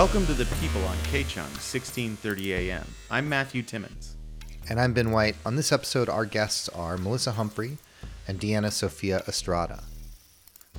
Welcome 0.00 0.24
to 0.28 0.32
the 0.32 0.46
People 0.62 0.82
on 0.86 0.96
KCHUNG 1.12 1.44
1630 1.60 2.54
AM. 2.54 2.86
I'm 3.10 3.28
Matthew 3.28 3.62
Timmons. 3.62 4.16
And 4.70 4.80
I'm 4.80 4.94
Ben 4.94 5.10
White. 5.10 5.36
On 5.44 5.56
this 5.56 5.72
episode, 5.72 6.08
our 6.08 6.24
guests 6.24 6.70
are 6.70 6.96
Malisa 6.96 7.34
Humphrey 7.34 7.76
and 8.26 8.40
Diana-Sofia 8.40 9.22
Estrada. 9.28 9.84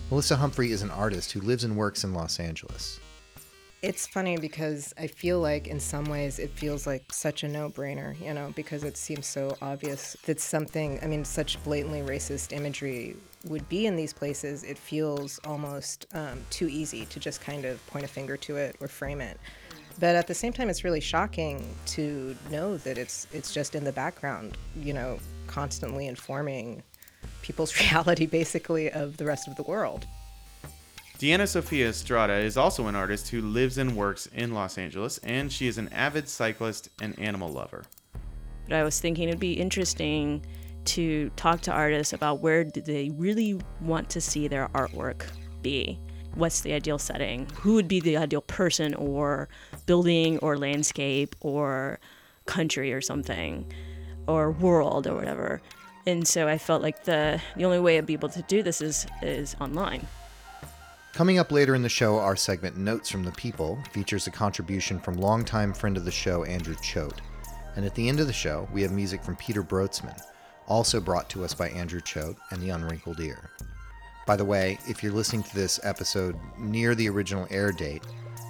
Malisa 0.09 0.37
Humphrey 0.37 0.71
is 0.71 0.81
an 0.81 0.89
artist 0.89 1.33
who 1.33 1.41
lives 1.41 1.63
and 1.63 1.77
works 1.77 2.03
in 2.03 2.15
Los 2.15 2.39
Angeles. 2.39 2.99
It's 3.81 4.05
funny 4.05 4.37
because 4.37 4.93
I 4.95 5.07
feel 5.07 5.39
like 5.39 5.67
in 5.67 5.79
some 5.79 6.05
ways 6.05 6.37
it 6.37 6.51
feels 6.51 6.85
like 6.85 7.11
such 7.11 7.43
a 7.43 7.47
no-brainer, 7.47 8.19
you 8.21 8.31
know, 8.31 8.53
because 8.55 8.83
it 8.83 8.95
seems 8.95 9.25
so 9.25 9.57
obvious 9.59 10.15
that 10.25 10.39
something, 10.39 10.99
I 11.01 11.07
mean, 11.07 11.25
such 11.25 11.61
blatantly 11.63 12.01
racist 12.01 12.53
imagery 12.53 13.15
would 13.45 13.67
be 13.69 13.87
in 13.87 13.95
these 13.95 14.13
places. 14.13 14.63
It 14.63 14.77
feels 14.77 15.39
almost 15.45 16.05
um, 16.13 16.45
too 16.51 16.67
easy 16.67 17.07
to 17.07 17.19
just 17.19 17.41
kind 17.41 17.65
of 17.65 17.83
point 17.87 18.05
a 18.05 18.07
finger 18.07 18.37
to 18.37 18.57
it 18.57 18.75
or 18.79 18.87
frame 18.87 19.19
it. 19.19 19.39
But 19.99 20.15
at 20.15 20.27
the 20.27 20.35
same 20.35 20.53
time, 20.53 20.69
it's 20.69 20.83
really 20.83 21.01
shocking 21.01 21.75
to 21.87 22.35
know 22.51 22.77
that 22.77 22.99
it's 22.99 23.25
it's 23.33 23.51
just 23.51 23.73
in 23.73 23.83
the 23.83 23.91
background, 23.91 24.57
you 24.75 24.93
know, 24.93 25.17
constantly 25.47 26.05
informing 26.05 26.83
people's 27.41 27.75
reality, 27.91 28.27
basically, 28.27 28.91
of 28.91 29.17
the 29.17 29.25
rest 29.25 29.47
of 29.47 29.55
the 29.55 29.63
world. 29.63 30.05
Diana-Sofia 31.21 31.89
Estrada 31.89 32.33
is 32.33 32.57
also 32.57 32.87
an 32.87 32.95
artist 32.95 33.29
who 33.29 33.43
lives 33.43 33.77
and 33.77 33.95
works 33.95 34.25
in 34.33 34.55
Los 34.55 34.79
Angeles, 34.79 35.19
and 35.19 35.53
she 35.53 35.67
is 35.67 35.77
an 35.77 35.87
avid 35.89 36.27
cyclist 36.27 36.89
and 36.99 37.17
animal 37.19 37.47
lover. 37.47 37.83
But 38.67 38.77
I 38.77 38.83
was 38.83 38.99
thinking 38.99 39.29
it'd 39.29 39.39
be 39.39 39.53
interesting 39.53 40.43
to 40.85 41.29
talk 41.35 41.61
to 41.61 41.71
artists 41.71 42.11
about 42.11 42.39
where 42.39 42.63
do 42.63 42.81
they 42.81 43.11
really 43.11 43.61
want 43.81 44.09
to 44.09 44.19
see 44.19 44.47
their 44.47 44.69
artwork 44.69 45.25
be. 45.61 45.99
What's 46.33 46.61
the 46.61 46.73
ideal 46.73 46.97
setting? 46.97 47.45
Who 47.59 47.75
would 47.75 47.87
be 47.87 47.99
the 47.99 48.17
ideal 48.17 48.41
person 48.41 48.95
or 48.95 49.47
building 49.85 50.39
or 50.39 50.57
landscape 50.57 51.35
or 51.41 51.99
country 52.47 52.91
or 52.91 53.01
something 53.01 53.71
or 54.25 54.49
world 54.49 55.05
or 55.05 55.13
whatever. 55.13 55.61
And 56.07 56.27
so 56.27 56.47
I 56.47 56.57
felt 56.57 56.81
like 56.81 57.03
the 57.03 57.39
the 57.55 57.65
only 57.65 57.79
way 57.79 57.99
I'd 57.99 58.07
be 58.07 58.13
able 58.13 58.29
to 58.29 58.41
do 58.47 58.63
this 58.63 58.81
is 58.81 59.05
is 59.21 59.55
online. 59.61 60.07
Coming 61.13 61.39
up 61.39 61.51
later 61.51 61.75
in 61.75 61.81
the 61.81 61.89
show, 61.89 62.19
our 62.19 62.37
segment 62.37 62.77
Notes 62.77 63.09
from 63.09 63.23
the 63.23 63.33
People 63.33 63.77
features 63.91 64.27
a 64.27 64.31
contribution 64.31 64.97
from 64.97 65.15
longtime 65.15 65.73
friend 65.73 65.97
of 65.97 66.05
the 66.05 66.11
show, 66.11 66.45
Andrew 66.45 66.75
Choate. 66.81 67.19
And 67.75 67.85
at 67.85 67.93
the 67.95 68.07
end 68.07 68.21
of 68.21 68.27
the 68.27 68.33
show, 68.33 68.67
we 68.71 68.81
have 68.81 68.93
music 68.93 69.21
from 69.21 69.35
Peter 69.35 69.61
Brotzmann, 69.61 70.19
also 70.67 71.01
brought 71.01 71.29
to 71.31 71.43
us 71.43 71.53
by 71.53 71.67
Andrew 71.69 71.99
Choate 71.99 72.37
and 72.51 72.61
the 72.61 72.69
Unwrinkled 72.69 73.19
Ear. 73.19 73.49
By 74.25 74.37
the 74.37 74.45
way, 74.45 74.79
if 74.87 75.03
you're 75.03 75.11
listening 75.11 75.43
to 75.43 75.55
this 75.55 75.81
episode 75.83 76.39
near 76.57 76.95
the 76.95 77.09
original 77.09 77.45
air 77.51 77.73
date, 77.73 78.03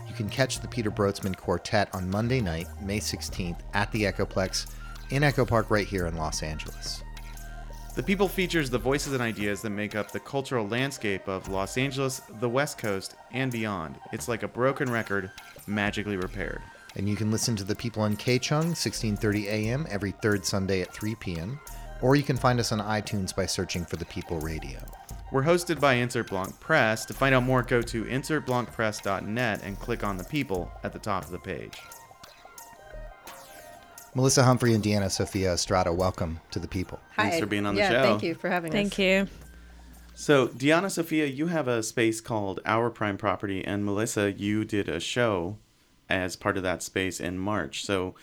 you 0.07 0.13
can 0.13 0.29
catch 0.29 0.59
the 0.59 0.67
Peter 0.67 0.91
Brotzmann 0.91 1.35
Quartet 1.35 1.89
on 1.95 2.11
Monday 2.11 2.41
night, 2.41 2.67
May 2.79 2.99
16th, 2.99 3.59
at 3.73 3.91
the 3.91 4.03
Echoplex 4.03 4.67
in 5.09 5.23
Echo 5.23 5.45
Park 5.45 5.71
right 5.71 5.87
here 5.87 6.05
in 6.05 6.15
Los 6.15 6.43
Angeles. 6.43 7.01
The 7.93 8.03
People 8.03 8.29
features 8.29 8.69
the 8.69 8.77
voices 8.77 9.11
and 9.11 9.21
ideas 9.21 9.61
that 9.61 9.71
make 9.71 9.95
up 9.95 10.11
the 10.11 10.19
cultural 10.21 10.65
landscape 10.65 11.27
of 11.27 11.49
Los 11.49 11.77
Angeles, 11.77 12.21
the 12.39 12.47
West 12.47 12.77
Coast, 12.77 13.15
and 13.31 13.51
beyond. 13.51 13.99
It's 14.13 14.29
like 14.29 14.43
a 14.43 14.47
broken 14.47 14.89
record, 14.89 15.29
magically 15.67 16.15
repaired. 16.15 16.61
And 16.95 17.09
you 17.09 17.17
can 17.17 17.31
listen 17.31 17.57
to 17.57 17.65
The 17.65 17.75
People 17.75 18.03
on 18.03 18.15
KCHUNG, 18.15 18.67
1630 18.67 19.49
AM, 19.49 19.85
every 19.89 20.11
third 20.11 20.45
Sunday 20.45 20.81
at 20.81 20.93
3 20.93 21.15
p.m., 21.15 21.59
or 22.01 22.15
you 22.15 22.23
can 22.23 22.37
find 22.37 22.61
us 22.61 22.71
on 22.71 22.79
iTunes 22.79 23.35
by 23.35 23.45
searching 23.45 23.83
for 23.83 23.97
The 23.97 24.05
People 24.05 24.39
Radio. 24.39 24.79
We're 25.33 25.43
hosted 25.43 25.81
by 25.81 25.95
Insert 25.95 26.29
Blanc 26.29 26.57
Press. 26.61 27.03
To 27.05 27.13
find 27.13 27.35
out 27.35 27.43
more, 27.43 27.61
go 27.61 27.81
to 27.81 28.05
insertblancpress.net 28.05 29.63
and 29.63 29.79
click 29.79 30.05
on 30.05 30.15
The 30.15 30.23
People 30.23 30.71
at 30.85 30.93
the 30.93 30.99
top 30.99 31.25
of 31.25 31.31
the 31.31 31.39
page. 31.39 31.77
Malisa 34.13 34.43
Humphrey 34.43 34.73
and 34.73 34.83
Diana-Sofia 34.83 35.53
Estrada, 35.53 35.93
welcome 35.93 36.41
to 36.51 36.59
the 36.59 36.67
people. 36.67 36.99
Hi. 37.15 37.23
Thanks 37.23 37.39
for 37.39 37.45
being 37.45 37.65
on 37.65 37.75
the 37.75 37.79
yeah, 37.81 37.89
show. 37.91 38.03
thank 38.03 38.23
you 38.23 38.35
for 38.35 38.49
having 38.49 38.71
us. 38.71 38.73
Thank 38.73 38.99
you. 38.99 39.27
So, 40.15 40.49
Diana-Sofia, 40.49 41.27
you 41.27 41.47
have 41.47 41.69
a 41.69 41.81
space 41.81 42.19
called 42.19 42.59
Our 42.65 42.89
Prime 42.89 43.17
Property, 43.17 43.63
and 43.63 43.85
Malisa, 43.85 44.37
you 44.37 44.65
did 44.65 44.89
a 44.89 44.99
show 44.99 45.57
as 46.09 46.35
part 46.35 46.57
of 46.57 46.63
that 46.63 46.83
space 46.83 47.21
in 47.21 47.39
March. 47.39 47.85
So, 47.85 48.13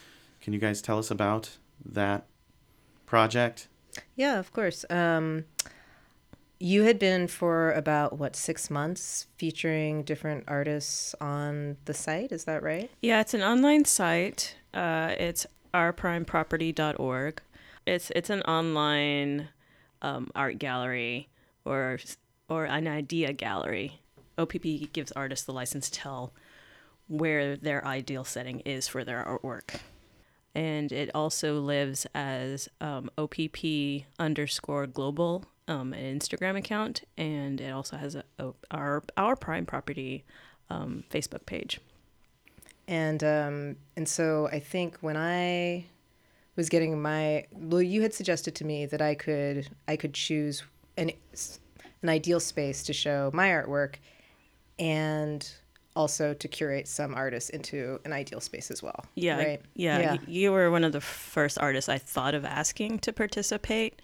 can 0.42 0.52
you 0.52 0.58
guys 0.58 0.82
tell 0.82 0.98
us 0.98 1.10
about 1.10 1.56
that 1.82 2.26
project? 3.06 3.68
Yeah, 4.14 4.38
of 4.38 4.52
course. 4.52 4.84
Um, 4.90 5.46
you 6.60 6.82
had 6.82 6.98
been 6.98 7.28
for 7.28 7.72
about 7.72 8.18
what 8.18 8.36
six 8.36 8.68
months 8.68 9.26
featuring 9.38 10.02
different 10.02 10.44
artists 10.48 11.14
on 11.18 11.78
the 11.86 11.94
site. 11.94 12.30
Is 12.30 12.44
that 12.44 12.62
right? 12.62 12.90
Yeah, 13.00 13.20
it's 13.20 13.32
an 13.32 13.42
online 13.42 13.86
site. 13.86 14.54
Uh, 14.74 15.14
it's 15.18 15.46
ourprimeproperty.org. 15.72 17.42
It's 17.86 18.10
it's 18.14 18.30
an 18.30 18.42
online 18.42 19.48
um, 20.02 20.30
art 20.34 20.58
gallery 20.58 21.28
or 21.64 21.98
or 22.48 22.64
an 22.64 22.86
idea 22.86 23.32
gallery. 23.32 24.00
OPP 24.36 24.92
gives 24.92 25.12
artists 25.12 25.44
the 25.44 25.52
license 25.52 25.90
to 25.90 25.98
tell 25.98 26.32
where 27.08 27.56
their 27.56 27.84
ideal 27.86 28.24
setting 28.24 28.60
is 28.60 28.86
for 28.86 29.04
their 29.04 29.24
artwork. 29.24 29.80
And 30.54 30.92
it 30.92 31.10
also 31.14 31.60
lives 31.60 32.06
as 32.14 32.68
um, 32.80 33.10
OPP 33.18 34.04
underscore 34.18 34.86
global, 34.86 35.44
um, 35.66 35.92
an 35.92 36.18
Instagram 36.18 36.56
account, 36.56 37.02
and 37.16 37.60
it 37.60 37.70
also 37.70 37.96
has 37.96 38.14
a, 38.14 38.24
a 38.38 38.52
our 38.70 39.02
our 39.16 39.36
prime 39.36 39.66
property 39.66 40.24
um, 40.70 41.04
Facebook 41.10 41.46
page. 41.46 41.80
And 42.88 43.22
um, 43.22 43.76
and 43.96 44.08
so 44.08 44.48
I 44.50 44.58
think 44.58 44.96
when 45.02 45.16
I 45.16 45.84
was 46.56 46.68
getting 46.68 47.00
my 47.00 47.44
well, 47.52 47.82
you 47.82 48.02
had 48.02 48.14
suggested 48.14 48.54
to 48.56 48.64
me 48.64 48.86
that 48.86 49.02
I 49.02 49.14
could 49.14 49.68
I 49.86 49.96
could 49.96 50.14
choose 50.14 50.64
an 50.96 51.12
an 52.02 52.08
ideal 52.08 52.40
space 52.40 52.82
to 52.84 52.92
show 52.92 53.30
my 53.34 53.48
artwork, 53.48 53.96
and 54.78 55.48
also 55.94 56.32
to 56.32 56.48
curate 56.48 56.88
some 56.88 57.14
artists 57.14 57.50
into 57.50 58.00
an 58.04 58.12
ideal 58.12 58.40
space 58.40 58.70
as 58.70 58.82
well. 58.82 59.04
Yeah, 59.16 59.36
right. 59.36 59.60
yeah. 59.74 59.98
Yeah. 59.98 60.16
You 60.26 60.52
were 60.52 60.70
one 60.70 60.84
of 60.84 60.92
the 60.92 61.00
first 61.00 61.58
artists 61.58 61.88
I 61.88 61.98
thought 61.98 62.34
of 62.34 62.44
asking 62.44 63.00
to 63.00 63.12
participate, 63.12 64.00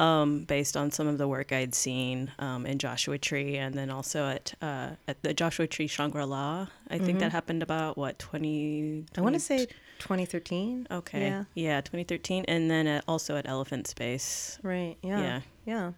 um, 0.00 0.44
based 0.44 0.78
on 0.78 0.90
some 0.90 1.06
of 1.06 1.18
the 1.18 1.28
work 1.28 1.52
I'd 1.52 1.74
seen 1.74 2.32
um, 2.38 2.64
in 2.64 2.78
Joshua 2.78 3.18
Tree, 3.18 3.56
and 3.58 3.74
then 3.74 3.90
also 3.90 4.26
at 4.28 4.54
uh, 4.62 4.90
at 5.06 5.22
the 5.22 5.34
Joshua 5.34 5.66
Tree 5.66 5.86
Shangri 5.86 6.24
La. 6.24 6.68
I 6.88 6.98
think 6.98 7.18
that 7.20 7.32
happened 7.32 7.62
about 7.62 7.98
what 7.98 8.18
twenty. 8.18 9.04
I 9.16 9.20
want 9.20 9.34
to 9.34 9.40
say 9.40 9.66
2013. 9.98 10.88
Okay. 10.90 11.20
Yeah. 11.20 11.44
Yeah, 11.54 11.80
2013, 11.82 12.46
and 12.48 12.70
then 12.70 12.86
at, 12.86 13.04
also 13.06 13.36
at 13.36 13.46
Elephant 13.46 13.86
Space. 13.86 14.58
Right. 14.62 14.96
Yeah. 15.02 15.20
Yeah. 15.20 15.40
Yeah. 15.66 15.92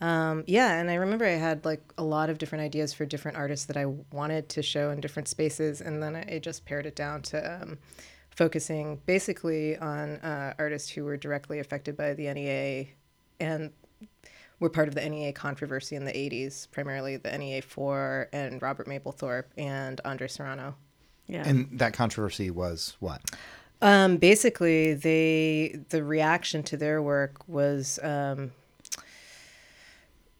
Um, 0.00 0.42
yeah. 0.48 0.80
And 0.80 0.90
I 0.90 0.94
remember 0.94 1.24
I 1.24 1.30
had 1.30 1.64
like 1.64 1.82
a 1.96 2.02
lot 2.02 2.30
of 2.30 2.38
different 2.38 2.64
ideas 2.64 2.92
for 2.92 3.06
different 3.06 3.36
artists 3.36 3.66
that 3.66 3.76
I 3.76 3.86
wanted 4.12 4.48
to 4.50 4.62
show 4.62 4.90
in 4.90 5.00
different 5.00 5.28
spaces. 5.28 5.80
And 5.80 6.02
then 6.02 6.16
I 6.16 6.40
just 6.40 6.64
pared 6.64 6.86
it 6.86 6.96
down 6.96 7.22
to 7.22 7.62
um, 7.62 7.78
focusing 8.30 9.00
basically 9.06 9.76
on 9.76 10.16
uh, 10.16 10.54
artists 10.58 10.88
who 10.90 11.04
were 11.04 11.16
directly 11.16 11.60
affected 11.60 11.96
by 11.96 12.14
the 12.14 12.32
NEA 12.32 12.86
and 13.40 13.72
were 14.60 14.68
part 14.68 14.88
of 14.88 14.94
the 14.94 15.08
NEA 15.08 15.32
controversy 15.32 15.96
in 15.96 16.04
the 16.04 16.12
80s, 16.12 16.70
primarily 16.70 17.16
the 17.16 17.36
NEA 17.36 17.62
4 17.62 18.28
and 18.32 18.60
Robert 18.60 18.86
Mapplethorpe 18.86 19.46
and 19.56 20.00
Andre 20.04 20.28
Serrano. 20.28 20.76
Yeah. 21.26 21.48
And 21.48 21.78
that 21.78 21.94
controversy 21.94 22.50
was 22.50 22.96
what? 23.00 23.22
Um, 23.82 24.18
basically, 24.18 24.94
they 24.94 25.80
the 25.88 26.04
reaction 26.04 26.62
to 26.64 26.76
their 26.76 27.00
work 27.00 27.48
was 27.48 27.98
um, 28.02 28.52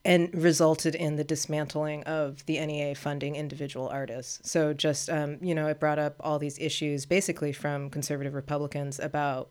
and 0.05 0.35
resulted 0.35 0.95
in 0.95 1.17
the 1.17 1.25
dismantling 1.25 2.03
of 2.05 2.45
the 2.47 2.65
NEA 2.65 2.95
funding 2.95 3.37
individual 3.37 3.89
artists. 3.89 4.51
So 4.51 4.75
just 4.75 5.09
um, 5.09 5.39
you 5.41 5.55
know, 5.55 5.69
it 5.69 5.81
brought 5.81 5.99
up 5.99 6.17
all 6.21 6.39
these 6.39 6.59
issues 6.59 7.07
basically 7.07 7.53
from 7.53 7.89
conservative 7.89 8.35
Republicans 8.35 8.99
about 8.99 9.49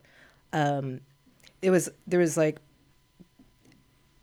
um, 0.53 1.01
it 1.61 1.71
was 1.71 1.89
there 2.05 2.19
was 2.19 2.37
like 2.37 2.59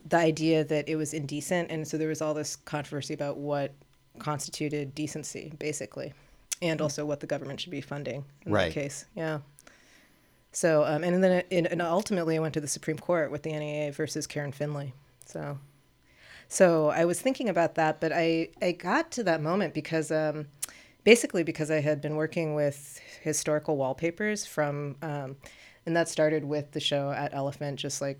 the 0.08 0.16
idea 0.16 0.64
that 0.64 0.88
it 0.88 0.96
was 0.96 1.12
indecent, 1.12 1.70
and 1.70 1.86
so 1.86 1.98
there 1.98 2.08
was 2.08 2.22
all 2.22 2.34
this 2.34 2.56
controversy 2.56 3.14
about 3.14 3.36
what 3.38 3.72
constituted 4.18 4.94
decency, 4.94 5.52
basically, 5.58 6.12
and 6.62 6.80
also 6.80 7.04
what 7.04 7.20
the 7.20 7.26
government 7.26 7.60
should 7.60 7.70
be 7.72 7.80
funding 7.80 8.24
in 8.44 8.52
Right. 8.52 8.66
that 8.68 8.74
case. 8.74 9.04
Yeah. 9.14 9.38
So, 10.52 10.84
um, 10.84 11.04
and 11.04 11.22
then 11.22 11.32
it, 11.32 11.46
it, 11.50 11.66
and 11.66 11.82
ultimately, 11.82 12.36
I 12.36 12.38
went 12.38 12.54
to 12.54 12.60
the 12.60 12.68
Supreme 12.68 12.98
Court 12.98 13.30
with 13.30 13.42
the 13.42 13.50
NEA 13.52 13.92
versus 13.92 14.26
Karen 14.26 14.52
Finley. 14.52 14.94
So, 15.26 15.58
so 16.48 16.88
I 16.88 17.04
was 17.04 17.20
thinking 17.20 17.48
about 17.48 17.74
that, 17.74 18.00
but 18.00 18.12
I 18.14 18.48
I 18.62 18.72
got 18.72 19.10
to 19.12 19.24
that 19.24 19.42
moment 19.42 19.74
because 19.74 20.10
um, 20.10 20.46
basically 21.04 21.42
because 21.42 21.70
I 21.70 21.80
had 21.80 22.00
been 22.00 22.16
working 22.16 22.54
with 22.54 22.98
historical 23.22 23.76
wallpapers 23.76 24.46
from, 24.46 24.96
um, 25.02 25.36
and 25.84 25.94
that 25.96 26.08
started 26.08 26.44
with 26.44 26.72
the 26.72 26.80
show 26.80 27.10
at 27.10 27.34
Elephant, 27.34 27.78
just 27.78 28.00
like 28.00 28.18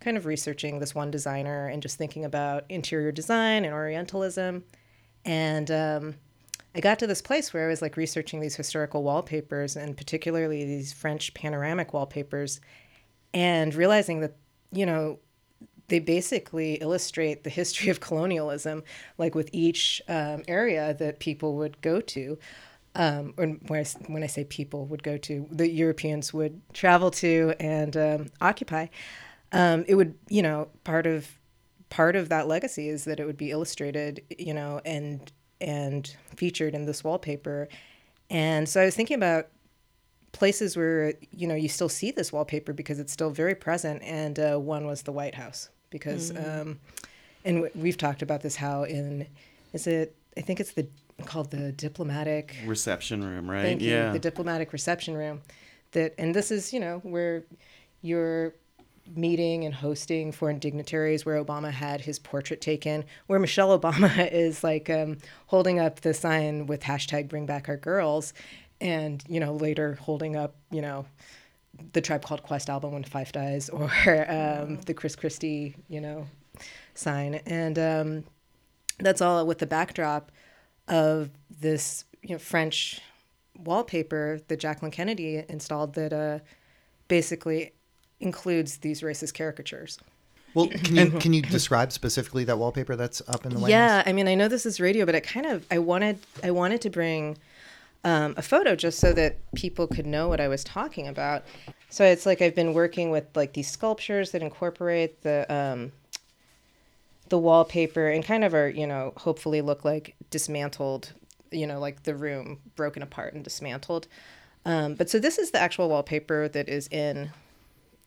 kind 0.00 0.16
of 0.16 0.26
researching 0.26 0.78
this 0.78 0.94
one 0.94 1.10
designer 1.10 1.68
and 1.68 1.82
just 1.82 1.98
thinking 1.98 2.24
about 2.24 2.64
interior 2.68 3.12
design 3.12 3.64
and 3.64 3.74
Orientalism, 3.74 4.64
and 5.24 5.70
um, 5.70 6.14
I 6.74 6.80
got 6.80 6.98
to 7.00 7.06
this 7.06 7.20
place 7.20 7.52
where 7.52 7.66
I 7.66 7.68
was 7.68 7.82
like 7.82 7.96
researching 7.96 8.40
these 8.40 8.54
historical 8.54 9.02
wallpapers 9.02 9.76
and 9.76 9.96
particularly 9.96 10.64
these 10.64 10.92
French 10.92 11.34
panoramic 11.34 11.92
wallpapers 11.92 12.60
and 13.34 13.74
realizing 13.74 14.20
that, 14.20 14.36
you 14.72 14.86
know, 14.86 15.18
they 15.88 15.98
basically 15.98 16.74
illustrate 16.74 17.42
the 17.42 17.50
history 17.50 17.90
of 17.90 17.98
colonialism, 18.00 18.84
like 19.18 19.34
with 19.34 19.50
each 19.52 20.00
um, 20.08 20.42
area 20.46 20.94
that 20.94 21.18
people 21.18 21.56
would 21.56 21.80
go 21.80 22.00
to. 22.00 22.38
Um, 22.94 23.34
or 23.36 23.46
when 23.46 23.80
I, 23.80 24.12
when 24.12 24.22
I 24.22 24.26
say 24.26 24.44
people 24.44 24.86
would 24.86 25.02
go 25.02 25.16
to, 25.18 25.46
the 25.50 25.68
Europeans 25.68 26.32
would 26.32 26.60
travel 26.72 27.10
to 27.12 27.54
and 27.60 27.96
um, 27.96 28.26
occupy. 28.40 28.86
Um, 29.52 29.84
it 29.88 29.94
would, 29.94 30.14
you 30.28 30.42
know, 30.42 30.68
part 30.84 31.06
of 31.06 31.28
part 31.88 32.14
of 32.16 32.28
that 32.28 32.46
legacy 32.46 32.88
is 32.88 33.04
that 33.04 33.18
it 33.18 33.26
would 33.26 33.36
be 33.36 33.50
illustrated, 33.50 34.22
you 34.38 34.54
know, 34.54 34.80
and 34.84 35.30
and 35.60 36.14
featured 36.36 36.74
in 36.74 36.86
this 36.86 37.04
wallpaper. 37.04 37.68
And 38.30 38.68
so 38.68 38.80
I 38.80 38.84
was 38.84 38.94
thinking 38.94 39.16
about 39.16 39.48
places 40.32 40.76
where 40.76 41.14
you 41.32 41.46
know 41.46 41.56
you 41.56 41.68
still 41.68 41.88
see 41.88 42.10
this 42.10 42.32
wallpaper 42.32 42.72
because 42.72 42.98
it's 42.98 43.12
still 43.12 43.30
very 43.30 43.54
present. 43.54 44.02
And 44.02 44.38
uh, 44.38 44.56
one 44.58 44.86
was 44.86 45.02
the 45.02 45.12
White 45.12 45.34
House 45.34 45.68
because, 45.90 46.32
mm. 46.32 46.60
um, 46.60 46.80
and 47.44 47.68
we've 47.74 47.98
talked 47.98 48.22
about 48.22 48.40
this 48.42 48.56
how 48.56 48.84
in 48.84 49.26
is 49.72 49.86
it 49.86 50.16
I 50.36 50.40
think 50.40 50.60
it's 50.60 50.72
the 50.72 50.86
called 51.26 51.50
the 51.50 51.72
diplomatic 51.72 52.56
reception 52.64 53.22
room, 53.24 53.50
right? 53.50 53.62
Thank 53.62 53.82
yeah, 53.82 54.06
you, 54.06 54.12
the 54.12 54.18
diplomatic 54.18 54.72
reception 54.72 55.14
room. 55.14 55.42
That 55.92 56.14
and 56.18 56.34
this 56.34 56.50
is 56.50 56.72
you 56.72 56.80
know 56.80 57.00
where 57.02 57.44
you're 58.02 58.54
meeting 59.14 59.64
and 59.64 59.74
hosting 59.74 60.32
foreign 60.32 60.58
dignitaries 60.58 61.24
where 61.24 61.42
Obama 61.42 61.70
had 61.70 62.02
his 62.02 62.18
portrait 62.18 62.60
taken, 62.60 63.04
where 63.26 63.38
Michelle 63.38 63.78
Obama 63.78 64.28
is 64.32 64.62
like 64.64 64.90
um, 64.90 65.18
holding 65.46 65.78
up 65.78 66.00
the 66.00 66.14
sign 66.14 66.66
with 66.66 66.82
hashtag 66.82 67.28
bring 67.28 67.46
back 67.46 67.68
our 67.68 67.76
girls, 67.76 68.32
and, 68.80 69.22
you 69.28 69.40
know, 69.40 69.52
later 69.52 69.94
holding 69.94 70.36
up, 70.36 70.54
you 70.70 70.80
know, 70.80 71.04
the 71.92 72.00
Tribe 72.00 72.24
Called 72.24 72.42
Quest 72.42 72.70
album 72.70 72.92
when 72.92 73.04
Phife 73.04 73.32
dies 73.32 73.68
or 73.68 73.84
um, 74.28 74.80
the 74.82 74.94
Chris 74.94 75.16
Christie, 75.16 75.74
you 75.88 76.00
know, 76.00 76.26
sign. 76.94 77.36
And 77.46 77.78
um, 77.78 78.24
that's 78.98 79.20
all 79.20 79.46
with 79.46 79.58
the 79.58 79.66
backdrop 79.66 80.32
of 80.88 81.30
this, 81.60 82.04
you 82.22 82.34
know, 82.34 82.38
French 82.38 83.00
wallpaper 83.58 84.40
that 84.48 84.58
Jacqueline 84.58 84.90
Kennedy 84.90 85.44
installed 85.48 85.94
that 85.94 86.12
uh, 86.12 86.38
basically 87.08 87.72
includes 88.20 88.78
these 88.78 89.00
racist 89.00 89.34
caricatures. 89.34 89.98
Well, 90.54 90.68
can 90.84 90.96
you 90.96 91.10
can 91.18 91.32
you 91.32 91.42
describe 91.42 91.92
specifically 91.92 92.44
that 92.44 92.58
wallpaper 92.58 92.96
that's 92.96 93.22
up 93.28 93.44
in 93.46 93.54
the 93.54 93.60
White 93.60 93.70
Yeah, 93.70 94.02
I 94.04 94.12
mean, 94.12 94.28
I 94.28 94.34
know 94.34 94.48
this 94.48 94.66
is 94.66 94.80
radio, 94.80 95.06
but 95.06 95.14
it 95.14 95.22
kind 95.22 95.46
of 95.46 95.66
I 95.70 95.78
wanted 95.78 96.18
I 96.42 96.50
wanted 96.50 96.80
to 96.82 96.90
bring 96.90 97.38
um, 98.04 98.34
a 98.36 98.42
photo 98.42 98.74
just 98.74 98.98
so 98.98 99.12
that 99.12 99.38
people 99.54 99.86
could 99.86 100.06
know 100.06 100.28
what 100.28 100.40
I 100.40 100.48
was 100.48 100.64
talking 100.64 101.06
about. 101.06 101.44
So 101.90 102.04
it's 102.04 102.24
like 102.24 102.40
I've 102.40 102.54
been 102.54 102.72
working 102.72 103.10
with 103.10 103.24
like 103.34 103.52
these 103.52 103.70
sculptures 103.70 104.30
that 104.30 104.42
incorporate 104.42 105.22
the 105.22 105.46
um, 105.52 105.92
the 107.28 107.38
wallpaper 107.38 108.08
and 108.08 108.24
kind 108.24 108.44
of 108.44 108.54
are 108.54 108.68
you 108.68 108.86
know 108.86 109.12
hopefully 109.16 109.60
look 109.60 109.84
like 109.84 110.14
dismantled, 110.30 111.12
you 111.50 111.66
know, 111.66 111.78
like 111.78 112.04
the 112.04 112.14
room 112.14 112.58
broken 112.76 113.02
apart 113.02 113.34
and 113.34 113.44
dismantled. 113.44 114.06
Um, 114.64 114.94
but 114.94 115.08
so 115.08 115.18
this 115.18 115.38
is 115.38 115.52
the 115.52 115.58
actual 115.58 115.88
wallpaper 115.88 116.48
that 116.48 116.68
is 116.68 116.86
in 116.88 117.30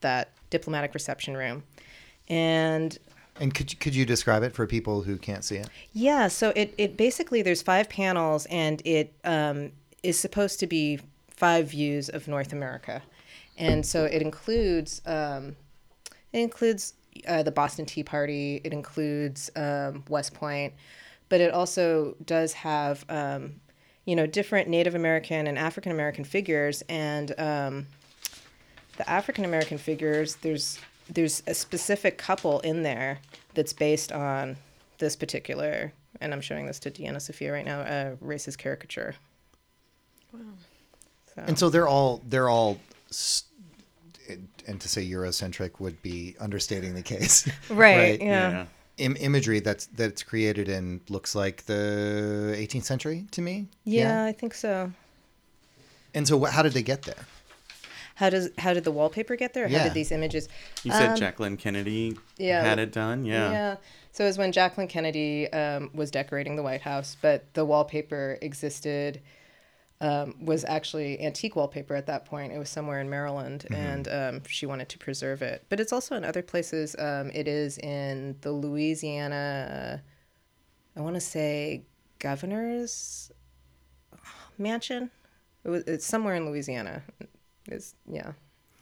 that 0.04 0.30
diplomatic 0.50 0.94
reception 0.94 1.36
room. 1.36 1.64
And 2.28 2.96
and 3.40 3.52
could 3.52 3.72
you, 3.72 3.78
could 3.78 3.94
you 3.96 4.06
describe 4.06 4.44
it 4.44 4.52
for 4.52 4.64
people 4.66 5.02
who 5.02 5.16
can't 5.16 5.42
see 5.42 5.56
it? 5.56 5.68
Yeah, 5.92 6.28
so 6.28 6.52
it, 6.54 6.72
it 6.78 6.96
basically 6.96 7.42
there's 7.42 7.62
five 7.62 7.88
panels 7.88 8.46
and 8.46 8.80
it 8.84 9.12
um, 9.24 9.72
is 10.04 10.18
supposed 10.18 10.60
to 10.60 10.68
be 10.68 11.00
five 11.28 11.68
views 11.68 12.08
of 12.08 12.28
North 12.28 12.52
America, 12.52 13.02
and 13.58 13.84
so 13.84 14.04
it 14.04 14.22
includes 14.22 15.02
um, 15.06 15.56
it 16.32 16.38
includes 16.38 16.94
uh, 17.26 17.42
the 17.42 17.50
Boston 17.50 17.86
Tea 17.86 18.04
Party, 18.04 18.60
it 18.62 18.72
includes 18.72 19.50
um, 19.56 20.04
West 20.08 20.34
Point, 20.34 20.72
but 21.28 21.40
it 21.40 21.52
also 21.52 22.14
does 22.24 22.52
have 22.52 23.04
um, 23.08 23.54
you 24.04 24.14
know 24.14 24.26
different 24.26 24.68
Native 24.68 24.94
American 24.94 25.48
and 25.48 25.58
African 25.58 25.90
American 25.90 26.22
figures 26.22 26.82
and 26.88 27.34
um, 27.40 27.86
the 28.96 29.08
African 29.08 29.44
American 29.44 29.78
figures, 29.78 30.36
there's 30.36 30.78
there's 31.08 31.42
a 31.46 31.54
specific 31.54 32.18
couple 32.18 32.60
in 32.60 32.82
there 32.82 33.18
that's 33.54 33.72
based 33.72 34.12
on 34.12 34.56
this 34.98 35.16
particular, 35.16 35.92
and 36.20 36.32
I'm 36.32 36.40
showing 36.40 36.66
this 36.66 36.78
to 36.80 36.90
Diana-Sofia 36.90 37.52
right 37.52 37.64
now, 37.64 37.80
a 37.80 38.16
racist 38.24 38.58
caricature. 38.58 39.14
Wow. 40.32 40.40
So. 41.34 41.42
And 41.46 41.58
so 41.58 41.68
they're 41.68 41.88
all 41.88 42.22
they're 42.28 42.48
all, 42.48 42.78
and 44.66 44.80
to 44.80 44.88
say 44.88 45.06
Eurocentric 45.06 45.80
would 45.80 46.00
be 46.02 46.36
understating 46.40 46.94
the 46.94 47.02
case. 47.02 47.46
Right. 47.68 47.76
right? 47.98 48.20
Yeah. 48.20 48.50
yeah. 48.50 48.66
Im- 48.96 49.16
imagery 49.16 49.58
that's 49.58 49.86
that's 49.86 50.22
created 50.22 50.68
in 50.68 51.00
looks 51.08 51.34
like 51.34 51.64
the 51.66 52.54
18th 52.56 52.84
century 52.84 53.26
to 53.32 53.42
me. 53.42 53.66
Yeah, 53.84 54.22
yeah. 54.22 54.24
I 54.24 54.32
think 54.32 54.54
so. 54.54 54.92
And 56.14 56.28
so, 56.28 56.44
how 56.44 56.62
did 56.62 56.72
they 56.74 56.82
get 56.82 57.02
there? 57.02 57.26
How 58.14 58.30
does 58.30 58.50
how 58.58 58.72
did 58.72 58.84
the 58.84 58.92
wallpaper 58.92 59.36
get 59.36 59.54
there? 59.54 59.66
How 59.66 59.74
yeah. 59.74 59.84
did 59.84 59.94
these 59.94 60.12
images? 60.12 60.48
You 60.84 60.92
said 60.92 61.10
um, 61.10 61.16
Jacqueline 61.16 61.56
Kennedy 61.56 62.16
yeah, 62.38 62.62
had 62.62 62.78
it 62.78 62.92
done. 62.92 63.24
Yeah. 63.24 63.50
Yeah. 63.50 63.76
So 64.12 64.24
it 64.24 64.28
was 64.28 64.38
when 64.38 64.52
Jacqueline 64.52 64.86
Kennedy 64.86 65.52
um, 65.52 65.90
was 65.92 66.10
decorating 66.10 66.54
the 66.54 66.62
White 66.62 66.82
House, 66.82 67.16
but 67.20 67.52
the 67.54 67.64
wallpaper 67.64 68.38
existed. 68.40 69.20
Um, 70.00 70.34
was 70.44 70.64
actually 70.64 71.18
antique 71.20 71.56
wallpaper 71.56 71.94
at 71.94 72.06
that 72.06 72.26
point. 72.26 72.52
It 72.52 72.58
was 72.58 72.68
somewhere 72.68 73.00
in 73.00 73.08
Maryland, 73.08 73.64
mm-hmm. 73.64 73.74
and 73.74 74.08
um, 74.08 74.42
she 74.46 74.66
wanted 74.66 74.90
to 74.90 74.98
preserve 74.98 75.40
it. 75.40 75.64
But 75.70 75.80
it's 75.80 75.94
also 75.94 76.14
in 76.14 76.24
other 76.24 76.42
places. 76.42 76.94
Um, 76.98 77.30
it 77.32 77.48
is 77.48 77.78
in 77.78 78.36
the 78.42 78.52
Louisiana, 78.52 80.02
I 80.94 81.00
want 81.00 81.14
to 81.14 81.20
say, 81.20 81.84
governor's 82.18 83.30
mansion. 84.58 85.10
It 85.62 85.70
was, 85.70 85.84
it's 85.84 86.04
somewhere 86.04 86.34
in 86.34 86.44
Louisiana 86.44 87.04
is 87.68 87.94
yeah. 88.06 88.32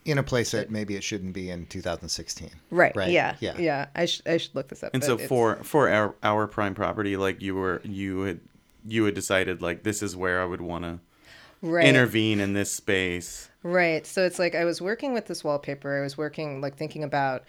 In 0.04 0.18
a 0.18 0.22
place 0.24 0.50
that 0.50 0.68
maybe 0.68 0.96
it 0.96 1.04
shouldn't 1.04 1.32
be 1.32 1.48
in 1.48 1.66
2016 1.66 2.50
right, 2.72 2.96
right? 2.96 3.10
yeah 3.12 3.36
yeah. 3.38 3.56
yeah. 3.56 3.86
I, 3.94 4.06
sh- 4.06 4.22
I 4.26 4.36
should 4.38 4.52
look 4.52 4.66
this 4.66 4.82
up 4.82 4.90
and 4.94 5.04
so 5.04 5.16
for 5.16 5.62
for 5.62 5.88
our 5.88 6.16
our 6.24 6.48
prime 6.48 6.74
property 6.74 7.16
like 7.16 7.40
you 7.40 7.54
were 7.54 7.80
you 7.84 8.22
had 8.22 8.40
you 8.84 9.04
had 9.04 9.14
decided 9.14 9.62
like 9.62 9.84
this 9.84 10.02
is 10.02 10.16
where 10.16 10.42
i 10.42 10.44
would 10.44 10.60
want 10.60 10.82
to 10.82 10.98
right. 11.62 11.86
intervene 11.86 12.40
in 12.40 12.52
this 12.52 12.70
space. 12.70 13.48
Right. 13.62 14.06
So 14.06 14.24
it's 14.24 14.38
like 14.38 14.54
i 14.54 14.64
was 14.64 14.82
working 14.82 15.14
with 15.14 15.26
this 15.26 15.42
wallpaper. 15.42 15.98
I 15.98 16.02
was 16.02 16.18
working 16.18 16.60
like 16.60 16.76
thinking 16.76 17.04
about 17.04 17.44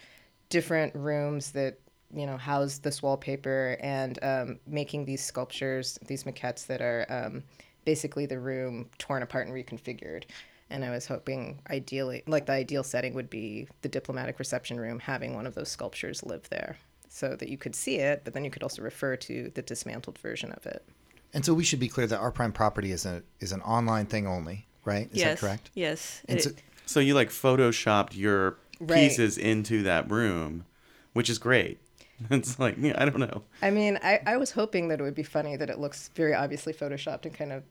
different 0.48 0.94
rooms 0.94 1.52
that 1.52 1.78
you 2.14 2.26
know 2.26 2.36
house 2.36 2.78
this 2.78 3.02
wallpaper 3.02 3.76
and 3.80 4.18
um, 4.22 4.58
making 4.66 5.04
these 5.04 5.22
sculptures 5.22 5.98
these 6.06 6.24
maquettes 6.24 6.66
that 6.66 6.80
are 6.80 7.06
um, 7.08 7.42
basically 7.84 8.24
the 8.24 8.38
room 8.38 8.88
torn 8.98 9.22
apart 9.22 9.48
and 9.48 9.54
reconfigured 9.54 10.24
and 10.70 10.84
I 10.84 10.90
was 10.90 11.06
hoping 11.06 11.60
ideally, 11.70 12.22
like 12.26 12.46
the 12.46 12.52
ideal 12.52 12.82
setting 12.82 13.14
would 13.14 13.30
be 13.30 13.68
the 13.82 13.88
diplomatic 13.88 14.38
reception 14.38 14.78
room, 14.78 14.98
having 14.98 15.34
one 15.34 15.46
of 15.46 15.54
those 15.54 15.68
sculptures 15.68 16.22
live 16.22 16.48
there 16.50 16.76
so 17.08 17.36
that 17.36 17.48
you 17.48 17.56
could 17.56 17.76
see 17.76 17.96
it, 17.96 18.22
but 18.24 18.34
then 18.34 18.44
you 18.44 18.50
could 18.50 18.62
also 18.62 18.82
refer 18.82 19.14
to 19.14 19.50
the 19.54 19.62
dismantled 19.62 20.18
version 20.18 20.50
of 20.52 20.66
it. 20.66 20.84
And 21.32 21.44
so 21.44 21.54
we 21.54 21.64
should 21.64 21.80
be 21.80 21.88
clear 21.88 22.06
that 22.06 22.18
our 22.18 22.32
prime 22.32 22.52
property 22.52 22.92
is 22.92 23.06
a 23.06 23.22
is 23.40 23.52
an 23.52 23.60
online 23.62 24.06
thing 24.06 24.26
only, 24.26 24.66
right? 24.84 25.08
Is 25.12 25.18
yes. 25.18 25.40
that 25.40 25.46
correct? 25.46 25.70
Yes. 25.74 26.22
And 26.28 26.40
so, 26.40 26.50
so 26.86 27.00
you 27.00 27.14
like 27.14 27.30
photoshopped 27.30 28.16
your 28.16 28.58
right. 28.80 28.96
pieces 28.96 29.38
into 29.38 29.82
that 29.84 30.10
room, 30.10 30.64
which 31.12 31.30
is 31.30 31.38
great. 31.38 31.78
It's 32.30 32.60
like 32.60 32.78
I 32.78 33.04
don't 33.04 33.18
know. 33.18 33.42
I 33.60 33.70
mean, 33.70 33.98
I, 34.02 34.20
I 34.24 34.36
was 34.36 34.52
hoping 34.52 34.88
that 34.88 35.00
it 35.00 35.02
would 35.02 35.16
be 35.16 35.24
funny 35.24 35.56
that 35.56 35.68
it 35.68 35.80
looks 35.80 36.10
very 36.14 36.32
obviously 36.32 36.72
photoshopped 36.72 37.26
and 37.26 37.34
kind 37.34 37.52
of 37.52 37.64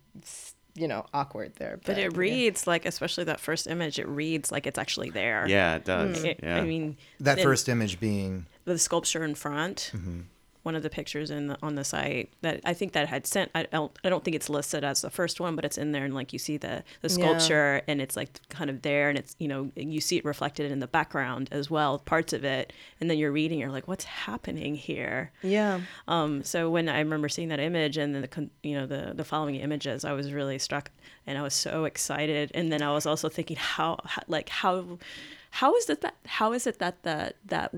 you 0.76 0.88
know 0.88 1.06
awkward 1.14 1.54
there 1.58 1.78
but, 1.78 1.96
but 1.96 1.98
it 1.98 2.18
reads 2.18 2.64
yeah. 2.66 2.72
like 2.72 2.86
especially 2.86 3.24
that 3.24 3.40
first 3.40 3.68
image 3.68 4.00
it 4.00 4.08
reads 4.08 4.52
like 4.52 4.66
it's 4.66 4.80
actually 4.80 5.10
there 5.10 5.46
yeah 5.48 5.76
it 5.76 5.86
does 5.86 6.24
it, 6.24 6.40
yeah. 6.42 6.58
i 6.58 6.62
mean 6.62 6.98
that 7.20 7.40
first 7.40 7.70
image 7.70 8.00
being 8.00 8.46
the 8.66 8.78
sculpture 8.80 9.24
in 9.24 9.36
front 9.36 9.92
mm-hmm 9.94 10.22
one 10.64 10.76
of 10.76 10.84
the 10.84 10.90
pictures 10.90 11.30
in 11.30 11.48
the, 11.48 11.58
on 11.62 11.76
the 11.76 11.84
site 11.84 12.34
that 12.42 12.62
I 12.64 12.74
think 12.74 12.94
that 12.94 13.08
had 13.08 13.28
sent. 13.28 13.52
I 13.54 13.64
don't 13.64 13.92
I 14.04 14.10
don't 14.10 14.24
think 14.24 14.36
it's 14.36 14.50
listed 14.50 14.84
as 14.84 15.02
the 15.02 15.10
first 15.10 15.40
one, 15.40 15.56
but 15.56 15.66
it's 15.66 15.78
in 15.78 15.92
there 15.92 16.06
and 16.06 16.14
like 16.14 16.34
you 16.34 16.40
see 16.40 16.58
the 16.58 16.84
the 17.02 17.10
sculpture 17.10 17.76
yeah. 17.76 17.92
and 17.92 18.02
it's 18.02 18.16
like 18.16 18.40
kind 18.50 18.70
of 18.70 18.82
there 18.82 19.10
and 19.10 19.18
it's 19.18 19.36
you 19.40 19.48
know 19.48 19.72
you 19.76 20.02
see 20.02 20.18
it 20.18 20.26
reflected 20.26 20.72
in 20.72 20.80
the 20.80 20.88
background 20.88 21.50
as 21.52 21.70
well, 21.70 22.00
parts 22.00 22.34
of 22.34 22.44
it, 22.44 22.74
and 23.00 23.10
then 23.10 23.18
you're 23.18 23.32
reading, 23.32 23.60
you're 23.60 23.72
like, 23.72 23.88
what's 23.88 24.06
happening 24.06 24.76
here? 24.76 25.32
Yeah. 25.42 25.82
Um. 26.08 26.44
So 26.44 26.70
when 26.70 26.88
I 26.88 27.00
remember 27.00 27.30
seeing 27.30 27.50
that 27.50 27.60
image 27.60 27.98
and 27.98 28.16
then 28.16 28.22
the 28.22 28.50
you 28.64 28.76
know 28.76 28.88
the 28.88 29.14
the 29.14 29.26
following 29.26 29.56
images, 29.56 30.06
I 30.06 30.14
was 30.14 30.32
really 30.32 30.60
struck 30.60 30.90
and 31.28 31.38
I 31.38 31.42
was 31.42 31.54
so 31.54 31.84
excited, 31.84 32.52
and 32.54 32.72
then 32.72 32.82
I 32.82 32.92
was 32.94 33.06
also 33.06 33.28
thinking 33.28 33.58
how, 33.58 34.00
how 34.06 34.22
like 34.28 34.50
how 34.50 34.98
how 35.52 35.76
is 35.76 35.90
it 35.90 36.02
that 36.02 36.16
how 36.26 36.54
is 36.54 36.66
it 36.66 36.80
that 36.80 37.04
that 37.04 37.36
that 37.46 37.74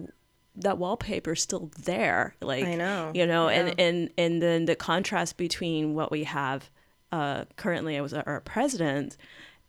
that 0.57 0.77
wallpaper 0.77 1.33
is 1.33 1.41
still 1.41 1.69
there. 1.83 2.35
Like 2.41 2.65
I 2.65 2.75
know, 2.75 3.11
you 3.13 3.25
know, 3.25 3.49
yeah. 3.49 3.55
and 3.55 3.79
and 3.79 4.09
and 4.17 4.41
then 4.41 4.65
the 4.65 4.75
contrast 4.75 5.37
between 5.37 5.93
what 5.93 6.11
we 6.11 6.23
have 6.23 6.69
uh, 7.11 7.45
currently 7.55 7.95
as 7.97 8.13
our 8.13 8.41
president 8.41 9.17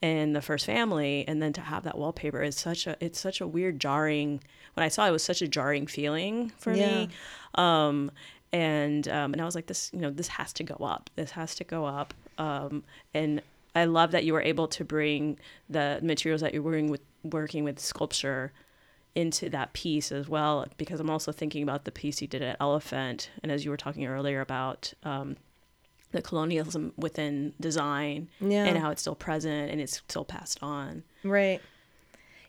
and 0.02 0.36
the 0.36 0.42
first 0.42 0.66
family, 0.66 1.24
and 1.26 1.42
then 1.42 1.52
to 1.54 1.60
have 1.60 1.84
that 1.84 1.96
wallpaper 1.96 2.42
is 2.42 2.56
such 2.56 2.86
a 2.86 2.96
it's 3.00 3.18
such 3.18 3.40
a 3.40 3.46
weird 3.46 3.80
jarring. 3.80 4.40
When 4.74 4.84
I 4.84 4.88
saw 4.88 5.06
it, 5.06 5.08
it 5.08 5.12
was 5.12 5.24
such 5.24 5.42
a 5.42 5.48
jarring 5.48 5.86
feeling 5.86 6.52
for 6.58 6.72
me. 6.72 7.08
Um, 7.54 8.10
and 8.52 9.08
um, 9.08 9.32
and 9.32 9.40
I 9.40 9.44
was 9.44 9.54
like, 9.54 9.66
this, 9.66 9.90
you 9.92 10.00
know, 10.00 10.10
this 10.10 10.28
has 10.28 10.52
to 10.54 10.64
go 10.64 10.76
up. 10.84 11.10
This 11.16 11.32
has 11.32 11.54
to 11.56 11.64
go 11.64 11.84
up. 11.84 12.14
Um, 12.38 12.84
and 13.14 13.42
I 13.74 13.84
love 13.84 14.12
that 14.12 14.24
you 14.24 14.32
were 14.32 14.42
able 14.42 14.68
to 14.68 14.84
bring 14.84 15.38
the 15.68 15.98
materials 16.02 16.40
that 16.40 16.54
you're 16.54 16.62
working 16.62 16.90
with, 16.90 17.02
working 17.24 17.64
with 17.64 17.78
sculpture 17.78 18.52
into 19.16 19.48
that 19.50 19.72
piece 19.72 20.12
as 20.12 20.28
well. 20.28 20.66
Because 20.76 21.00
I'm 21.00 21.10
also 21.10 21.32
thinking 21.32 21.64
about 21.64 21.84
the 21.84 21.90
piece 21.90 22.22
you 22.22 22.28
did 22.28 22.42
at 22.42 22.56
Elephant, 22.60 23.30
and 23.42 23.50
as 23.50 23.64
you 23.64 23.70
were 23.72 23.76
talking 23.76 24.06
earlier 24.06 24.40
about 24.40 24.92
um, 25.02 25.36
the 26.12 26.22
colonialism 26.22 26.92
within 26.96 27.52
design 27.58 28.28
Yeah. 28.40 28.64
and 28.66 28.78
how 28.78 28.90
it's 28.90 29.00
still 29.00 29.16
present 29.16 29.70
and 29.72 29.80
it's 29.80 29.96
still 29.96 30.24
passed 30.24 30.62
on. 30.62 31.02
Right. 31.24 31.60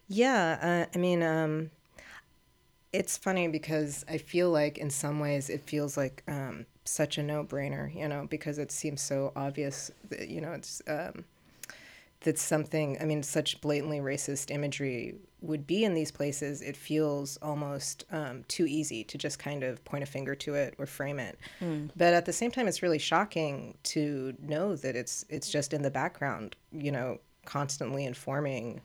Yeah. 0.07 0.86
Uh, 0.88 0.91
I 0.93 0.97
mean, 1.00 1.24
um, 1.24 1.71
it's 2.93 3.17
funny 3.17 3.47
because 3.47 4.05
I 4.07 4.17
feel 4.17 4.50
like 4.51 4.77
in 4.77 4.89
some 4.89 5.19
ways 5.19 5.50
it 5.50 5.62
feels 5.62 5.97
like 5.97 6.24
um, 6.27 6.65
such 6.86 7.17
a 7.17 7.24
no 7.24 7.43
brainer, 7.43 7.93
you 7.93 8.07
know, 8.07 8.27
because 8.29 8.57
it 8.59 8.71
seems 8.71 9.01
so 9.01 9.31
obvious 9.36 9.91
that, 10.09 10.27
you 10.29 10.41
know, 10.41 10.51
it's. 10.51 10.81
Um, 10.88 11.25
that 12.21 12.39
something, 12.39 12.97
I 13.00 13.05
mean, 13.05 13.21
such 13.21 13.62
blatantly 13.62 14.00
racist 14.00 14.50
imagery 14.50 15.13
would 15.41 15.67
be 15.67 15.84
in 15.84 15.94
these 15.94 16.12
places, 16.12 16.62
it 16.62 16.75
feels 16.75 17.38
almost 17.41 18.06
um, 18.12 18.44
too 18.48 18.65
easy 18.65 19.03
to 19.03 19.17
just 19.17 19.38
kind 19.38 19.63
of 19.63 19.84
point 19.86 20.03
a 20.03 20.08
finger 20.08 20.34
to 20.36 20.56
it 20.56 20.74
or 20.77 20.86
frame 20.86 21.20
it. 21.20 21.38
But 21.96 22.13
at 22.13 22.25
the 22.25 22.34
same 22.34 22.51
time, 22.51 22.67
it's 22.67 22.82
really 22.82 22.98
shocking 22.98 23.77
to 23.84 24.34
know 24.41 24.75
that 24.75 24.96
it's 24.96 25.25
it's 25.29 25.50
just 25.50 25.74
in 25.74 25.84
the 25.84 25.91
background, 25.91 26.56
you 26.72 26.91
know, 26.91 27.20
constantly 27.46 28.06
informing 28.06 28.82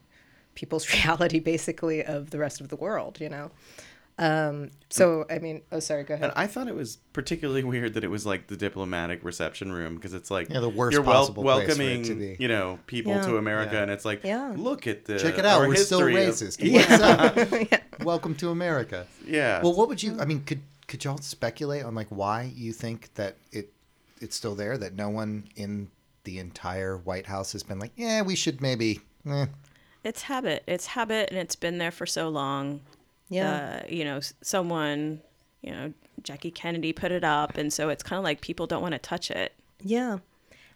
people's 0.54 0.92
reality, 0.92 1.40
basically, 1.40 2.04
of 2.04 2.30
the 2.30 2.38
rest 2.38 2.60
of 2.60 2.68
the 2.68 2.76
world. 2.76 3.20
You 3.20 3.30
know. 3.30 3.50
Um, 4.18 4.70
so 4.90 5.24
I 5.30 5.38
mean, 5.38 5.62
oh, 5.72 5.80
sorry, 5.80 6.04
go 6.04 6.14
ahead. 6.14 6.24
And 6.30 6.32
I 6.36 6.46
thought 6.46 6.68
it 6.68 6.74
was 6.74 6.98
particularly 7.12 7.64
weird 7.72 7.94
that 7.94 8.04
it 8.04 8.10
was 8.10 8.26
like 8.26 8.46
the 8.48 8.56
diplomatic 8.56 9.24
reception 9.24 9.72
room 9.72 9.94
because 9.96 10.12
it's 10.14 10.30
like 10.30 10.50
Yeah, 10.50 10.60
the 10.60 10.68
worst 10.68 10.94
you're 10.94 11.02
possible 11.02 11.42
place 11.42 11.54
for 11.56 11.62
it 11.62 11.66
welcoming, 11.78 12.02
to 12.04 12.14
be. 12.14 12.36
you 12.38 12.46
know, 12.48 12.78
people 12.86 13.12
Yeah. 13.12 13.22
to 13.22 13.36
America, 13.38 13.74
Yeah. 13.76 13.82
and 13.82 13.90
it's 13.90 14.04
like, 14.04 14.22
Yeah. 14.22 14.52
look 14.56 14.86
at 14.86 15.06
the 15.06 15.18
Check 15.18 15.38
it 15.38 15.46
out. 15.46 15.66
We're 15.66 15.74
still 15.76 16.06
history 16.06 16.24
of- 16.26 16.34
racist. 16.34 16.58
yeah, 17.70 17.78
up? 17.80 17.82
Welcome 18.04 18.34
to 18.36 18.50
America. 18.50 19.06
yeah. 19.26 19.62
Well, 19.62 19.74
what 19.74 19.88
would 19.88 20.02
you? 20.02 20.18
I 20.20 20.24
mean, 20.26 20.44
could 20.44 20.60
could 20.88 21.04
y'all 21.04 21.18
speculate 21.18 21.84
on 21.84 21.94
like 21.94 22.08
why 22.08 22.52
you 22.54 22.72
think 22.72 23.14
that 23.14 23.36
it 23.50 23.72
it's 24.20 24.36
still 24.36 24.54
there? 24.54 24.76
That 24.76 24.94
no 24.94 25.08
one 25.08 25.44
in 25.56 25.88
the 26.24 26.38
entire 26.38 26.96
White 26.98 27.26
House 27.26 27.52
has 27.52 27.62
been 27.62 27.78
like, 27.78 27.92
yeah, 27.96 28.22
we 28.22 28.36
should 28.36 28.60
maybe. 28.60 29.00
Eh. 29.26 29.46
It's 30.04 30.22
habit. 30.22 30.64
It's 30.66 30.86
habit, 30.86 31.30
and 31.30 31.38
it's 31.38 31.56
been 31.56 31.78
there 31.78 31.90
for 31.92 32.06
so 32.06 32.28
long. 32.28 32.80
Yeah. 33.32 33.82
uh, 33.82 33.86
you 33.88 34.04
know, 34.04 34.20
someone, 34.42 35.20
you 35.62 35.70
know, 35.72 35.92
Jackie 36.22 36.50
Kennedy 36.50 36.92
put 36.92 37.12
it 37.12 37.24
up, 37.24 37.56
and 37.56 37.72
so 37.72 37.88
it's 37.88 38.02
kind 38.02 38.18
of 38.18 38.24
like 38.24 38.40
people 38.40 38.66
don't 38.66 38.82
want 38.82 38.92
to 38.92 38.98
touch 38.98 39.30
it. 39.30 39.52
yeah. 39.82 40.18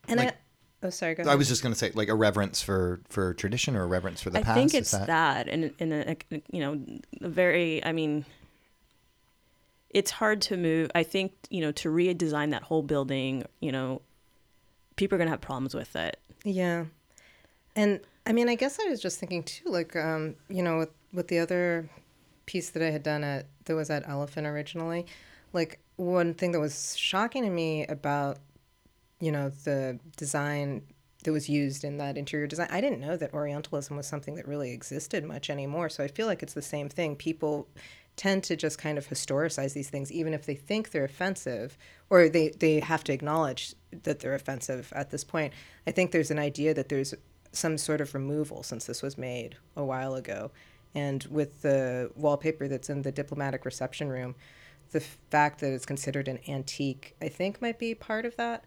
And 0.09 0.19
like- 0.21 0.29
I. 0.31 0.35
Oh, 0.83 0.91
sorry. 0.91 1.15
Go 1.15 1.23
ahead. 1.23 1.33
I 1.33 1.37
was 1.37 1.49
just 1.49 1.63
gonna 1.63 1.75
say 1.75 1.91
like 1.95 2.09
a 2.09 2.15
reverence 2.15 2.61
for 2.63 3.01
for 3.09 3.33
tradition 3.35 3.75
or 3.77 3.83
a 3.83 3.87
reverence 3.87 4.21
for 4.21 4.31
the 4.31 4.39
I 4.39 4.43
past. 4.43 4.51
I 4.51 4.55
think 4.55 4.75
is 4.75 4.81
it's 4.81 5.07
that, 5.07 5.49
and 5.49 5.73
in 5.79 5.93
a, 5.93 6.17
you 6.53 6.61
know, 6.61 6.81
a 7.23 7.29
very. 7.29 7.83
I 7.85 7.93
mean, 7.93 8.27
it's 9.91 10.11
hard 10.11 10.43
to 10.43 10.57
move. 10.57 10.91
I 10.95 11.03
think 11.03 11.33
you 11.51 11.63
know 11.63 11.73
to 11.73 11.89
redesign 11.89 12.51
that 12.51 12.63
whole 12.63 12.83
building. 12.83 13.45
You 13.61 13.73
know, 13.73 14.03
people 14.97 15.17
are 15.17 15.19
gonna 15.19 15.31
have 15.31 15.41
problems 15.41 15.75
with 15.75 15.97
it. 15.97 16.21
Yeah. 16.45 16.85
And 17.75 18.01
I 18.27 18.33
mean, 18.33 18.49
I 18.49 18.55
guess 18.55 18.79
I 18.79 18.89
was 18.89 19.01
just 19.01 19.19
thinking 19.19 19.43
too, 19.43 19.69
like, 19.71 19.95
um, 19.97 20.35
you 20.49 20.63
know, 20.63 20.79
with, 20.79 20.91
with 21.13 21.29
the 21.29 21.39
other 21.39 21.89
piece 22.47 22.71
that 22.71 22.83
I 22.83 22.91
had 22.91 23.03
done 23.03 23.23
at, 23.25 23.47
that 23.65 23.75
was 23.75 23.91
at 23.91 24.09
Elephant 24.09 24.47
originally, 24.47 25.07
like, 25.53 25.81
one 25.97 26.35
thing 26.35 26.53
that 26.53 26.61
was 26.61 26.97
shocking 26.97 27.43
to 27.45 27.51
me 27.51 27.87
about, 27.87 28.39
you 29.21 29.33
know, 29.33 29.49
the 29.49 29.99
design 30.17 30.83
that 31.25 31.33
was 31.33 31.49
used 31.49 31.85
in 31.85 31.97
that 31.97 32.17
interior 32.17 32.47
design, 32.47 32.69
I 32.71 32.81
didn't 32.81 33.01
know 33.01 33.17
that 33.17 33.33
Orientalism 33.33 33.97
was 33.97 34.07
something 34.07 34.35
that 34.37 34.47
really 34.47 34.73
existed 34.73 35.25
much 35.25 35.51
anymore. 35.51 35.89
So 35.89 36.05
I 36.05 36.09
feel 36.09 36.27
like 36.27 36.43
it's 36.43 36.53
the 36.53 36.63
same 36.63 36.89
thing. 36.89 37.17
People 37.17 37.67
tend 38.17 38.45
to 38.45 38.57
just 38.57 38.79
kind 38.79 38.97
of 38.97 39.09
historicize 39.09 39.73
these 39.73 39.91
things, 39.91 40.13
even 40.13 40.35
if 40.35 40.47
they 40.47 40.55
think 40.55 40.91
they're 40.91 41.05
offensive 41.05 41.77
or 42.11 42.29
they, 42.29 42.51
they 42.51 42.81
have 42.81 43.05
to 43.05 43.13
acknowledge 43.13 43.75
that 44.05 44.21
they're 44.21 44.35
offensive 44.35 44.93
at 44.95 45.11
this 45.11 45.25
point. 45.25 45.53
I 45.87 45.91
think 45.91 46.13
there's 46.13 46.31
an 46.31 46.39
idea 46.39 46.75
that 46.75 46.89
there's 46.89 47.15
some 47.53 47.79
sort 47.79 48.01
of 48.01 48.15
removal 48.15 48.63
since 48.63 48.85
this 48.85 49.03
was 49.03 49.19
made 49.19 49.57
a 49.77 49.85
while 49.85 50.15
ago. 50.15 50.51
And 50.97 51.23
with 51.31 51.61
the 51.63 52.11
wallpaper 52.17 52.69
that's 52.69 52.89
in 52.89 53.03
the 53.03 53.13
diplomatic 53.13 53.65
reception 53.65 54.09
room, 54.09 54.35
the 54.93 55.01
fact 55.01 55.61
that 55.61 55.73
it's 55.73 55.85
considered 55.85 56.27
an 56.27 56.39
antique, 56.49 57.15
I 57.21 57.29
think, 57.29 57.61
might 57.61 57.79
be 57.79 57.95
part 57.95 58.25
of 58.25 58.35
that. 58.37 58.65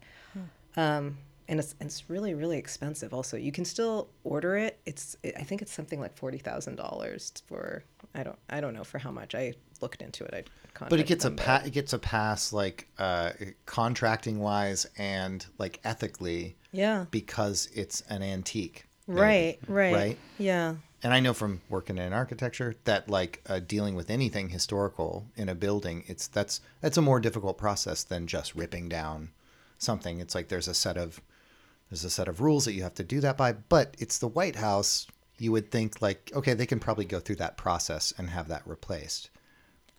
Um, 0.78 1.18
and 1.48 1.60
it's, 1.60 1.74
it's 1.82 2.08
really, 2.10 2.36
really 2.36 2.58
expensive. 2.60 3.12
Also, 3.14 3.36
you 3.36 3.52
can 3.52 3.66
still 3.66 4.10
order 4.24 4.56
it. 4.56 4.80
It's 4.86 5.18
I 5.24 5.42
think 5.44 5.64
it's 5.64 5.74
something 5.74 6.00
like 6.00 6.16
forty 6.16 6.38
thousand 6.38 6.76
dollars 6.76 7.34
for 7.48 7.84
I 8.14 8.22
don't 8.22 8.38
I 8.50 8.62
don't 8.62 8.76
know 8.76 8.84
for 8.84 9.00
how 9.00 9.10
much. 9.10 9.34
I 9.34 9.56
looked 9.82 10.04
into 10.04 10.24
it. 10.26 10.48
I 10.80 10.88
but 10.88 11.00
it 11.00 11.08
gets 11.08 11.26
a 11.26 11.30
them, 11.30 11.38
but- 11.44 11.66
it 11.66 11.72
gets 11.72 11.94
a 11.94 12.00
pass 12.00 12.54
like 12.54 12.88
uh, 13.00 13.32
contracting 13.66 14.40
wise 14.40 14.86
and 15.00 15.44
like 15.58 15.80
ethically 15.84 16.56
Yeah. 16.72 17.06
because 17.10 17.68
it's 17.74 18.02
an 18.10 18.22
antique. 18.22 18.86
Right. 19.08 19.58
Right. 19.68 19.94
Right. 19.96 20.18
Yeah. 20.38 20.76
And 21.02 21.14
I 21.14 21.20
know 21.20 21.34
from 21.34 21.62
working 21.70 21.98
in 21.98 22.12
architecture 22.12 22.76
that 22.84 23.10
like 23.10 23.42
uh, 23.48 23.60
dealing 23.60 23.96
with 23.96 24.10
anything 24.10 24.50
historical 24.50 25.28
in 25.36 25.48
a 25.48 25.56
building, 25.56 26.04
it's 26.08 26.28
that's 26.28 26.60
that's 26.82 26.98
a 26.98 27.02
more 27.02 27.20
difficult 27.20 27.58
process 27.58 28.04
than 28.04 28.28
just 28.28 28.56
ripping 28.56 28.90
down 28.90 29.30
something. 29.78 30.20
It's 30.20 30.36
like 30.36 30.50
there's 30.50 30.68
a 30.68 30.74
set 30.74 30.98
of 30.98 31.22
there's 31.90 32.04
a 32.04 32.10
set 32.10 32.28
of 32.28 32.42
rules 32.42 32.66
that 32.66 32.74
you 32.74 32.84
have 32.84 32.96
to 32.96 33.04
do 33.04 33.22
that 33.22 33.38
by, 33.38 33.54
but 33.54 33.96
it's 33.98 34.18
the 34.18 34.28
White 34.28 34.58
House. 34.58 35.08
You 35.38 35.54
would 35.54 35.72
think 35.72 36.02
like 36.02 36.32
okay, 36.36 36.54
they 36.54 36.66
can 36.66 36.80
probably 36.80 37.06
go 37.06 37.22
through 37.22 37.38
that 37.38 37.56
process 37.56 38.14
and 38.18 38.30
have 38.30 38.50
that 38.50 38.68
replaced, 38.68 39.30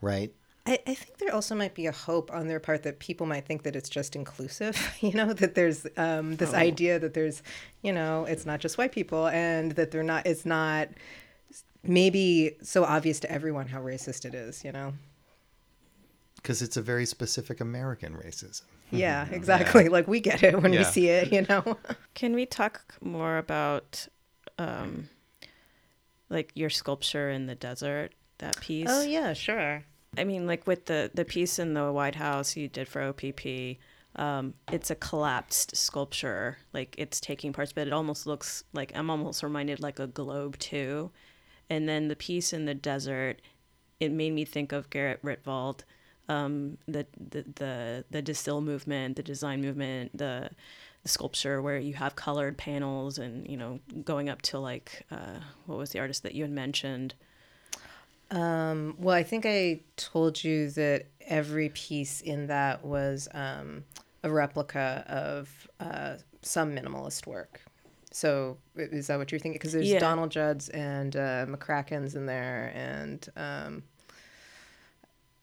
right? 0.03 0.35
I, 0.67 0.79
I 0.87 0.95
think 0.95 1.19
there 1.19 1.35
also 1.35 1.55
might 1.55 1.75
be 1.75 1.87
a 1.87 1.93
hope 1.93 2.33
on 2.33 2.47
their 2.47 2.61
part 2.61 2.83
that 2.83 2.99
people 2.99 3.27
might 3.27 3.47
think 3.47 3.63
that 3.63 3.75
it's 3.75 3.89
just 3.89 4.15
inclusive, 4.15 4.77
you 5.01 5.13
know, 5.13 5.33
that 5.33 5.55
there's 5.55 5.87
um, 5.97 6.37
this 6.37 6.53
idea 6.53 6.99
that 6.99 7.15
there's, 7.15 7.43
you 7.83 7.93
know, 7.93 8.25
it's 8.25 8.45
not 8.45 8.61
just 8.61 8.77
white 8.77 8.93
people 8.93 9.27
and 9.29 9.73
that 9.73 9.91
they're 9.91 10.03
not, 10.03 10.27
it's 10.27 10.45
not 10.45 10.89
maybe 11.83 12.57
so 12.63 12.85
obvious 12.85 13.21
to 13.21 13.33
everyone 13.33 13.69
how 13.69 13.81
racist 13.81 14.25
it 14.25 14.35
is, 14.35 14.65
you 14.65 14.73
know? 14.73 14.93
Because 16.37 16.63
it's 16.63 16.77
a 16.77 16.83
very 16.83 17.07
specific 17.07 17.61
American 17.61 18.15
racism. 18.15 18.63
Yeah, 18.91 19.27
exactly. 19.33 19.89
Like 19.89 20.09
we 20.09 20.21
get 20.21 20.43
it 20.43 20.61
when 20.61 20.73
we 20.73 20.85
see 20.85 21.09
it, 21.09 21.33
you 21.33 21.47
know? 21.49 21.79
Can 22.15 22.35
we 22.35 22.45
talk 22.45 22.95
more 23.01 23.39
about, 23.39 24.07
um, 24.59 25.09
like 26.29 26.53
your 26.55 26.71
sculpture 26.71 27.31
in 27.31 27.47
the 27.47 27.55
desert? 27.55 28.13
That 28.39 28.59
piece. 28.61 28.89
Oh, 28.89 29.03
yeah, 29.03 29.35
sure. 29.35 29.85
I 30.19 30.25
mean, 30.25 30.47
like 30.47 30.67
with 30.67 30.87
the 30.87 31.11
the 31.15 31.25
piece 31.25 31.59
in 31.59 31.75
the 31.75 31.93
White 31.93 32.17
House 32.17 32.57
you 32.57 32.69
did 32.69 32.89
for 32.89 33.03
OPP, 33.03 33.79
um, 34.17 34.55
it's 34.73 34.91
a 34.91 34.95
collapsed 34.97 35.77
sculpture. 35.77 36.59
Like 36.73 36.95
it's 36.99 37.21
taking 37.21 37.53
parts, 37.53 37.73
but 37.73 37.87
it 37.87 37.93
almost 37.93 38.27
looks 38.27 38.65
like 38.73 38.93
I'm 38.95 39.11
almost 39.11 39.43
reminded 39.43 39.81
like 39.81 39.99
a 39.99 40.07
globe 40.07 40.59
too. 40.59 41.11
And 41.69 41.89
then 41.89 42.09
the 42.09 42.17
piece 42.17 42.53
in 42.53 42.65
the 42.65 42.75
desert, 42.75 43.41
it 44.01 44.11
made 44.11 44.33
me 44.33 44.45
think 44.45 44.73
of 44.73 44.91
Gerrit 44.91 45.21
Rietveld, 45.23 45.85
um, 46.29 46.79
the, 46.87 47.07
the 47.19 47.45
the 47.57 48.05
the 48.11 48.23
De 48.23 48.33
Stijl 48.33 48.63
movement, 48.63 49.17
the 49.17 49.23
design 49.23 49.61
movement, 49.61 50.17
the 50.17 50.51
the 51.03 51.09
sculpture 51.09 51.63
where 51.63 51.79
you 51.79 51.95
have 51.95 52.17
colored 52.17 52.59
panels 52.59 53.19
and 53.19 53.49
you 53.49 53.57
know 53.57 53.81
going 54.05 54.29
up 54.29 54.43
to 54.43 54.59
like 54.59 55.07
uh, 55.11 55.41
what 55.67 55.79
was 55.79 55.91
the 55.91 56.01
artist 56.01 56.23
that 56.25 56.35
you 56.35 56.43
had 56.43 56.53
mentioned? 56.53 57.15
Um, 58.31 58.95
well, 58.99 59.15
I 59.15 59.23
think 59.23 59.45
I 59.47 59.81
told 59.97 60.43
you 60.43 60.71
that 60.71 61.07
every 61.27 61.71
piece 61.71 62.21
in 62.21 62.47
that 62.47 62.85
was 62.85 63.29
um, 63.33 63.85
a 64.23 64.31
replica 64.31 65.05
of 65.09 65.69
uh, 65.81 66.17
some 66.43 66.75
minimalist 66.75 67.27
work. 67.27 67.61
So 68.13 68.59
is 68.77 69.07
that 69.09 69.19
what 69.19 69.31
you're 69.31 69.39
thinking? 69.39 69.59
Because 69.59 69.73
there's 69.73 69.89
Yeah. 69.89 69.99
Donald 70.01 70.31
Judd's 70.31 70.69
and 70.71 71.15
uh, 71.15 71.47
McCracken's 71.47 72.17
in 72.17 72.27
there, 72.27 72.73
and 72.75 73.29
um, 73.37 73.83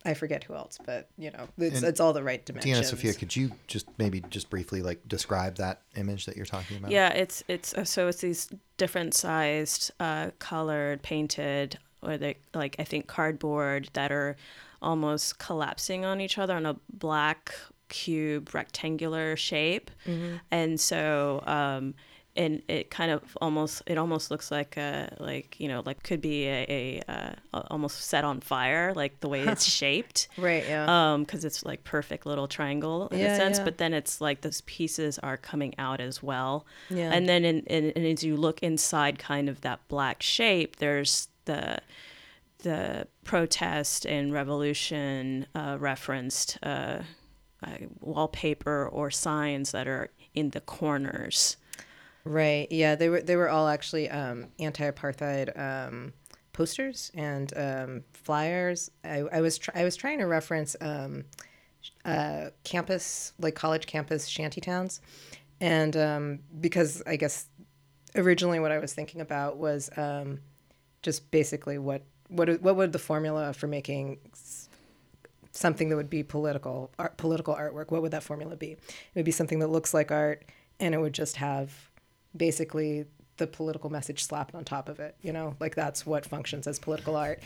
I 0.03 0.13
forget 0.13 0.43
who 0.43 0.53
else, 0.53 0.77
but 0.85 1.09
you 1.17 1.31
know, 1.31 1.47
it's, 1.57 1.81
it's 1.81 1.99
all 1.99 2.13
the 2.13 2.23
right 2.23 2.45
dimensions. 2.45 2.73
Diana-Sofia, 2.73 3.13
could 3.13 3.35
you 3.35 3.51
just 3.67 3.87
maybe 3.97 4.21
just 4.29 4.49
briefly 4.49 4.81
like 4.81 5.07
describe 5.07 5.55
that 5.57 5.81
image 5.95 6.25
that 6.25 6.35
you're 6.35 6.45
talking 6.45 6.77
about? 6.77 6.91
Yeah, 6.91 7.09
it's 7.09 7.43
it's 7.47 7.73
uh, 7.73 7.83
so 7.83 8.07
it's 8.07 8.21
these 8.21 8.49
different 8.77 9.13
sized, 9.13 9.91
uh, 9.99 10.31
colored, 10.39 11.03
painted 11.03 11.77
or 12.07 12.17
they 12.17 12.37
like 12.53 12.75
I 12.79 12.83
think 12.83 13.07
cardboard 13.07 13.89
that 13.93 14.11
are 14.11 14.35
almost 14.81 15.37
collapsing 15.39 16.05
on 16.05 16.21
each 16.21 16.37
other 16.37 16.55
on 16.55 16.65
a 16.65 16.75
black 16.91 17.53
cube 17.89 18.53
rectangular 18.53 19.35
shape, 19.35 19.91
and 20.51 20.79
so. 20.79 21.43
Um, 21.45 21.93
and 22.39 22.61
it 22.67 22.91
kind 22.91 23.09
of 23.09 23.35
almost 23.41 23.81
it 23.87 23.97
almost 23.97 24.29
looks 24.29 24.51
like 24.51 24.77
a 24.77 25.11
like 25.19 25.59
you 25.59 25.67
know 25.67 25.81
like 25.87 26.03
could 26.03 26.21
be 26.21 26.45
a, 26.45 27.01
a 27.09 27.11
uh, 27.11 27.63
almost 27.71 27.99
set 28.01 28.23
on 28.23 28.41
fire 28.41 28.93
like 28.93 29.19
the 29.21 29.27
way 29.27 29.41
it's 29.41 29.65
shaped 29.79 30.27
Right. 30.37 30.63
Yeah. 30.67 31.13
um 31.13 31.23
because 31.23 31.43
it's 31.45 31.65
like 31.65 31.83
perfect 31.83 32.27
little 32.27 32.47
triangle 32.47 33.07
in 33.07 33.17
Yeah, 33.17 33.33
a 33.33 33.37
sense 33.37 33.57
yeah. 33.57 33.63
but 33.63 33.79
then 33.79 33.91
it's 33.91 34.21
like 34.21 34.41
those 34.41 34.61
pieces 34.61 35.17
are 35.17 35.35
coming 35.37 35.73
out 35.79 35.99
as 35.99 36.21
well 36.21 36.67
Yeah. 36.91 37.09
and 37.11 37.27
then 37.27 37.43
in, 37.43 37.61
in, 37.61 37.89
and 37.95 38.05
as 38.05 38.23
you 38.23 38.37
look 38.37 38.61
inside 38.61 39.17
kind 39.17 39.49
of 39.49 39.61
that 39.61 39.79
black 39.87 40.21
shape 40.21 40.75
there's 40.75 41.29
the 41.47 41.79
the 42.59 43.07
protest 43.23 44.05
and 44.05 44.31
revolution 44.31 45.45
uh, 45.53 45.77
referenced 45.79 46.57
uh, 46.63 46.99
uh, 47.63 47.69
wallpaper 47.99 48.87
or 48.87 49.11
signs 49.11 49.71
that 49.71 49.87
are 49.87 50.09
in 50.33 50.51
the 50.51 50.61
corners 50.61 51.57
Right. 52.27 52.69
Yeah. 52.71 52.95
They 52.95 53.09
were 53.09 53.21
they 53.21 53.35
were 53.35 53.49
all 53.49 53.67
actually 53.67 54.09
um, 54.09 54.47
anti-apartheid 54.59 55.57
um, 55.57 56.13
posters 56.51 57.11
and 57.13 57.53
um, 57.55 58.03
flyers. 58.13 58.91
I, 59.03 59.19
I 59.31 59.41
was 59.41 59.57
tr- 59.57 59.71
I 59.73 59.83
was 59.83 59.95
trying 59.95 60.19
to 60.19 60.25
reference 60.25 60.75
um, 60.81 61.23
uh, 62.03 62.49
campus 62.63 63.33
like 63.39 63.55
college 63.55 63.85
campus 63.87 64.29
shantytowns, 64.29 64.99
and 65.61 65.95
um, 65.95 66.39
because 66.59 67.01
I 67.07 67.15
guess 67.15 67.47
originally 68.15 68.59
what 68.59 68.71
I 68.71 68.79
was 68.79 68.93
thinking 68.93 69.21
about 69.21 69.57
was 69.57 69.89
um, 69.95 70.39
just 71.07 71.31
basically 71.31 71.77
what 71.77 72.01
what 72.27 72.61
what 72.61 72.75
would 72.75 72.91
the 72.91 72.99
formula 72.99 73.53
for 73.53 73.65
making 73.65 74.19
something 75.53 75.87
that 75.87 75.95
would 75.95 76.09
be 76.09 76.21
political 76.21 76.91
art, 76.99 77.15
political 77.15 77.55
artwork 77.55 77.91
what 77.91 78.01
would 78.01 78.11
that 78.11 78.23
formula 78.23 78.57
be? 78.57 78.71
It 78.71 79.15
would 79.15 79.23
be 79.23 79.31
something 79.31 79.59
that 79.59 79.69
looks 79.69 79.93
like 79.93 80.11
art 80.11 80.43
and 80.81 80.93
it 80.93 80.97
would 80.97 81.13
just 81.13 81.37
have 81.37 81.71
basically 82.35 83.05
the 83.37 83.47
political 83.47 83.89
message 83.89 84.21
slapped 84.21 84.53
on 84.53 84.65
top 84.65 84.89
of 84.89 84.99
it 84.99 85.15
you 85.21 85.31
know? 85.31 85.55
Like 85.61 85.75
that's 85.75 86.05
what 86.05 86.25
functions 86.25 86.67
as 86.67 86.77
political 86.77 87.15
art. 87.15 87.41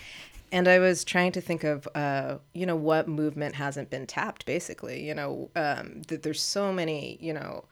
And 0.52 0.68
i 0.68 0.80
was 0.80 1.04
trying 1.04 1.34
to 1.34 1.42
think 1.42 1.64
of 1.64 1.88
uh, 1.94 2.40
you 2.56 2.66
know 2.66 2.76
what 2.76 3.08
movement 3.08 3.54
hasn't 3.54 3.92
been 3.92 4.08
tapped 4.08 4.48
basically 4.48 5.06
you 5.06 5.14
know? 5.14 5.52
Um, 5.56 6.02
that 6.08 6.24
there's 6.24 6.42
so 6.42 6.74
many 6.74 7.20
you 7.22 7.32
know 7.32 7.66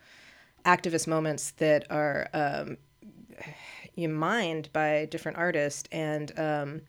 activist 0.65 1.07
moments 1.07 1.49
that 1.57 1.87
are 1.89 2.27
um, 2.35 2.77
you 3.99 4.09
mined 4.09 4.69
by 4.73 5.07
different 5.09 5.37
artists 5.37 5.87
and 5.91 6.37
um, 6.39 6.81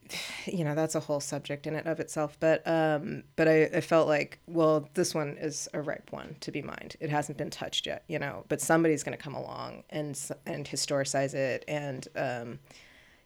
you 0.46 0.64
know 0.64 0.74
that's 0.74 0.94
a 0.94 1.00
whole 1.00 1.20
subject 1.20 1.66
in 1.66 1.74
and 1.74 1.86
of 1.86 2.00
itself 2.00 2.36
but 2.40 2.66
um 2.66 3.22
but 3.36 3.48
I, 3.48 3.64
I 3.64 3.80
felt 3.80 4.08
like 4.08 4.38
well 4.46 4.88
this 4.94 5.14
one 5.14 5.36
is 5.38 5.68
a 5.74 5.80
ripe 5.80 6.12
one 6.12 6.36
to 6.40 6.50
be 6.50 6.62
mined. 6.62 6.96
It 7.00 7.10
hasn't 7.10 7.38
been 7.38 7.50
touched 7.50 7.86
yet 7.86 8.04
you 8.08 8.18
know 8.18 8.44
but 8.48 8.60
somebody's 8.60 9.02
going 9.02 9.16
to 9.16 9.22
come 9.22 9.34
along 9.34 9.84
and 9.90 10.18
and 10.46 10.66
historicize 10.66 11.34
it 11.34 11.64
and 11.68 12.06
um 12.16 12.58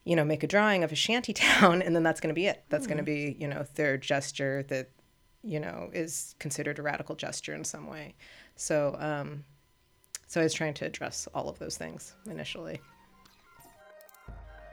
you 0.04 0.16
know 0.16 0.24
make 0.24 0.42
a 0.42 0.46
drawing 0.46 0.84
of 0.84 0.92
a 0.92 0.96
shanty 0.96 1.32
town 1.34 1.82
and 1.82 1.94
then 1.94 2.02
that's 2.02 2.20
going 2.20 2.34
to 2.34 2.34
be 2.34 2.46
it. 2.46 2.64
That's 2.68 2.86
going 2.86 2.98
to 2.98 3.04
be 3.04 3.36
you 3.38 3.48
know 3.48 3.64
their 3.74 3.96
gesture 3.96 4.64
that 4.68 4.90
you 5.42 5.60
know 5.60 5.90
is 5.92 6.34
considered 6.38 6.78
a 6.78 6.82
radical 6.82 7.14
gesture 7.14 7.54
in 7.54 7.64
some 7.64 7.86
way. 7.86 8.14
So 8.56 8.96
um 8.98 9.44
so 10.26 10.40
i 10.40 10.44
was 10.44 10.54
trying 10.54 10.74
to 10.74 10.84
address 10.84 11.28
all 11.34 11.48
of 11.48 11.58
those 11.58 11.76
things 11.76 12.14
initially 12.30 12.80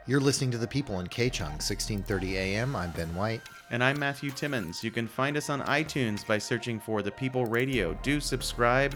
You're 0.06 0.20
listening 0.20 0.50
to 0.50 0.58
The 0.58 0.66
People 0.66 1.00
in 1.00 1.06
K-Chung, 1.06 1.52
1630 1.52 2.36
AM. 2.36 2.76
I'm 2.76 2.90
Ben 2.90 3.08
White. 3.14 3.40
And 3.70 3.82
I'm 3.82 3.98
Matthew 3.98 4.30
Timmons. 4.30 4.84
You 4.84 4.90
can 4.90 5.08
find 5.08 5.34
us 5.34 5.48
on 5.48 5.62
iTunes 5.62 6.26
by 6.26 6.36
searching 6.36 6.78
for 6.78 7.00
The 7.00 7.10
People 7.10 7.46
Radio. 7.46 7.94
Do 8.02 8.20
subscribe, 8.20 8.94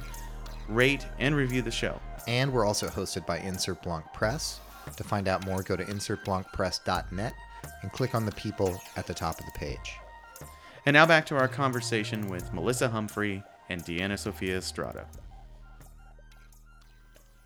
rate, 0.69 1.07
and 1.19 1.35
review 1.35 1.63
the 1.63 1.71
show. 1.71 1.99
And 2.27 2.53
we're 2.53 2.67
also 2.67 2.89
hosted 2.89 3.25
by 3.25 3.39
Insert 3.39 3.83
Blanc 3.83 4.05
Press. 4.13 4.61
To 4.95 5.03
find 5.03 5.29
out 5.29 5.47
more, 5.47 5.63
go 5.63 5.77
to 5.77 5.85
insertblancpress.net 5.85 7.33
and 7.83 7.93
click 7.93 8.15
on 8.15 8.27
the 8.27 8.33
people 8.33 8.79
at 8.97 9.07
the 9.07 9.15
top 9.15 9.39
of 9.41 9.47
the 9.47 9.53
page. 9.53 9.97
And 10.85 10.93
now 10.93 11.07
back 11.07 11.25
to 11.27 11.37
our 11.37 11.49
conversation 11.49 12.29
with 12.29 12.53
Malisa 12.53 12.91
Humphrey 12.91 13.43
and 13.71 13.83
Diana-Sofia 13.83 14.59
Estrada. 14.59 15.07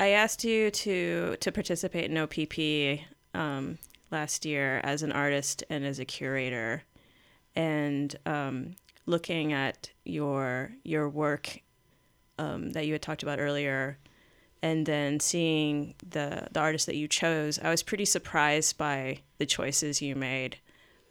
I 0.02 0.08
asked 0.08 0.42
you 0.42 0.72
to 0.72 1.36
to 1.38 1.52
participate 1.52 2.10
in 2.10 2.18
OPP 2.18 3.06
um, 3.34 3.78
last 4.10 4.44
year 4.44 4.80
as 4.82 5.04
an 5.04 5.12
artist 5.12 5.62
and 5.70 5.84
as 5.84 6.00
a 6.00 6.04
curator, 6.04 6.82
and 7.54 8.12
um, 8.26 8.74
looking 9.06 9.52
at 9.52 9.92
your 10.02 10.72
your 10.82 11.08
work 11.08 11.60
um, 12.36 12.70
that 12.70 12.84
you 12.84 12.94
had 12.94 13.02
talked 13.02 13.22
about 13.22 13.38
earlier, 13.38 13.96
and 14.60 14.86
then 14.86 15.20
seeing 15.20 15.94
the 16.04 16.48
the 16.50 16.58
artists 16.58 16.86
that 16.86 16.96
you 16.96 17.06
chose, 17.06 17.60
I 17.62 17.70
was 17.70 17.84
pretty 17.84 18.04
surprised 18.04 18.76
by 18.76 19.20
the 19.38 19.46
choices 19.46 20.02
you 20.02 20.16
made. 20.16 20.56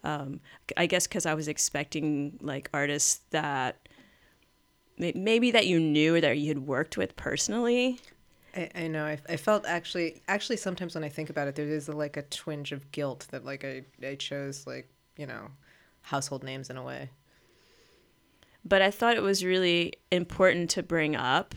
Um, 0.04 0.40
I 0.76 0.84
guess 0.84 1.06
because 1.06 1.24
I 1.24 1.32
was 1.32 1.48
expecting 1.48 2.38
like 2.42 2.68
artists 2.74 3.22
that 3.30 3.88
maybe 4.98 5.50
that 5.50 5.66
you 5.66 5.80
knew 5.80 6.20
that 6.20 6.36
you 6.36 6.48
had 6.48 6.66
worked 6.66 6.98
with 6.98 7.16
personally. 7.16 7.98
I, 8.54 8.70
I 8.74 8.86
know. 8.88 9.04
I, 9.06 9.18
I 9.28 9.36
felt 9.36 9.66
actually, 9.66 10.22
actually, 10.28 10.56
sometimes 10.58 10.94
when 10.94 11.04
I 11.04 11.08
think 11.08 11.30
about 11.30 11.48
it, 11.48 11.54
there 11.54 11.66
is 11.68 11.88
a, 11.88 11.92
like 11.92 12.16
a 12.16 12.22
twinge 12.22 12.72
of 12.72 12.90
guilt 12.92 13.26
that 13.30 13.44
like 13.44 13.64
I, 13.64 13.82
I 14.06 14.14
chose 14.16 14.66
like 14.66 14.88
you 15.16 15.26
know, 15.26 15.48
household 16.02 16.42
names 16.42 16.70
in 16.70 16.76
a 16.76 16.82
way. 16.82 17.10
but 18.64 18.80
I 18.82 18.90
thought 18.90 19.16
it 19.16 19.22
was 19.22 19.44
really 19.44 19.94
important 20.10 20.70
to 20.70 20.82
bring 20.82 21.16
up 21.16 21.54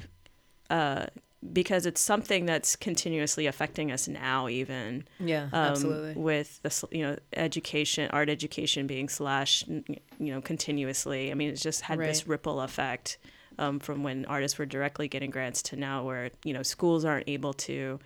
uh, 0.70 1.06
because 1.54 1.86
it's 1.86 2.02
something 2.02 2.46
that's 2.46 2.76
continuously 2.76 3.46
affecting 3.46 3.92
us 3.92 4.08
now, 4.08 4.48
even 4.50 5.06
Yeah, 5.20 5.50
um, 5.54 5.72
absolutely. 5.72 6.14
with 6.16 6.62
the 6.64 6.88
you 6.92 7.04
know 7.04 7.18
education, 7.34 8.10
art 8.12 8.30
education 8.30 8.88
being 8.88 9.10
slashed, 9.10 9.68
you 9.68 9.84
know, 10.20 10.42
continuously. 10.42 11.32
I 11.32 11.36
mean, 11.36 11.50
it's 11.50 11.62
just 11.62 11.82
had 11.82 12.00
this 12.00 12.28
ripple 12.28 12.60
effect 12.62 13.18
um, 13.58 13.80
from 13.80 14.04
when 14.04 14.26
artists 14.26 14.58
were 14.58 14.66
directly 14.66 15.08
getting 15.08 15.30
grants 15.30 15.62
to 15.64 15.76
now, 15.76 16.04
where 16.04 16.32
you 16.44 16.54
know 16.54 16.64
schools 16.64 17.06
aren't 17.06 17.28
able 17.28 17.54
to 17.54 18.00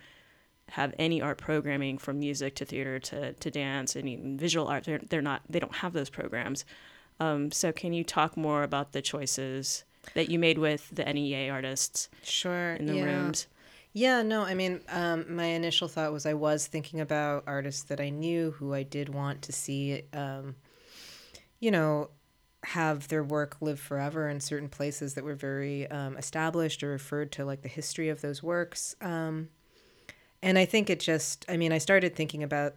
have 0.70 0.94
any 0.98 1.20
art 1.20 1.38
programming 1.38 1.98
from 1.98 2.20
music 2.20 2.54
to 2.54 2.64
theater 2.64 3.00
to, 3.00 3.32
to 3.34 3.50
dance 3.50 3.96
and 3.96 4.08
even 4.08 4.38
visual 4.38 4.68
art. 4.68 4.84
They're, 4.84 5.00
they're 5.08 5.22
not 5.22 5.42
they 5.48 5.58
don't 5.58 5.74
have 5.76 5.92
those 5.92 6.10
programs. 6.10 6.64
Um, 7.18 7.50
so 7.50 7.70
can 7.72 7.92
you 7.92 8.04
talk 8.04 8.36
more 8.36 8.62
about 8.62 8.92
the 8.92 9.02
choices 9.02 9.84
that 10.14 10.30
you 10.30 10.38
made 10.38 10.58
with 10.58 10.88
the 10.92 11.04
NEA 11.04 11.50
artists 11.52 12.08
Sure. 12.22 12.74
in 12.74 12.86
the 12.86 12.94
yeah. 12.96 13.04
rooms? 13.04 13.46
Yeah, 13.92 14.22
no, 14.22 14.42
I 14.42 14.54
mean, 14.54 14.80
um, 14.88 15.34
my 15.34 15.46
initial 15.46 15.88
thought 15.88 16.12
was 16.12 16.24
I 16.24 16.34
was 16.34 16.66
thinking 16.66 17.00
about 17.00 17.44
artists 17.46 17.82
that 17.84 18.00
I 18.00 18.08
knew 18.08 18.52
who 18.52 18.72
I 18.72 18.84
did 18.84 19.08
want 19.08 19.42
to 19.42 19.52
see, 19.52 20.02
um, 20.12 20.54
you 21.58 21.72
know, 21.72 22.10
have 22.70 23.08
their 23.08 23.24
work 23.24 23.56
live 23.60 23.80
forever 23.80 24.28
in 24.28 24.38
certain 24.38 24.68
places 24.68 25.14
that 25.14 25.24
were 25.24 25.34
very 25.34 25.90
um, 25.90 26.16
established 26.16 26.84
or 26.84 26.88
referred 26.88 27.32
to 27.32 27.44
like 27.44 27.62
the 27.62 27.68
history 27.68 28.08
of 28.08 28.20
those 28.20 28.44
works. 28.44 28.94
Um, 29.00 29.48
and 30.40 30.56
I 30.56 30.66
think 30.66 30.88
it 30.88 31.00
just, 31.00 31.44
I 31.48 31.56
mean, 31.56 31.72
I 31.72 31.78
started 31.78 32.14
thinking 32.14 32.44
about 32.44 32.74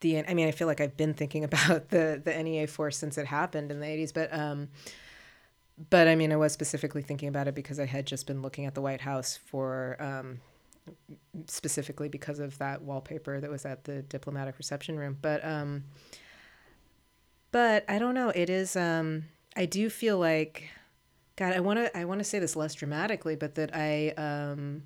the, 0.00 0.26
I 0.26 0.34
mean, 0.34 0.48
I 0.48 0.50
feel 0.50 0.66
like 0.66 0.80
I've 0.80 0.96
been 0.96 1.14
thinking 1.14 1.44
about 1.50 1.90
the, 1.90 2.20
the 2.22 2.42
NEA 2.42 2.66
4 2.66 2.90
since 2.90 3.16
it 3.16 3.26
happened 3.26 3.70
in 3.70 3.78
the 3.78 3.86
80s, 3.86 4.12
but, 4.12 4.34
um, 4.34 4.68
but 5.88 6.08
I 6.08 6.16
mean, 6.16 6.32
I 6.32 6.36
was 6.36 6.52
specifically 6.52 7.02
thinking 7.02 7.28
about 7.28 7.46
it 7.46 7.54
because 7.54 7.78
I 7.78 7.86
had 7.86 8.06
just 8.06 8.26
been 8.26 8.42
looking 8.42 8.66
at 8.66 8.74
the 8.74 8.80
White 8.82 9.02
House 9.02 9.36
for 9.36 9.96
um, 10.00 10.40
specifically 11.46 12.08
because 12.08 12.40
of 12.40 12.58
that 12.58 12.82
wallpaper 12.82 13.40
that 13.40 13.50
was 13.50 13.64
at 13.64 13.84
the 13.84 14.02
diplomatic 14.02 14.58
reception 14.58 14.98
room. 14.98 15.16
But 15.22 15.44
um, 15.44 15.84
but 17.52 17.84
I 17.88 17.98
don't 17.98 18.14
know. 18.14 18.30
It 18.30 18.50
is. 18.50 18.74
Um, 18.74 19.24
I 19.54 19.66
do 19.66 19.88
feel 19.88 20.18
like, 20.18 20.70
God, 21.36 21.52
I 21.52 21.60
want 21.60 21.78
to. 21.78 21.96
I 21.96 22.04
want 22.04 22.18
to 22.18 22.24
say 22.24 22.38
this 22.38 22.56
less 22.56 22.74
dramatically, 22.74 23.36
but 23.36 23.54
that 23.54 23.70
I 23.74 24.10
um, 24.16 24.84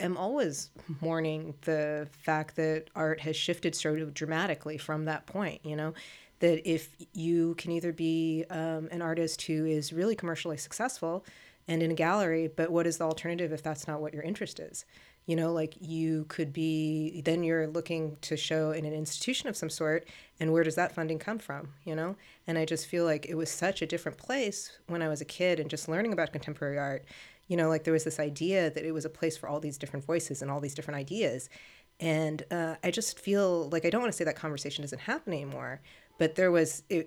am 0.00 0.16
always 0.16 0.70
mourning 1.00 1.54
the 1.62 2.08
fact 2.12 2.56
that 2.56 2.90
art 2.94 3.20
has 3.20 3.36
shifted 3.36 3.74
so 3.74 3.94
dramatically 4.06 4.76
from 4.76 5.06
that 5.06 5.26
point. 5.26 5.64
You 5.64 5.76
know, 5.76 5.94
that 6.40 6.68
if 6.68 6.94
you 7.14 7.54
can 7.54 7.70
either 7.70 7.92
be 7.92 8.44
um, 8.50 8.88
an 8.90 9.00
artist 9.00 9.42
who 9.42 9.64
is 9.64 9.92
really 9.92 10.14
commercially 10.14 10.56
successful 10.56 11.24
and 11.68 11.82
in 11.82 11.90
a 11.90 11.94
gallery, 11.94 12.48
but 12.54 12.70
what 12.70 12.86
is 12.86 12.98
the 12.98 13.04
alternative 13.04 13.52
if 13.52 13.62
that's 13.62 13.88
not 13.88 14.00
what 14.00 14.12
your 14.12 14.22
interest 14.22 14.60
is? 14.60 14.84
You 15.26 15.36
know, 15.36 15.52
like 15.52 15.74
you 15.80 16.24
could 16.28 16.52
be, 16.52 17.20
then 17.24 17.42
you're 17.42 17.66
looking 17.66 18.16
to 18.22 18.36
show 18.36 18.70
in 18.70 18.84
an 18.84 18.92
institution 18.92 19.48
of 19.48 19.56
some 19.56 19.68
sort, 19.70 20.08
and 20.38 20.52
where 20.52 20.62
does 20.62 20.76
that 20.76 20.94
funding 20.94 21.18
come 21.18 21.38
from? 21.38 21.70
You 21.84 21.96
know? 21.96 22.16
And 22.46 22.56
I 22.56 22.64
just 22.64 22.86
feel 22.86 23.04
like 23.04 23.26
it 23.26 23.34
was 23.34 23.50
such 23.50 23.82
a 23.82 23.86
different 23.86 24.18
place 24.18 24.78
when 24.86 25.02
I 25.02 25.08
was 25.08 25.20
a 25.20 25.24
kid 25.24 25.58
and 25.58 25.68
just 25.68 25.88
learning 25.88 26.12
about 26.12 26.32
contemporary 26.32 26.78
art. 26.78 27.04
You 27.48 27.56
know, 27.56 27.68
like 27.68 27.84
there 27.84 27.92
was 27.92 28.04
this 28.04 28.20
idea 28.20 28.70
that 28.70 28.84
it 28.84 28.92
was 28.92 29.04
a 29.04 29.10
place 29.10 29.36
for 29.36 29.48
all 29.48 29.60
these 29.60 29.78
different 29.78 30.04
voices 30.04 30.42
and 30.42 30.50
all 30.50 30.60
these 30.60 30.74
different 30.74 30.98
ideas. 30.98 31.48
and 32.00 32.42
uh, 32.50 32.76
I 32.84 32.90
just 32.90 33.18
feel 33.18 33.68
like 33.70 33.84
I 33.84 33.90
don't 33.90 34.02
want 34.02 34.12
to 34.12 34.16
say 34.16 34.24
that 34.24 34.36
conversation 34.36 34.82
doesn't 34.82 35.00
happen 35.00 35.32
anymore, 35.32 35.80
but 36.18 36.34
there 36.34 36.50
was 36.50 36.82
if, 36.88 37.06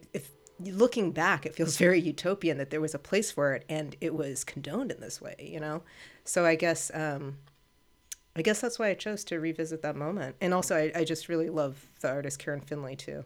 looking 0.59 1.11
back, 1.11 1.45
it 1.45 1.55
feels 1.55 1.77
very 1.87 1.99
utopian 1.99 2.57
that 2.57 2.69
there 2.69 2.81
was 2.81 2.93
a 2.93 2.99
place 2.99 3.31
for 3.31 3.53
it 3.53 3.65
and 3.69 3.95
it 4.01 4.13
was 4.13 4.43
condoned 4.43 4.91
in 4.91 4.99
this 4.99 5.21
way, 5.21 5.35
you 5.39 5.59
know. 5.59 5.83
So 6.23 6.45
I 6.45 6.55
guess 6.55 6.91
um, 6.93 7.37
I 8.39 8.41
guess 8.41 8.61
that's 8.61 8.79
why 8.79 8.87
I 8.87 8.93
chose 8.93 9.25
to 9.25 9.39
revisit 9.41 9.81
that 9.81 9.97
moment, 9.97 10.37
and 10.39 10.53
also 10.53 10.77
I, 10.77 10.91
I 10.95 11.03
just 11.03 11.27
really 11.27 11.49
love 11.49 11.89
the 11.99 12.07
artist 12.07 12.39
Karen 12.39 12.61
Finley 12.61 12.95
too. 12.95 13.25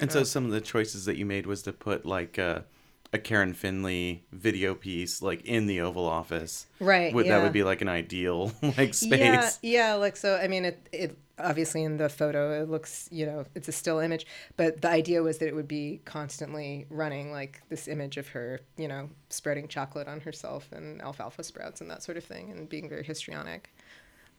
And 0.00 0.10
so 0.10 0.20
um, 0.20 0.24
some 0.24 0.46
of 0.46 0.52
the 0.52 0.62
choices 0.62 1.04
that 1.04 1.18
you 1.18 1.26
made 1.26 1.46
was 1.46 1.60
to 1.64 1.72
put 1.74 2.06
like 2.06 2.38
a, 2.38 2.64
a 3.12 3.18
Karen 3.18 3.52
Finley 3.52 4.24
video 4.32 4.74
piece 4.74 5.20
like 5.20 5.44
in 5.44 5.66
the 5.66 5.82
Oval 5.82 6.06
Office. 6.06 6.64
Right. 6.80 7.12
Would, 7.12 7.26
yeah. 7.26 7.36
That 7.36 7.44
would 7.44 7.52
be 7.52 7.62
like 7.62 7.82
an 7.82 7.90
ideal 7.90 8.52
like 8.62 8.94
space. 8.94 9.20
Yeah, 9.20 9.50
yeah. 9.60 9.94
Like 9.96 10.16
so, 10.16 10.36
I 10.36 10.48
mean, 10.48 10.64
it 10.64 10.88
it 10.92 11.18
obviously 11.38 11.82
in 11.82 11.98
the 11.98 12.08
photo 12.08 12.62
it 12.62 12.70
looks 12.70 13.08
you 13.10 13.26
know 13.26 13.44
it's 13.54 13.68
a 13.68 13.72
still 13.72 13.98
image, 13.98 14.26
but 14.56 14.80
the 14.80 14.88
idea 14.88 15.22
was 15.22 15.36
that 15.38 15.48
it 15.48 15.54
would 15.54 15.68
be 15.68 16.00
constantly 16.06 16.86
running 16.88 17.32
like 17.32 17.60
this 17.68 17.86
image 17.86 18.16
of 18.16 18.28
her 18.28 18.60
you 18.78 18.88
know 18.88 19.10
spreading 19.28 19.68
chocolate 19.68 20.08
on 20.08 20.20
herself 20.20 20.72
and 20.72 21.02
alfalfa 21.02 21.44
sprouts 21.44 21.82
and 21.82 21.90
that 21.90 22.02
sort 22.02 22.16
of 22.16 22.24
thing 22.24 22.50
and 22.50 22.66
being 22.70 22.88
very 22.88 23.04
histrionic. 23.04 23.73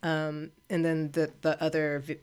Um, 0.03 0.51
and 0.69 0.85
then 0.85 1.11
the 1.11 1.31
the 1.41 1.61
other 1.63 1.99
vi- 1.99 2.19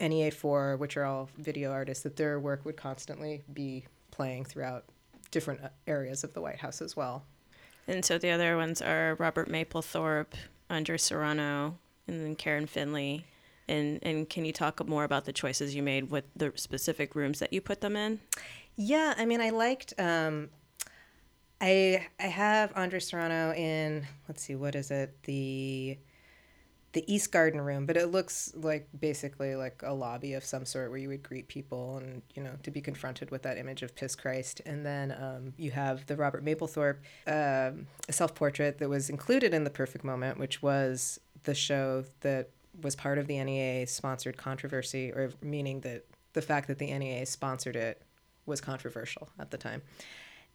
NEA4, 0.00 0.78
which 0.78 0.96
are 0.96 1.04
all 1.04 1.28
video 1.38 1.72
artists, 1.72 2.02
that 2.04 2.16
their 2.16 2.38
work 2.38 2.64
would 2.64 2.76
constantly 2.76 3.42
be 3.52 3.84
playing 4.10 4.44
throughout 4.44 4.84
different 5.30 5.62
uh, 5.62 5.68
areas 5.86 6.24
of 6.24 6.32
the 6.34 6.40
White 6.40 6.58
House 6.60 6.80
as 6.80 6.96
well. 6.96 7.24
And 7.88 8.04
so 8.04 8.18
the 8.18 8.30
other 8.30 8.56
ones 8.56 8.82
are 8.82 9.14
Robert 9.16 9.48
Mapplethorpe, 9.48 10.34
Andre 10.68 10.96
Serrano, 10.96 11.78
and 12.08 12.24
then 12.24 12.34
Karen 12.36 12.66
Finley. 12.66 13.24
And 13.68 13.98
and 14.02 14.28
can 14.28 14.44
you 14.44 14.52
talk 14.52 14.86
more 14.86 15.04
about 15.04 15.24
the 15.24 15.32
choices 15.32 15.74
you 15.74 15.82
made 15.82 16.10
with 16.10 16.24
the 16.36 16.52
specific 16.54 17.14
rooms 17.14 17.38
that 17.40 17.52
you 17.52 17.60
put 17.60 17.80
them 17.80 17.96
in? 17.96 18.20
Yeah, 18.76 19.14
I 19.16 19.24
mean, 19.24 19.40
I 19.40 19.50
liked. 19.50 19.94
Um, 19.98 20.50
I 21.60 22.06
I 22.20 22.26
have 22.26 22.72
Andre 22.76 23.00
Serrano 23.00 23.52
in. 23.54 24.06
Let's 24.28 24.42
see, 24.42 24.54
what 24.54 24.74
is 24.74 24.90
it? 24.90 25.20
The 25.24 25.98
the 26.96 27.12
East 27.12 27.30
Garden 27.30 27.60
room, 27.60 27.84
but 27.84 27.98
it 27.98 28.06
looks 28.06 28.54
like 28.56 28.88
basically 28.98 29.54
like 29.54 29.82
a 29.84 29.92
lobby 29.92 30.32
of 30.32 30.42
some 30.42 30.64
sort 30.64 30.88
where 30.88 30.98
you 30.98 31.08
would 31.08 31.22
greet 31.22 31.46
people 31.46 31.98
and 31.98 32.22
you 32.34 32.42
know 32.42 32.52
to 32.62 32.70
be 32.70 32.80
confronted 32.80 33.30
with 33.30 33.42
that 33.42 33.58
image 33.58 33.82
of 33.82 33.94
Piss 33.94 34.16
Christ. 34.16 34.62
And 34.64 34.86
then 34.86 35.12
um, 35.12 35.52
you 35.58 35.72
have 35.72 36.06
the 36.06 36.16
Robert 36.16 36.42
Mapplethorpe 36.42 36.96
um, 37.26 37.86
self 38.08 38.34
portrait 38.34 38.78
that 38.78 38.88
was 38.88 39.10
included 39.10 39.52
in 39.52 39.64
the 39.64 39.68
Perfect 39.68 40.04
Moment, 40.04 40.38
which 40.38 40.62
was 40.62 41.20
the 41.44 41.54
show 41.54 42.02
that 42.20 42.48
was 42.80 42.96
part 42.96 43.18
of 43.18 43.26
the 43.26 43.44
NEA 43.44 43.86
sponsored 43.86 44.38
controversy, 44.38 45.12
or 45.12 45.32
meaning 45.42 45.80
that 45.80 46.06
the 46.32 46.40
fact 46.40 46.66
that 46.68 46.78
the 46.78 46.98
NEA 46.98 47.26
sponsored 47.26 47.76
it 47.76 48.00
was 48.46 48.62
controversial 48.62 49.28
at 49.38 49.50
the 49.50 49.58
time. 49.58 49.82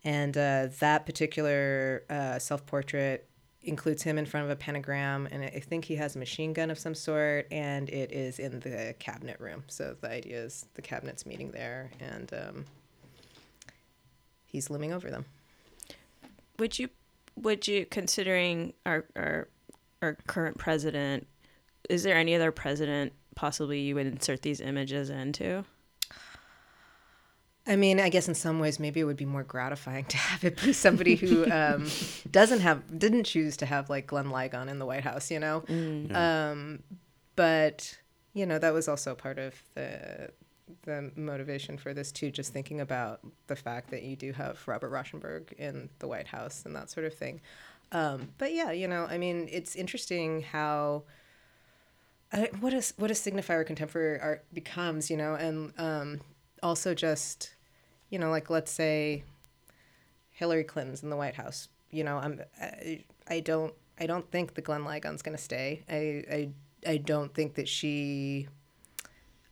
And 0.03 0.35
uh, 0.35 0.69
that 0.79 1.05
particular 1.05 2.03
uh, 2.09 2.39
self 2.39 2.65
portrait 2.65 3.27
includes 3.63 4.01
him 4.01 4.17
in 4.17 4.25
front 4.25 4.45
of 4.45 4.49
a 4.49 4.55
pentagram, 4.55 5.27
and 5.31 5.43
I 5.43 5.59
think 5.59 5.85
he 5.85 5.95
has 5.95 6.15
a 6.15 6.19
machine 6.19 6.53
gun 6.53 6.71
of 6.71 6.79
some 6.79 6.95
sort, 6.95 7.47
and 7.51 7.89
it 7.89 8.11
is 8.11 8.39
in 8.39 8.59
the 8.59 8.95
cabinet 8.97 9.39
room. 9.39 9.63
So 9.67 9.95
the 9.99 10.09
idea 10.09 10.43
is 10.43 10.65
the 10.73 10.81
cabinet's 10.81 11.25
meeting 11.25 11.51
there, 11.51 11.91
and 11.99 12.33
um, 12.33 12.65
he's 14.47 14.69
looming 14.69 14.93
over 14.93 15.11
them. 15.11 15.25
Would 16.57 16.79
you 16.79 16.89
would 17.35 17.67
you 17.67 17.85
considering 17.85 18.73
our 18.85 19.05
our 19.15 19.47
our 20.01 20.17
current 20.27 20.57
president? 20.57 21.27
Is 21.89 22.03
there 22.03 22.17
any 22.17 22.35
other 22.35 22.51
president 22.51 23.13
possibly 23.35 23.79
you 23.81 23.95
would 23.95 24.07
insert 24.07 24.41
these 24.41 24.61
images 24.61 25.09
into? 25.09 25.63
I 27.67 27.75
mean, 27.75 27.99
I 27.99 28.09
guess 28.09 28.27
in 28.27 28.33
some 28.33 28.59
ways, 28.59 28.79
maybe 28.79 28.99
it 28.99 29.03
would 29.03 29.17
be 29.17 29.25
more 29.25 29.43
gratifying 29.43 30.05
to 30.09 30.17
have 30.17 30.43
it 30.43 30.61
be 30.61 30.73
somebody 30.73 31.15
who 31.15 31.49
um, 31.51 31.87
doesn't 32.31 32.61
have, 32.61 32.97
didn't 32.97 33.25
choose 33.25 33.57
to 33.57 33.65
have 33.65 33.89
like 33.89 34.07
Glenn 34.07 34.27
Ligon 34.27 34.67
in 34.67 34.79
the 34.79 34.85
White 34.85 35.03
House, 35.03 35.29
you 35.29 35.39
know. 35.39 35.63
Um, 36.15 36.83
but 37.35 37.97
you 38.33 38.45
know, 38.45 38.59
that 38.59 38.73
was 38.73 38.87
also 38.87 39.15
part 39.15 39.37
of 39.37 39.55
the 39.75 40.31
the 40.83 41.11
motivation 41.15 41.77
for 41.77 41.93
this 41.93 42.11
too. 42.11 42.31
Just 42.31 42.53
thinking 42.53 42.79
about 42.79 43.19
the 43.47 43.55
fact 43.55 43.91
that 43.91 44.03
you 44.03 44.15
do 44.15 44.31
have 44.31 44.59
Robert 44.67 44.91
Rauschenberg 44.91 45.53
in 45.53 45.89
the 45.99 46.07
White 46.07 46.27
House 46.27 46.63
and 46.65 46.75
that 46.75 46.89
sort 46.89 47.05
of 47.05 47.13
thing. 47.13 47.41
Um, 47.91 48.29
but 48.37 48.53
yeah, 48.53 48.71
you 48.71 48.87
know, 48.87 49.05
I 49.09 49.17
mean, 49.17 49.47
it's 49.51 49.75
interesting 49.75 50.41
how. 50.41 51.03
I, 52.33 52.49
what 52.61 52.73
a 52.73 52.81
what 52.95 53.11
a 53.11 53.13
signifier 53.13 53.65
contemporary 53.65 54.17
art 54.17 54.45
becomes, 54.53 55.11
you 55.11 55.17
know, 55.17 55.35
and 55.35 55.73
um, 55.77 56.21
also 56.63 56.93
just, 56.93 57.55
you 58.09 58.19
know, 58.19 58.29
like 58.29 58.49
let's 58.49 58.71
say 58.71 59.23
Hillary 60.31 60.63
Clinton's 60.63 61.03
in 61.03 61.09
the 61.09 61.15
White 61.15 61.35
House. 61.35 61.69
You 61.91 62.03
know, 62.03 62.17
I'm 62.17 62.41
I, 62.59 63.03
I 63.27 63.39
don't 63.39 63.73
I 63.99 64.05
don't 64.05 64.29
think 64.31 64.55
the 64.55 64.61
Glenn 64.61 64.85
Ligon's 64.85 65.21
going 65.21 65.37
to 65.37 65.43
stay. 65.43 65.83
I, 65.89 66.33
I 66.35 66.49
I 66.93 66.97
don't 66.97 67.33
think 67.33 67.55
that 67.55 67.67
she. 67.67 68.47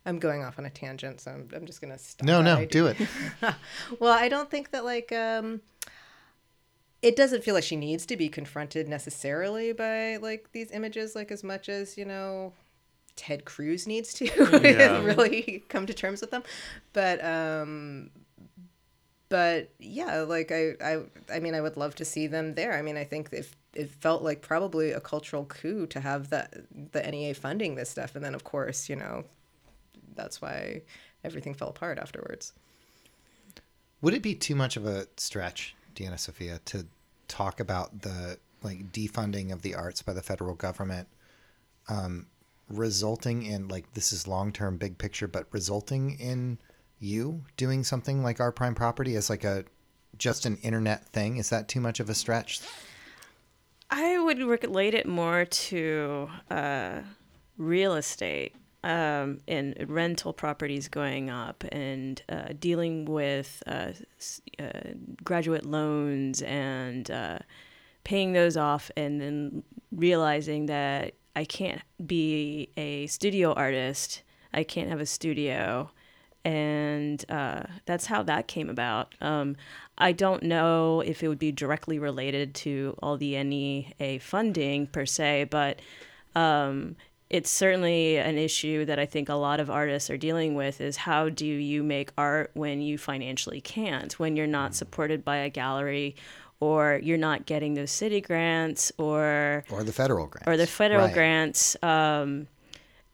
I'm 0.06 0.18
going 0.18 0.44
off 0.44 0.58
on 0.58 0.66
a 0.66 0.70
tangent, 0.70 1.22
so 1.22 1.32
I'm, 1.32 1.48
I'm 1.54 1.66
just 1.66 1.82
going 1.82 1.92
to 1.92 2.00
stop. 2.00 2.26
No, 2.26 2.42
no, 2.42 2.66
do 2.66 2.88
it. 2.88 2.98
well, 4.00 4.14
I 4.14 4.30
don't 4.30 4.50
think 4.50 4.72
that 4.72 4.86
like 4.86 5.12
um 5.12 5.62
it 7.02 7.16
doesn't 7.16 7.44
feel 7.44 7.54
like 7.54 7.64
she 7.64 7.76
needs 7.76 8.06
to 8.08 8.18
be 8.18 8.28
confronted 8.28 8.88
necessarily 8.90 9.72
by 9.72 10.18
like 10.18 10.52
these 10.52 10.72
images 10.72 11.16
like 11.16 11.32
as 11.32 11.44
much 11.44 11.70
as, 11.70 11.98
you 11.98 12.06
know, 12.06 12.54
Ted 13.20 13.44
Cruz 13.44 13.86
needs 13.86 14.14
to 14.14 14.26
Yeah. 14.64 15.04
really 15.04 15.62
come 15.68 15.86
to 15.86 15.94
terms 15.94 16.22
with 16.22 16.32
them. 16.32 16.44
But 16.94 17.22
um 17.24 18.12
but 19.28 19.70
yeah, 19.78 20.22
like 20.22 20.52
I, 20.52 20.72
I 20.82 21.02
I 21.32 21.40
mean 21.42 21.54
I 21.54 21.60
would 21.62 21.76
love 21.76 21.96
to 21.96 22.06
see 22.06 22.28
them 22.28 22.56
there. 22.56 22.74
I 22.74 22.82
mean 22.82 22.96
I 22.96 23.04
think 23.04 23.30
if 23.34 23.56
it 23.76 23.90
felt 23.90 24.24
like 24.24 24.42
probably 24.42 24.92
a 24.92 25.02
cultural 25.02 25.44
coup 25.46 25.86
to 25.88 26.00
have 26.00 26.30
that 26.30 26.54
the 26.94 27.02
NEA 27.04 27.34
funding 27.36 27.76
this 27.76 27.90
stuff 27.90 28.16
and 28.16 28.24
then 28.24 28.34
of 28.34 28.46
course, 28.46 28.88
you 28.88 28.96
know, 28.96 29.26
that's 30.16 30.42
why 30.42 30.82
everything 31.26 31.54
fell 31.54 31.70
apart 31.70 32.00
afterwards. 32.00 32.54
Would 34.02 34.14
it 34.14 34.24
be 34.24 34.34
too 34.34 34.56
much 34.56 34.78
of 34.78 34.86
a 34.86 35.08
stretch, 35.18 35.76
Diana-Sofia, 35.94 36.62
to 36.66 36.86
talk 37.28 37.60
about 37.60 38.02
the 38.04 38.40
like 38.64 38.94
defunding 38.94 39.52
of 39.52 39.62
the 39.62 39.76
arts 39.76 40.02
by 40.02 40.14
the 40.14 40.22
federal 40.22 40.56
government, 40.56 41.10
um, 41.90 42.28
resulting 42.70 43.44
in 43.44 43.68
like 43.68 43.94
this 43.94 44.14
is 44.14 44.28
long 44.28 44.52
term, 44.52 44.78
big 44.78 44.98
picture, 44.98 45.28
but 45.28 45.48
resulting 45.52 46.20
in 46.20 46.60
you 47.00 47.44
doing 47.58 47.84
something 47.84 48.24
like 48.24 48.40
our 48.40 48.52
prime 48.52 48.76
property 48.76 49.16
as 49.16 49.30
like 49.30 49.44
a 49.44 49.66
just 50.18 50.46
an 50.46 50.58
internet 50.58 51.08
thing? 51.10 51.38
Is 51.38 51.50
that 51.50 51.68
too 51.68 51.80
much 51.80 52.00
of 52.00 52.10
a 52.10 52.16
stretch? 52.16 52.60
I 53.90 54.20
would 54.20 54.40
relate 54.40 54.94
it 54.94 55.08
more 55.08 55.46
to 55.46 56.30
uh, 56.52 57.00
real 57.58 57.96
estate 57.96 58.56
um, 58.84 59.40
and 59.48 59.76
rental 59.88 60.32
properties 60.32 60.88
going 60.88 61.30
up 61.30 61.64
and 61.72 62.22
uh, 62.30 62.50
dealing 62.60 63.06
with 63.06 63.64
uh, 63.66 63.92
uh, 64.60 64.92
graduate 65.24 65.66
loans 65.66 66.42
and 66.44 67.10
uh, 67.10 67.40
paying 68.04 68.34
those 68.34 68.58
off 68.58 68.92
and 68.96 69.20
then 69.20 69.64
realizing 69.92 70.68
that 70.68 71.14
I 71.40 71.46
can't 71.46 71.82
be 72.06 72.68
a 72.76 73.08
studio 73.08 73.54
artist. 73.54 74.24
I 74.54 74.66
can't 74.66 74.90
have 74.90 75.00
a 75.00 75.06
studio. 75.06 75.90
And 76.44 77.24
uh, 77.30 77.64
that's 77.86 78.08
how 78.08 78.24
that 78.24 78.50
came 78.50 78.70
about. 78.70 79.16
Um, 79.22 79.56
I 79.98 80.12
don't 80.12 80.44
know 80.44 81.00
if 81.00 81.24
it 81.24 81.30
would 81.30 81.40
be 81.40 81.54
directly 81.54 81.98
related 81.98 82.56
to 82.56 82.94
all 83.02 83.16
the 83.16 83.42
NEA 83.42 84.20
funding 84.20 84.88
per 84.88 85.06
se, 85.06 85.46
but 85.46 85.80
um, 86.36 86.98
it's 87.30 87.50
certainly 87.50 88.18
an 88.18 88.38
issue 88.38 88.84
that 88.84 89.00
I 89.00 89.06
think 89.06 89.30
a 89.30 89.36
lot 89.36 89.62
of 89.62 89.70
artists 89.70 90.10
are 90.10 90.18
dealing 90.18 90.56
with 90.56 90.82
is 90.82 90.98
how 90.98 91.30
do 91.30 91.46
you 91.46 91.84
make 91.84 92.12
art 92.18 92.52
when 92.54 92.82
you 92.82 92.98
financially 92.98 93.62
can't, 93.62 94.12
when 94.20 94.36
you're 94.36 94.46
not 94.46 94.76
supported 94.76 95.24
by 95.24 95.38
a 95.38 95.50
gallery 95.50 96.18
or 96.60 97.00
you're 97.04 97.18
not 97.18 97.46
getting 97.46 97.74
those 97.74 97.92
city 97.92 98.22
grants 98.22 98.92
or 98.98 99.64
Or 99.70 99.84
the 99.84 99.94
federal 99.94 100.28
grant? 100.28 100.48
or 100.48 100.58
the 100.58 100.68
federal 100.68 101.06
Right. 101.06 101.14
grants 101.14 101.76
um 101.84 102.48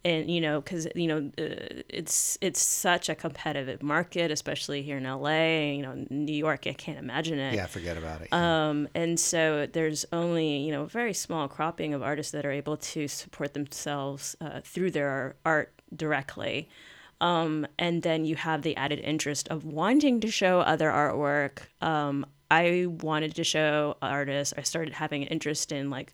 and 0.04 0.30
you 0.30 0.40
know 0.40 0.62
because 0.62 0.88
you 0.96 1.08
know 1.08 1.32
uh, 1.38 1.82
it's 1.90 2.38
it's 2.42 2.62
such 2.62 3.10
a 3.10 3.16
competitive 3.16 3.82
market 3.82 4.30
especially 4.32 4.82
here 4.84 4.98
in 4.98 5.04
la 5.04 5.30
you 5.78 5.82
know 5.82 6.06
new 6.10 6.36
york 6.36 6.68
i 6.68 6.74
can't 6.74 7.00
imagine 7.00 7.40
it 7.40 7.56
Yeah, 7.56 7.66
forget 7.66 7.98
about 7.98 8.22
it. 8.22 8.32
um, 8.32 8.88
and 8.94 9.20
so 9.20 9.66
there's 9.72 10.06
only 10.12 10.58
you 10.58 10.72
know 10.72 10.84
a 10.84 10.88
very 10.88 11.14
small 11.14 11.48
cropping 11.48 11.94
of 11.96 12.02
artists 12.04 12.32
that 12.34 12.46
are 12.46 12.52
able 12.52 12.78
to 12.94 13.08
support 13.08 13.54
themselves 13.56 14.36
uh, 14.42 14.62
through 14.64 14.92
their 14.92 15.36
art 15.46 15.74
directly. 15.96 16.70
Um, 17.22 17.66
and 17.80 18.04
then 18.04 18.26
you 18.26 18.36
have 18.36 18.62
the 18.62 18.76
added 18.76 19.00
interest 19.00 19.48
of 19.48 19.64
wanting 19.64 20.20
to 20.20 20.30
show 20.30 20.60
other 20.60 20.90
artwork. 20.90 21.60
Um, 21.82 22.26
I 22.50 22.88
wanted 22.88 23.36
to 23.36 23.44
show 23.44 23.98
artists. 24.02 24.54
I 24.58 24.62
started 24.62 24.94
having 24.94 25.24
an 25.24 25.30
interest 25.30 25.72
in 25.72 25.90
like 25.90 26.14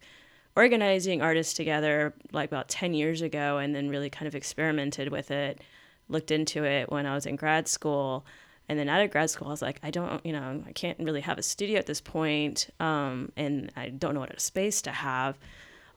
organizing 0.56 1.22
artists 1.22 1.54
together 1.54 2.14
like 2.32 2.50
about 2.50 2.68
10 2.68 2.94
years 2.94 3.22
ago 3.22 3.58
and 3.58 3.74
then 3.74 3.90
really 3.90 4.10
kind 4.10 4.28
of 4.28 4.36
experimented 4.36 5.10
with 5.10 5.32
it 5.32 5.62
looked 6.10 6.32
into 6.32 6.66
it 6.66 6.92
when 6.92 7.06
i 7.06 7.14
was 7.14 7.26
in 7.26 7.36
grad 7.36 7.68
school 7.68 8.26
and 8.68 8.78
then 8.78 8.90
out 8.90 9.02
of 9.02 9.10
grad 9.12 9.30
school 9.30 9.48
i 9.48 9.52
was 9.52 9.62
like 9.62 9.80
i 9.82 9.90
don't 9.90 10.26
you 10.26 10.34
know 10.34 10.62
i 10.68 10.72
can't 10.74 11.00
really 11.00 11.22
have 11.22 11.38
a 11.38 11.44
studio 11.44 11.80
at 11.80 11.86
this 11.86 12.02
point 12.02 12.70
um, 12.80 13.32
and 13.38 13.72
i 13.78 13.90
don't 13.90 14.14
know 14.14 14.20
what 14.20 14.34
a 14.34 14.40
space 14.40 14.82
to 14.82 14.92
have 14.92 15.38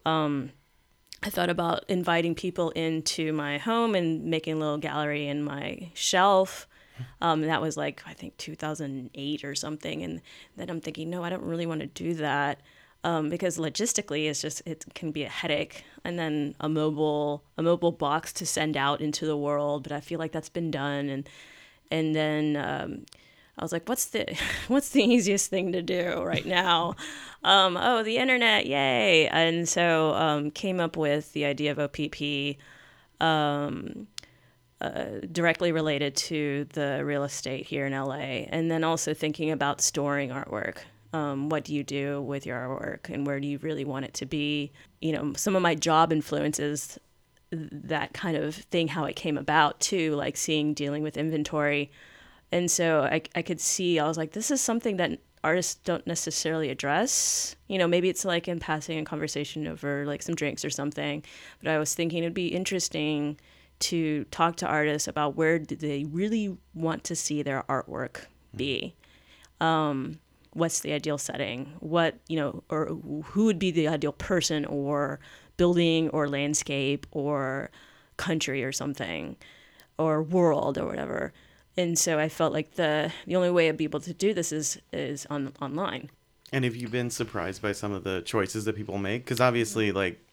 um, 0.07 0.51
i 1.25 1.31
thought 1.31 1.51
about 1.51 1.85
inviting 1.89 2.35
people 2.35 2.71
into 2.71 3.33
my 3.33 3.59
home 3.59 3.95
and 3.95 4.25
making 4.25 4.55
a 4.55 4.59
little 4.59 4.79
gallery 4.79 5.27
in 5.27 5.43
my 5.43 5.91
shelf 5.95 6.69
um, 7.21 7.43
that 7.43 7.61
was 7.61 7.77
like 7.77 8.03
i 8.07 8.13
think 8.13 8.37
2008 8.37 9.45
or 9.45 9.55
something 9.55 10.03
and 10.03 10.21
then 10.57 10.71
i'm 10.71 10.81
thinking 10.81 11.11
no 11.11 11.23
i 11.23 11.31
don't 11.31 11.43
really 11.43 11.67
want 11.67 11.81
to 11.81 11.87
do 11.87 12.15
that 12.15 12.61
um, 13.05 13.29
because 13.29 13.59
logistically 13.59 14.29
it's 14.31 14.41
just 14.41 14.63
it 14.65 14.85
can 14.95 15.11
be 15.11 15.25
a 15.25 15.29
headache 15.29 15.85
and 16.05 16.19
then 16.19 16.55
a 16.61 16.69
mobile 16.69 17.43
a 17.59 17.63
mobile 17.63 17.93
box 17.93 18.33
to 18.33 18.47
send 18.47 18.77
out 18.77 19.01
into 19.01 19.27
the 19.27 19.37
world 19.37 19.83
but 19.83 19.93
i 19.93 20.01
feel 20.01 20.19
like 20.19 20.33
that's 20.33 20.49
been 20.49 20.71
done 20.71 21.09
and 21.09 21.29
and 21.91 22.15
then 22.15 22.57
um, 22.57 23.05
i 23.59 23.63
was 23.63 23.73
like 23.73 23.89
what's 23.89 24.07
the 24.07 24.27
what's 24.69 24.91
the 24.91 25.03
easiest 25.03 25.51
thing 25.51 25.73
to 25.73 25.83
do 25.83 26.23
right 26.23 26.47
now? 26.47 26.97
Um, 27.45 27.77
oh 27.79 28.03
the 28.03 28.17
internet 28.17 28.65
yay! 28.65 29.29
And 29.29 29.69
so 29.69 30.15
um, 30.15 30.51
came 30.51 30.81
up 30.81 30.97
with 30.97 31.35
the 31.35 31.45
idea 31.45 31.73
of 31.73 31.79
opp 31.79 31.99
um, 33.21 34.07
uh, 34.85 35.21
directly 35.33 35.73
related 35.73 36.15
to 36.15 36.67
the 36.75 37.03
real 37.05 37.25
estate 37.25 37.67
here 37.67 37.87
in 37.87 37.93
la 37.93 38.15
and 38.15 38.71
then 38.71 38.85
also 38.85 39.15
thinking 39.15 39.51
about 39.51 39.81
storing 39.81 40.29
artwork. 40.29 40.79
Um, 41.15 41.49
what 41.49 41.65
do 41.65 41.75
you 41.75 41.85
do 41.85 42.21
with 42.21 42.45
your 42.45 42.59
artwork 42.59 43.09
and 43.09 43.27
where 43.27 43.41
do 43.41 43.47
you 43.47 43.59
really 43.59 43.85
want 43.87 44.05
it 44.05 44.13
to 44.15 44.27
be? 44.27 44.73
You 45.01 45.13
know 45.13 45.33
some 45.37 45.57
of 45.57 45.63
my 45.63 45.75
job 45.75 46.13
influences 46.13 46.99
that 47.51 48.13
kind 48.13 48.37
of 48.37 48.55
thing 48.55 48.89
how 48.89 49.05
it 49.05 49.17
came 49.17 49.39
about 49.39 49.81
too 49.81 50.15
like 50.17 50.37
seeing 50.37 50.75
dealing 50.75 51.03
with 51.03 51.17
inventory. 51.17 51.91
And 52.53 52.71
so 52.71 53.03
I, 53.03 53.23
I 53.35 53.41
could 53.41 53.61
see 53.61 53.99
i 53.99 54.07
was 54.07 54.19
like 54.19 54.33
this 54.33 54.51
is 54.51 54.61
something 54.61 54.99
that 54.99 55.19
artists 55.43 55.77
don't 55.77 56.07
necessarily 56.07 56.69
address. 56.69 57.57
You 57.69 57.79
know 57.79 57.89
maybe 57.89 58.11
it's 58.11 58.27
like 58.27 58.49
in 58.49 58.61
passing 58.61 58.99
a 58.99 59.05
conversation 59.05 59.67
over 59.67 60.05
like 60.05 60.21
some 60.21 60.35
drinks 60.35 60.63
or 60.63 60.71
something 60.71 61.23
but 61.63 61.71
i 61.71 61.79
was 61.79 61.95
thinking 61.95 62.23
it'd 62.23 62.35
be 62.35 62.49
interesting 62.49 63.39
to 63.81 64.25
talk 64.25 64.57
to 64.57 64.67
artists 64.67 65.09
about 65.09 65.37
where 65.37 65.59
do 65.59 65.77
they 65.77 66.05
really 66.05 66.57
want 66.75 67.05
to 67.05 67.17
see 67.17 67.43
their 67.43 67.65
artwork 67.69 68.27
be. 68.55 68.95
Um, 69.61 70.19
what's 70.53 70.81
the 70.81 70.93
ideal 70.93 71.19
setting? 71.19 71.75
What 71.81 72.19
you 72.29 72.37
know 72.37 72.63
or 72.69 72.87
who 73.27 73.45
would 73.47 73.59
be 73.59 73.71
the 73.71 73.89
ideal 73.89 74.13
person 74.13 74.65
or 74.65 75.21
building 75.57 76.09
or 76.11 76.29
landscape 76.29 77.07
or 77.11 77.71
country 78.17 78.65
or 78.65 78.73
something 78.73 79.37
or 79.99 80.23
world 80.23 80.79
or 80.79 80.87
whatever? 80.87 81.33
And 81.77 81.99
so 81.99 82.19
i 82.19 82.29
felt 82.29 82.53
like 82.53 82.77
the 82.77 83.13
the 83.27 83.35
only 83.37 83.51
way 83.51 83.69
i'd 83.69 83.77
be 83.77 83.85
able 83.85 84.01
to 84.01 84.15
do 84.15 84.33
this 84.33 84.53
is 84.53 84.79
is 84.93 85.27
on 85.29 85.53
online. 85.61 86.11
And 86.53 86.65
have 86.65 86.77
you 86.77 86.89
been 86.89 87.11
surprised 87.11 87.61
by 87.63 87.73
some 87.73 87.91
of 87.91 88.05
the 88.05 88.23
choices 88.23 88.65
that 88.67 88.77
people 88.77 88.97
make? 88.97 89.25
Because 89.25 89.41
obviously, 89.41 89.91
like, 89.91 90.24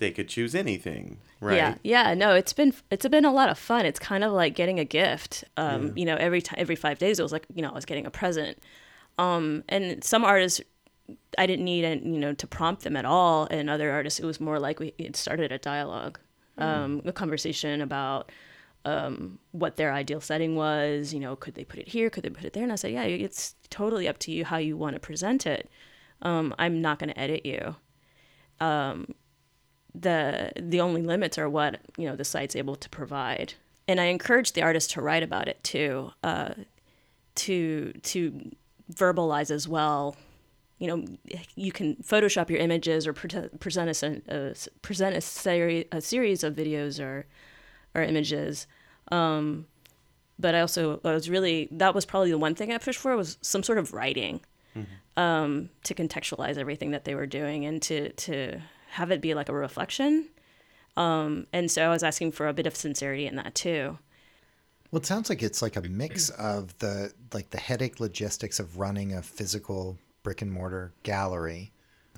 they 0.00 0.10
could 0.10 0.28
choose 0.28 0.54
anything, 0.54 1.18
right? 1.40 1.56
Yeah, 1.56 1.74
yeah. 1.84 2.14
No, 2.14 2.34
it's 2.34 2.52
been 2.52 2.74
it's 2.90 3.06
been 3.06 3.24
a 3.24 3.32
lot 3.32 3.48
of 3.48 3.58
fun. 3.58 3.86
It's 3.86 4.00
kind 4.00 4.24
of 4.24 4.32
like 4.32 4.54
getting 4.54 4.80
a 4.80 4.84
gift. 4.84 5.44
Um, 5.56 5.92
You 5.96 6.04
know, 6.04 6.16
every 6.16 6.42
time 6.42 6.56
every 6.58 6.76
five 6.76 6.98
days, 6.98 7.20
it 7.20 7.22
was 7.22 7.32
like 7.32 7.46
you 7.54 7.62
know 7.62 7.70
I 7.70 7.74
was 7.74 7.84
getting 7.84 8.06
a 8.06 8.10
present. 8.10 8.58
Um, 9.18 9.62
and 9.68 10.02
some 10.02 10.24
artists, 10.24 10.60
I 11.38 11.46
didn't 11.46 11.64
need 11.64 11.84
you 12.04 12.18
know 12.18 12.32
to 12.32 12.46
prompt 12.46 12.82
them 12.82 12.96
at 12.96 13.04
all, 13.04 13.46
and 13.50 13.70
other 13.70 13.90
artists, 13.92 14.18
it 14.18 14.26
was 14.26 14.40
more 14.40 14.58
like 14.58 14.80
we 14.80 14.92
it 14.98 15.16
started 15.16 15.52
a 15.52 15.58
dialogue, 15.58 16.18
um, 16.58 17.02
a 17.04 17.12
conversation 17.12 17.80
about 17.80 18.32
um, 18.84 19.38
what 19.52 19.76
their 19.76 19.92
ideal 19.92 20.20
setting 20.20 20.56
was. 20.56 21.12
You 21.14 21.20
know, 21.20 21.36
could 21.36 21.54
they 21.54 21.64
put 21.64 21.78
it 21.78 21.88
here? 21.88 22.10
Could 22.10 22.24
they 22.24 22.30
put 22.30 22.44
it 22.44 22.52
there? 22.54 22.62
And 22.62 22.72
I 22.72 22.76
said, 22.76 22.92
yeah, 22.92 23.04
it's 23.04 23.54
totally 23.68 24.08
up 24.08 24.18
to 24.20 24.32
you 24.32 24.44
how 24.44 24.56
you 24.56 24.76
want 24.76 24.94
to 24.96 25.00
present 25.00 25.46
it. 25.46 25.68
Um, 26.22 26.54
I'm 26.58 26.80
not 26.80 26.98
going 26.98 27.10
to 27.10 27.18
edit 27.18 27.44
you. 27.46 27.76
Um, 28.60 29.14
the 29.94 30.52
the 30.56 30.80
only 30.80 31.02
limits 31.02 31.38
are 31.38 31.48
what 31.48 31.80
you 31.96 32.06
know 32.06 32.16
the 32.16 32.24
site's 32.24 32.56
able 32.56 32.76
to 32.76 32.88
provide. 32.88 33.54
And 33.88 34.00
I 34.00 34.04
encourage 34.04 34.52
the 34.52 34.62
artist 34.62 34.92
to 34.92 35.02
write 35.02 35.22
about 35.22 35.48
it 35.48 35.62
too, 35.64 36.12
uh, 36.22 36.54
to 37.36 37.92
to 37.92 38.50
verbalize 38.92 39.50
as 39.50 39.66
well. 39.68 40.16
You 40.78 40.86
know, 40.86 41.04
you 41.56 41.72
can 41.72 41.96
Photoshop 41.96 42.48
your 42.48 42.58
images 42.58 43.06
or 43.06 43.12
pre- 43.12 43.48
present 43.58 44.02
a, 44.02 44.22
a 44.28 44.54
present 44.80 45.16
a, 45.16 45.20
seri- 45.20 45.88
a 45.92 46.00
series 46.00 46.42
of 46.44 46.54
videos 46.54 47.02
or 47.04 47.26
or 47.94 48.02
images. 48.02 48.66
Um, 49.12 49.66
but 50.38 50.54
I 50.54 50.60
also 50.60 51.00
I 51.04 51.12
was 51.12 51.28
really 51.28 51.68
that 51.72 51.94
was 51.94 52.06
probably 52.06 52.30
the 52.30 52.38
one 52.38 52.54
thing 52.54 52.72
I 52.72 52.78
pushed 52.78 53.00
for 53.00 53.16
was 53.16 53.38
some 53.42 53.62
sort 53.62 53.78
of 53.78 53.92
writing 53.92 54.40
um, 55.16 55.68
to 55.84 55.94
contextualize 55.94 56.56
everything 56.56 56.92
that 56.92 57.04
they 57.04 57.14
were 57.14 57.26
doing 57.26 57.66
and 57.66 57.82
to 57.82 58.10
to 58.12 58.60
have 58.90 59.10
it 59.10 59.20
be 59.20 59.34
like 59.34 59.48
a 59.48 59.54
reflection. 59.54 60.28
Um, 60.96 61.46
and 61.52 61.70
so 61.70 61.86
I 61.86 61.88
was 61.88 62.02
asking 62.02 62.32
for 62.32 62.48
a 62.48 62.52
bit 62.52 62.66
of 62.66 62.76
sincerity 62.76 63.26
in 63.26 63.36
that 63.36 63.54
too. 63.54 63.98
Well, 64.90 65.00
it 65.00 65.06
sounds 65.06 65.30
like 65.30 65.42
it's 65.42 65.62
like 65.62 65.76
a 65.76 65.82
mix 65.82 66.30
of 66.30 66.76
the 66.78 67.12
like 67.32 67.50
the 67.50 67.58
headache 67.58 68.00
logistics 68.00 68.58
of 68.58 68.78
running 68.78 69.14
a 69.14 69.22
physical 69.22 69.96
brick 70.22 70.42
and 70.42 70.52
mortar 70.52 70.92
gallery. 71.04 71.72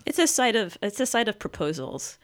It's 0.07 0.19
a 0.19 0.27
site 0.27 0.57
of 0.57 0.79
it's 0.83 0.99
a 0.99 1.07
site 1.07 1.29
of 1.29 1.39
proposals. 1.39 2.19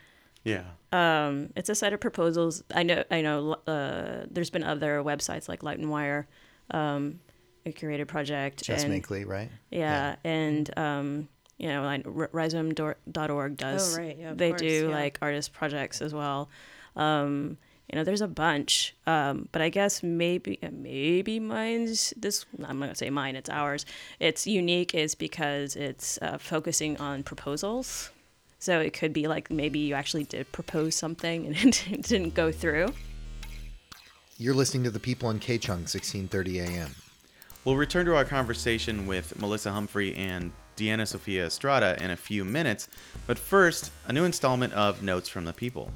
Yeah. 0.44 0.64
Um, 0.90 1.50
it's 1.54 1.68
a 1.68 1.74
site 1.74 1.92
of 1.92 2.00
proposals. 2.00 2.62
I 2.74 2.82
know 2.82 3.04
I 3.10 3.20
know 3.20 3.56
uh, 3.66 4.24
there's 4.30 4.50
been 4.50 4.64
other 4.64 5.02
websites 5.02 5.48
like 5.48 5.62
Light 5.62 5.78
and 5.78 5.90
Wire, 5.90 6.26
um, 6.70 7.20
a 7.66 7.72
curated 7.72 8.08
project. 8.08 8.64
Jess 8.64 8.84
and, 8.84 8.92
Minkley, 8.92 9.26
right? 9.26 9.50
Yeah, 9.70 10.16
and 10.24 10.76
um, 10.78 11.28
you 11.58 11.68
know, 11.68 11.82
like 11.82 12.06
R- 12.06 12.30
rhizome.org 12.32 13.56
does. 13.56 13.96
Oh, 13.96 14.00
right, 14.00 14.16
yeah, 14.18 14.30
of 14.30 14.38
they 14.38 14.50
course, 14.50 14.60
do 14.60 14.88
yeah. 14.88 14.94
like 14.94 15.18
artist 15.20 15.52
projects 15.52 16.00
as 16.00 16.14
well. 16.14 16.48
Um, 16.96 17.58
you 17.90 17.96
know, 17.96 18.04
there's 18.04 18.20
a 18.20 18.28
bunch, 18.28 18.94
um, 19.06 19.48
but 19.50 19.62
I 19.62 19.70
guess 19.70 20.02
maybe 20.02 20.58
maybe 20.70 21.40
mine's 21.40 22.12
this. 22.16 22.44
I'm 22.58 22.78
not 22.78 22.86
gonna 22.86 22.94
say 22.94 23.10
mine. 23.10 23.34
It's 23.34 23.48
ours. 23.50 23.86
It's 24.20 24.46
unique 24.46 24.94
is 24.94 25.14
because 25.14 25.74
it's 25.74 26.18
uh, 26.20 26.38
focusing 26.38 26.96
on 26.98 27.22
proposals. 27.22 28.10
So 28.58 28.80
it 28.80 28.92
could 28.92 29.12
be 29.12 29.26
like 29.26 29.50
maybe 29.50 29.78
you 29.78 29.94
actually 29.94 30.24
did 30.24 30.50
propose 30.52 30.94
something 30.96 31.46
and 31.46 31.56
it 31.90 32.02
didn't 32.02 32.34
go 32.34 32.52
through. 32.52 32.88
You're 34.36 34.54
listening 34.54 34.84
to 34.84 34.90
the 34.90 35.00
people 35.00 35.28
on 35.28 35.38
K 35.38 35.58
Chung 35.58 35.78
1630 35.78 36.60
AM. 36.60 36.94
We'll 37.64 37.76
return 37.76 38.06
to 38.06 38.14
our 38.16 38.24
conversation 38.24 39.06
with 39.06 39.34
Malisa 39.38 39.72
Humphrey 39.72 40.14
and 40.14 40.52
Diana-Sofia 40.78 41.46
Estrada 41.46 41.96
in 42.02 42.10
a 42.10 42.16
few 42.16 42.44
minutes, 42.44 42.88
but 43.26 43.38
first, 43.38 43.90
a 44.06 44.12
new 44.12 44.24
installment 44.24 44.72
of 44.72 45.02
Notes 45.02 45.28
from 45.28 45.44
the 45.44 45.52
People. 45.52 45.90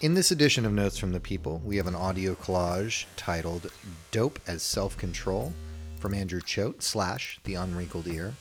In 0.00 0.14
this 0.14 0.30
edition 0.30 0.66
of 0.66 0.72
Notes 0.72 0.98
from 0.98 1.12
the 1.12 1.20
People, 1.20 1.62
we 1.64 1.76
have 1.76 1.86
an 1.86 1.94
audio 1.94 2.34
collage 2.34 3.06
titled 3.16 3.72
Dope 4.10 4.40
as 4.46 4.62
Self 4.62 4.96
Control 4.98 5.52
from 6.00 6.14
Andrew 6.14 6.40
Choate 6.40 6.82
slash 6.82 7.38
The 7.44 7.54
Unwrinkled 7.54 8.08
Ear. 8.08 8.34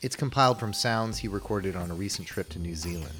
It's 0.00 0.16
compiled 0.16 0.58
from 0.58 0.72
sounds 0.72 1.18
he 1.18 1.28
recorded 1.28 1.76
on 1.76 1.90
a 1.90 1.94
recent 1.94 2.26
trip 2.26 2.48
to 2.50 2.58
New 2.58 2.74
Zealand. 2.74 3.14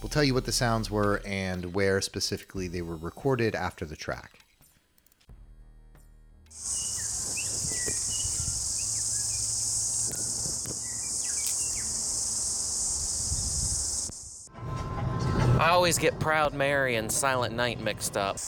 We'll 0.00 0.08
tell 0.08 0.24
you 0.24 0.32
what 0.32 0.46
the 0.46 0.52
sounds 0.52 0.90
were 0.90 1.20
and 1.26 1.74
where 1.74 2.00
specifically 2.00 2.68
they 2.68 2.82
were 2.82 2.96
recorded 2.96 3.54
after 3.54 3.84
the 3.84 3.96
track. 3.96 4.38
I 15.60 15.72
always 15.72 15.98
get 15.98 16.18
Proud 16.18 16.54
Mary 16.54 16.96
and 16.96 17.12
Silent 17.12 17.54
Night 17.54 17.80
mixed 17.80 18.16
up. 18.16 18.38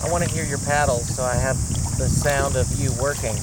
I 0.00 0.08
want 0.08 0.22
to 0.22 0.30
hear 0.30 0.44
your 0.44 0.58
paddle, 0.58 1.00
so 1.00 1.24
I 1.24 1.34
have 1.34 1.56
the 1.98 2.08
sound 2.08 2.54
of 2.54 2.72
you 2.78 2.92
working. 3.02 3.34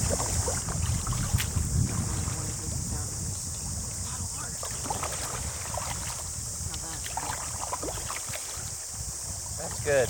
good. 9.90 10.08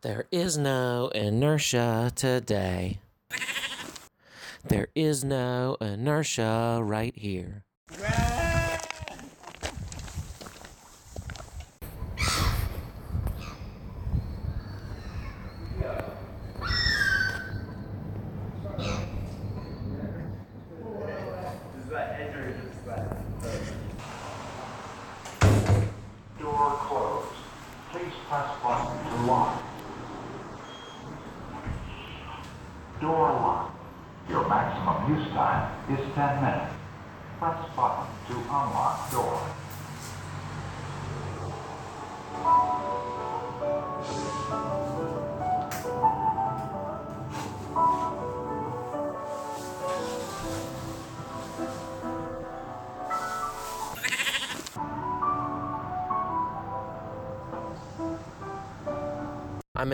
There 0.00 0.26
is 0.30 0.56
no 0.56 1.08
inertia 1.14 2.12
today. 2.14 3.00
There 4.66 4.88
is 4.94 5.24
no 5.24 5.76
inertia 5.80 6.80
right 6.82 7.14
here. 7.14 7.64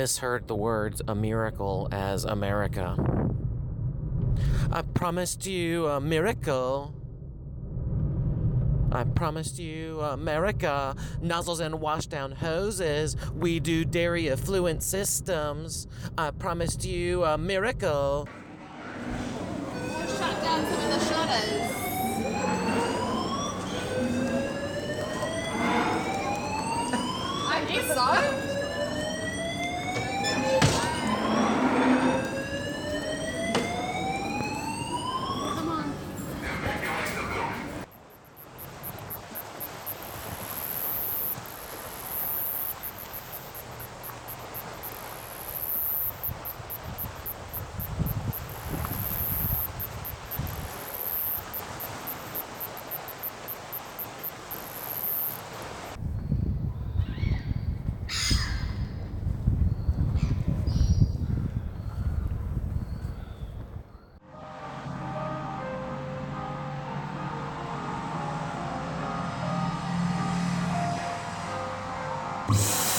Misheard 0.00 0.48
the 0.48 0.56
words 0.56 1.02
a 1.08 1.14
miracle 1.14 1.86
as 1.92 2.24
America. 2.24 2.96
I 4.72 4.80
promised 4.80 5.46
you 5.46 5.88
a 5.88 6.00
miracle. 6.00 6.94
I 8.92 9.04
promised 9.04 9.58
you 9.58 10.00
America, 10.00 10.96
nozzles 11.20 11.60
and 11.60 11.74
washdown 11.74 12.32
hoses. 12.32 13.14
We 13.34 13.60
do 13.60 13.84
dairy 13.84 14.30
affluent 14.30 14.82
systems. 14.82 15.86
I 16.16 16.30
promised 16.30 16.82
you 16.82 17.22
a 17.24 17.36
miracle. 17.36 18.26
Shut 20.16 20.42
down 20.42 20.64
some 20.64 20.80
of 20.80 20.88
the 20.94 21.00
shutters. 21.04 21.76
I 27.52 27.64
guess 27.68 27.86
so. 27.94 28.46
Come 35.54 35.68
on. 35.68 35.94
St. 72.52 72.89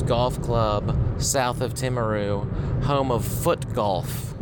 Golf 0.00 0.40
Club, 0.40 0.96
south 1.20 1.60
of 1.60 1.74
Timaru, 1.74 2.82
home 2.84 3.10
of 3.10 3.26
foot 3.26 3.74
golf. 3.74 4.32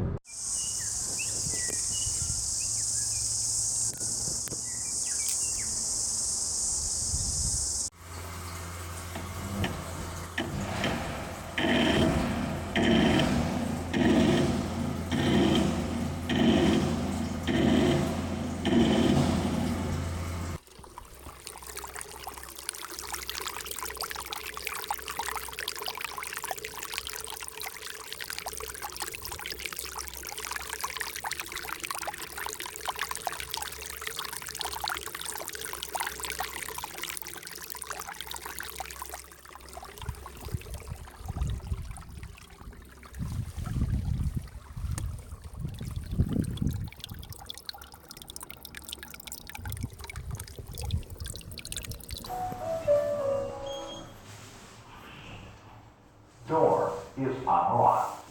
Door 56.48 56.92
is 57.16 57.36
unlocked. 57.42 58.24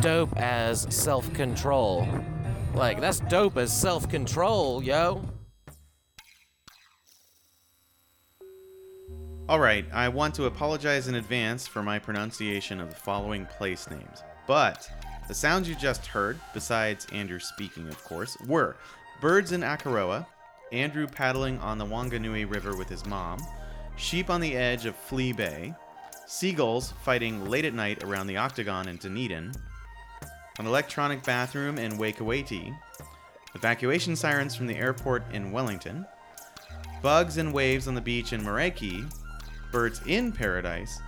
Dope 0.00 0.32
self 0.92 1.32
control. 1.34 2.08
Like, 2.74 3.00
that's 3.00 3.20
dope 3.20 3.56
as 3.56 3.72
self 3.72 4.08
control, 4.08 4.82
yo. 4.82 5.22
All 9.46 9.60
right, 9.60 9.84
I 9.92 10.08
want 10.08 10.34
to 10.36 10.46
apologize 10.46 11.06
in 11.06 11.16
advance 11.16 11.66
for 11.66 11.82
my 11.82 11.98
pronunciation 11.98 12.80
of 12.80 12.88
the 12.88 12.96
following 12.96 13.44
place 13.44 13.90
names. 13.90 14.22
But 14.46 14.90
the 15.28 15.34
sounds 15.34 15.68
you 15.68 15.74
just 15.74 16.06
heard, 16.06 16.38
besides 16.54 17.06
Andrew 17.12 17.38
speaking, 17.38 17.86
of 17.88 18.02
course, 18.04 18.38
were 18.46 18.76
birds 19.20 19.52
in 19.52 19.60
Akaroa, 19.60 20.26
Andrew 20.72 21.06
paddling 21.06 21.58
on 21.58 21.76
the 21.76 21.84
Wanganui 21.84 22.50
River 22.50 22.74
with 22.74 22.88
his 22.88 23.04
mom, 23.04 23.38
sheep 23.96 24.30
on 24.30 24.40
the 24.40 24.56
edge 24.56 24.86
of 24.86 24.96
Flea 24.96 25.32
Bay, 25.32 25.74
seagulls 26.26 26.92
fighting 27.02 27.44
late 27.44 27.66
at 27.66 27.74
night 27.74 28.02
around 28.02 28.26
the 28.26 28.38
Octagon 28.38 28.88
in 28.88 28.96
Dunedin, 28.96 29.52
an 30.58 30.66
electronic 30.66 31.22
bathroom 31.24 31.78
in 31.78 31.98
Waikouaiti, 31.98 32.76
evacuation 33.54 34.14
sirens 34.16 34.54
from 34.54 34.66
the 34.66 34.76
airport 34.76 35.24
in 35.32 35.50
Wellington, 35.52 36.06
bugs 37.02 37.38
and 37.38 37.52
waves 37.52 37.88
on 37.88 37.94
the 37.94 38.00
beach 38.00 38.32
in 38.32 38.42
Maraiki, 38.42 39.12
birds 39.72 40.00
in 40.06 40.32
paradise, 40.32 41.00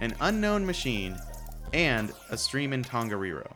an 0.00 0.14
unknown 0.20 0.64
machine, 0.64 1.18
and 1.72 2.12
a 2.30 2.36
stream 2.36 2.72
in 2.72 2.84
Tongariro. 2.84 3.50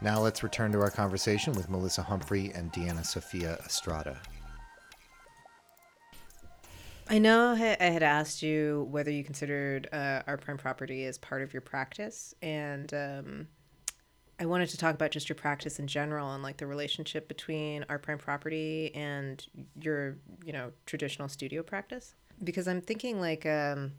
Now 0.00 0.20
let's 0.20 0.42
return 0.42 0.72
to 0.72 0.80
our 0.80 0.90
conversation 0.90 1.52
with 1.52 1.70
Malisa 1.70 2.04
Humphrey 2.04 2.50
and 2.54 2.72
Diana-Sofia 2.72 3.58
Estrada. 3.64 4.20
I 7.08 7.18
know 7.18 7.52
I 7.52 7.76
I 7.78 7.86
had 7.86 8.02
asked 8.02 8.42
you 8.42 8.88
whether 8.90 9.10
you 9.10 9.22
considered 9.22 9.88
uh, 9.92 10.22
our 10.26 10.36
prime 10.38 10.56
property 10.56 11.04
as 11.04 11.18
part 11.18 11.42
of 11.42 11.52
your 11.52 11.60
practice, 11.60 12.34
and 12.42 12.92
um, 12.94 13.48
I 14.42 14.44
wanted 14.44 14.70
to 14.70 14.76
talk 14.76 14.92
about 14.92 15.12
just 15.12 15.28
your 15.28 15.36
practice 15.36 15.78
in 15.78 15.86
general 15.86 16.34
and 16.34 16.42
like 16.42 16.56
the 16.56 16.66
relationship 16.66 17.28
between 17.28 17.84
art 17.88 18.02
prime 18.02 18.18
property 18.18 18.90
and 18.92 19.46
your, 19.80 20.16
you 20.44 20.52
know, 20.52 20.72
traditional 20.84 21.28
studio 21.28 21.62
practice. 21.62 22.16
Because 22.42 22.66
I'm 22.66 22.80
thinking 22.80 23.20
like, 23.20 23.46
um, 23.46 23.92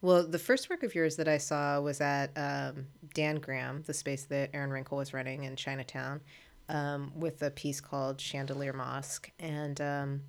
well, 0.00 0.24
the 0.24 0.38
first 0.38 0.70
work 0.70 0.84
of 0.84 0.94
yours 0.94 1.16
that 1.16 1.26
I 1.26 1.38
saw 1.38 1.80
was 1.80 2.00
at 2.00 2.30
um, 2.36 2.86
Dan 3.12 3.40
Graham, 3.40 3.82
the 3.84 3.92
space 3.92 4.22
that 4.26 4.50
Aaron 4.54 4.70
Wrinkle 4.70 4.98
was 4.98 5.12
running 5.12 5.42
in 5.42 5.56
Chinatown, 5.56 6.20
um, 6.68 7.10
with 7.16 7.42
a 7.42 7.50
piece 7.50 7.80
called 7.80 8.20
Chandelier 8.20 8.72
Mosque. 8.72 9.32
And 9.40 9.80
um, 9.80 10.20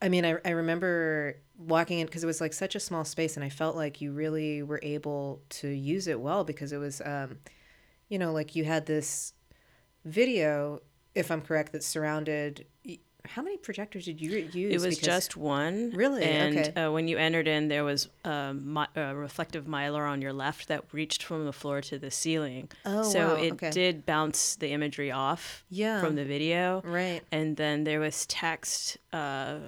I 0.00 0.08
mean, 0.08 0.24
I, 0.24 0.36
I 0.44 0.50
remember 0.50 1.40
walking 1.58 1.98
in 1.98 2.06
because 2.06 2.22
it 2.22 2.28
was 2.28 2.40
like 2.40 2.52
such 2.52 2.76
a 2.76 2.80
small 2.80 3.04
space, 3.04 3.36
and 3.36 3.42
I 3.42 3.48
felt 3.48 3.74
like 3.74 4.00
you 4.00 4.12
really 4.12 4.62
were 4.62 4.78
able 4.84 5.42
to 5.48 5.68
use 5.68 6.06
it 6.06 6.20
well 6.20 6.44
because 6.44 6.70
it 6.70 6.78
was, 6.78 7.02
um, 7.04 7.38
you 8.08 8.18
know, 8.18 8.32
like 8.32 8.56
you 8.56 8.64
had 8.64 8.86
this 8.86 9.32
video, 10.04 10.80
if 11.14 11.30
I'm 11.30 11.40
correct, 11.42 11.72
that 11.72 11.82
surrounded. 11.84 12.66
How 13.24 13.42
many 13.42 13.58
projectors 13.58 14.06
did 14.06 14.22
you 14.22 14.30
use? 14.30 14.72
It 14.72 14.86
was 14.86 14.96
Because- 14.96 14.98
just 15.00 15.36
one. 15.36 15.90
Really? 15.90 16.24
And 16.24 16.56
Okay. 16.58 16.80
uh, 16.80 16.90
when 16.92 17.08
you 17.08 17.18
entered 17.18 17.46
in, 17.46 17.68
there 17.68 17.84
was 17.84 18.08
mi- 18.24 18.86
a 18.96 19.14
reflective 19.14 19.66
mylar 19.66 20.08
on 20.08 20.22
your 20.22 20.32
left 20.32 20.68
that 20.68 20.84
reached 20.92 21.22
from 21.22 21.44
the 21.44 21.52
floor 21.52 21.82
to 21.82 21.98
the 21.98 22.10
ceiling. 22.10 22.70
Oh, 22.86 23.02
so 23.02 23.34
wow, 23.34 23.42
it 23.42 23.52
okay. 23.54 23.70
did 23.70 24.06
bounce 24.06 24.56
the 24.56 24.68
imagery 24.70 25.10
off 25.10 25.62
Yeah. 25.68 26.00
from 26.00 26.14
the 26.14 26.24
video. 26.24 26.80
Right. 26.84 27.20
And 27.30 27.56
then 27.58 27.84
there 27.84 28.00
was 28.00 28.24
text 28.24 28.96
uh, 29.12 29.58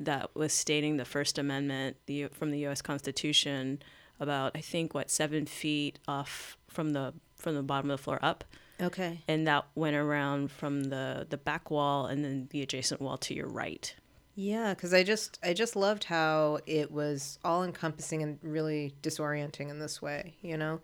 that 0.00 0.34
was 0.34 0.54
stating 0.54 0.96
the 0.96 1.04
First 1.04 1.38
Amendment 1.38 1.96
the, 2.06 2.28
from 2.28 2.50
the 2.50 2.60
U.S. 2.60 2.80
Constitution 2.80 3.82
about, 4.18 4.52
I 4.54 4.62
think, 4.62 4.94
what, 4.94 5.10
seven 5.10 5.44
feet 5.44 5.98
off 6.08 6.56
from 6.76 6.90
the 6.92 7.14
from 7.36 7.54
the 7.54 7.62
bottom 7.62 7.90
of 7.90 7.98
the 7.98 8.02
floor 8.02 8.18
up 8.22 8.44
Okay. 8.80 9.22
and 9.26 9.46
that 9.48 9.64
went 9.74 9.96
around 9.96 10.50
from 10.50 10.84
the 10.84 11.26
the 11.28 11.38
back 11.38 11.70
wall 11.70 12.06
and 12.06 12.22
then 12.24 12.46
the 12.50 12.60
adjacent 12.62 13.00
wall 13.00 13.16
to 13.18 13.32
your 13.34 13.48
right. 13.48 13.94
Yeah, 14.34 14.74
because 14.74 14.92
I 14.92 15.02
just 15.02 15.38
I 15.42 15.54
just 15.54 15.74
loved 15.76 16.04
how 16.04 16.58
it 16.66 16.92
was 16.92 17.38
all 17.42 17.64
encompassing 17.64 18.22
and 18.22 18.38
really 18.42 18.92
disorienting 19.02 19.70
in 19.70 19.78
this 19.78 20.02
way, 20.02 20.34
you 20.42 20.58
know. 20.58 20.80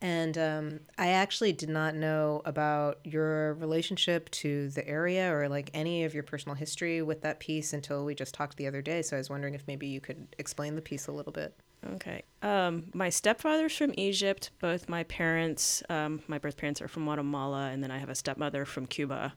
And 0.00 0.38
um, 0.38 0.80
I 0.98 1.08
actually 1.08 1.52
did 1.52 1.68
not 1.68 1.94
know 1.96 2.42
about 2.44 2.98
your 3.04 3.54
relationship 3.54 4.30
to 4.42 4.68
the 4.70 4.86
area 4.86 5.32
or 5.34 5.48
like 5.48 5.70
any 5.74 6.04
of 6.04 6.14
your 6.14 6.22
personal 6.24 6.54
history 6.56 7.02
with 7.02 7.22
that 7.22 7.40
piece 7.40 7.72
until 7.72 8.04
we 8.04 8.14
just 8.14 8.34
talked 8.34 8.56
the 8.56 8.66
other 8.68 8.82
day. 8.82 9.02
So 9.02 9.16
I 9.16 9.18
was 9.18 9.30
wondering 9.30 9.54
if 9.54 9.66
maybe 9.66 9.86
you 9.88 10.00
could 10.00 10.34
explain 10.38 10.74
the 10.76 10.82
piece 10.82 11.06
a 11.08 11.12
little 11.12 11.32
bit. 11.32 11.54
Okay. 11.94 12.22
Um, 12.42 12.84
my 12.94 13.08
stepfather's 13.08 13.76
from 13.76 13.92
Egypt. 13.96 14.50
Both 14.60 14.88
my 14.88 15.04
parents, 15.04 15.82
um, 15.88 16.22
my 16.28 16.38
birth 16.38 16.56
parents, 16.56 16.80
are 16.80 16.88
from 16.88 17.04
Guatemala, 17.04 17.70
and 17.70 17.82
then 17.82 17.90
I 17.90 17.98
have 17.98 18.08
a 18.08 18.14
stepmother 18.14 18.64
from 18.64 18.86
Cuba. 18.86 19.34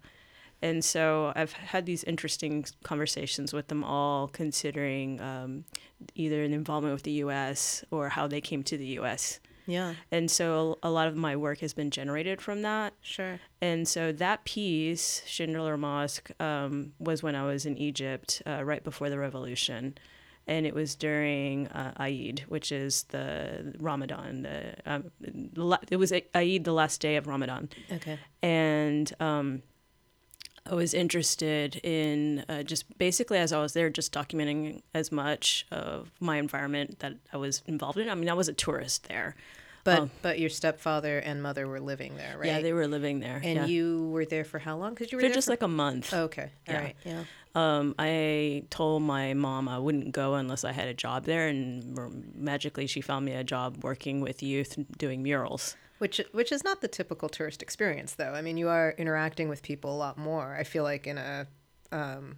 And 0.61 0.83
so 0.83 1.33
I've 1.35 1.53
had 1.53 1.85
these 1.85 2.03
interesting 2.03 2.65
conversations 2.83 3.53
with 3.53 3.67
them 3.67 3.83
all, 3.83 4.27
considering 4.27 5.19
um, 5.21 5.65
either 6.15 6.43
an 6.43 6.53
involvement 6.53 6.93
with 6.93 7.03
the 7.03 7.11
U.S. 7.11 7.83
or 7.91 8.09
how 8.09 8.27
they 8.27 8.41
came 8.41 8.63
to 8.63 8.77
the 8.77 8.85
U.S. 8.85 9.39
Yeah, 9.67 9.95
And 10.11 10.29
so 10.29 10.77
a 10.83 10.89
lot 10.89 11.07
of 11.07 11.15
my 11.15 11.35
work 11.35 11.59
has 11.59 11.73
been 11.73 11.89
generated 11.89 12.41
from 12.41 12.61
that. 12.61 12.93
sure. 13.01 13.39
And 13.61 13.87
so 13.87 14.11
that 14.11 14.45
piece, 14.45 15.23
Schindler 15.25 15.77
Mosque, 15.77 16.29
um, 16.39 16.93
was 16.99 17.23
when 17.23 17.35
I 17.35 17.45
was 17.45 17.65
in 17.65 17.77
Egypt 17.77 18.41
uh, 18.45 18.63
right 18.63 18.83
before 18.83 19.09
the 19.09 19.17
revolution. 19.17 19.97
And 20.47 20.65
it 20.65 20.75
was 20.75 20.95
during 20.95 21.67
uh, 21.69 21.93
Eid, 21.97 22.43
which 22.47 22.71
is 22.71 23.03
the 23.09 23.73
Ramadan. 23.79 24.43
The, 24.43 24.75
um, 24.85 25.11
it 25.89 25.97
was 25.97 26.13
Eid, 26.13 26.63
the 26.63 26.71
last 26.71 27.01
day 27.01 27.15
of 27.15 27.27
Ramadan. 27.27 27.69
Okay. 27.91 28.19
And 28.43 29.11
um, 29.19 29.63
I 30.69 30.73
was 30.73 30.93
interested 30.93 31.77
in 31.77 32.45
uh, 32.49 32.63
just 32.63 32.97
basically 32.97 33.37
as 33.37 33.53
I 33.53 33.61
was 33.61 33.73
there, 33.73 33.89
just 33.89 34.13
documenting 34.13 34.81
as 34.93 35.11
much 35.11 35.65
of 35.71 36.11
my 36.19 36.37
environment 36.37 36.99
that 36.99 37.13
I 37.33 37.37
was 37.37 37.61
involved 37.67 37.97
in. 37.97 38.09
I 38.09 38.15
mean, 38.15 38.29
I 38.29 38.33
was 38.33 38.47
a 38.47 38.53
tourist 38.53 39.07
there. 39.07 39.35
But 39.85 39.99
Um, 39.99 40.11
but 40.23 40.39
your 40.39 40.49
stepfather 40.49 41.19
and 41.19 41.41
mother 41.41 41.67
were 41.67 41.79
living 41.79 42.17
there, 42.17 42.37
right? 42.37 42.47
Yeah, 42.47 42.59
they 42.59 42.73
were 42.73 42.87
living 42.87 43.19
there. 43.19 43.39
And 43.41 43.55
yeah. 43.55 43.65
you 43.67 44.09
were 44.09 44.25
there 44.25 44.43
for 44.43 44.59
how 44.59 44.75
long? 44.77 44.95
Because 44.95 45.11
you 45.11 45.17
were 45.17 45.21
for 45.21 45.29
just 45.29 45.45
for... 45.45 45.51
like 45.51 45.61
a 45.61 45.67
month. 45.69 46.11
Oh, 46.11 46.23
okay. 46.23 46.51
All 46.67 46.73
Yeah. 46.73 46.81
right. 46.81 46.95
Yeah. 47.05 47.23
Um, 47.53 47.95
I 47.97 48.63
told 48.69 49.03
my 49.03 49.35
mom 49.35 49.69
I 49.69 49.77
wouldn't 49.77 50.11
go 50.11 50.33
unless 50.33 50.65
I 50.65 50.71
had 50.73 50.87
a 50.89 50.93
job 50.93 51.23
there, 51.23 51.47
and 51.47 51.97
magically 52.35 52.87
she 52.87 52.99
found 52.99 53.25
me 53.25 53.33
a 53.33 53.43
job 53.43 53.83
working 53.83 54.21
with 54.21 54.43
youth 54.43 54.77
doing 54.97 55.23
murals. 55.23 55.77
Which 55.99 56.19
which 56.33 56.51
is 56.51 56.63
not 56.65 56.81
the 56.81 56.89
typical 56.89 57.29
tourist 57.29 57.61
experience, 57.61 58.15
though. 58.15 58.33
I 58.33 58.41
mean, 58.41 58.57
you 58.57 58.67
are 58.67 58.93
interacting 58.97 59.47
with 59.47 59.61
people 59.61 59.95
a 59.95 59.99
lot 60.05 60.17
more. 60.17 60.57
I 60.59 60.63
feel 60.63 60.83
like 60.83 61.07
in 61.07 61.17
a, 61.17 61.47
um, 61.93 62.37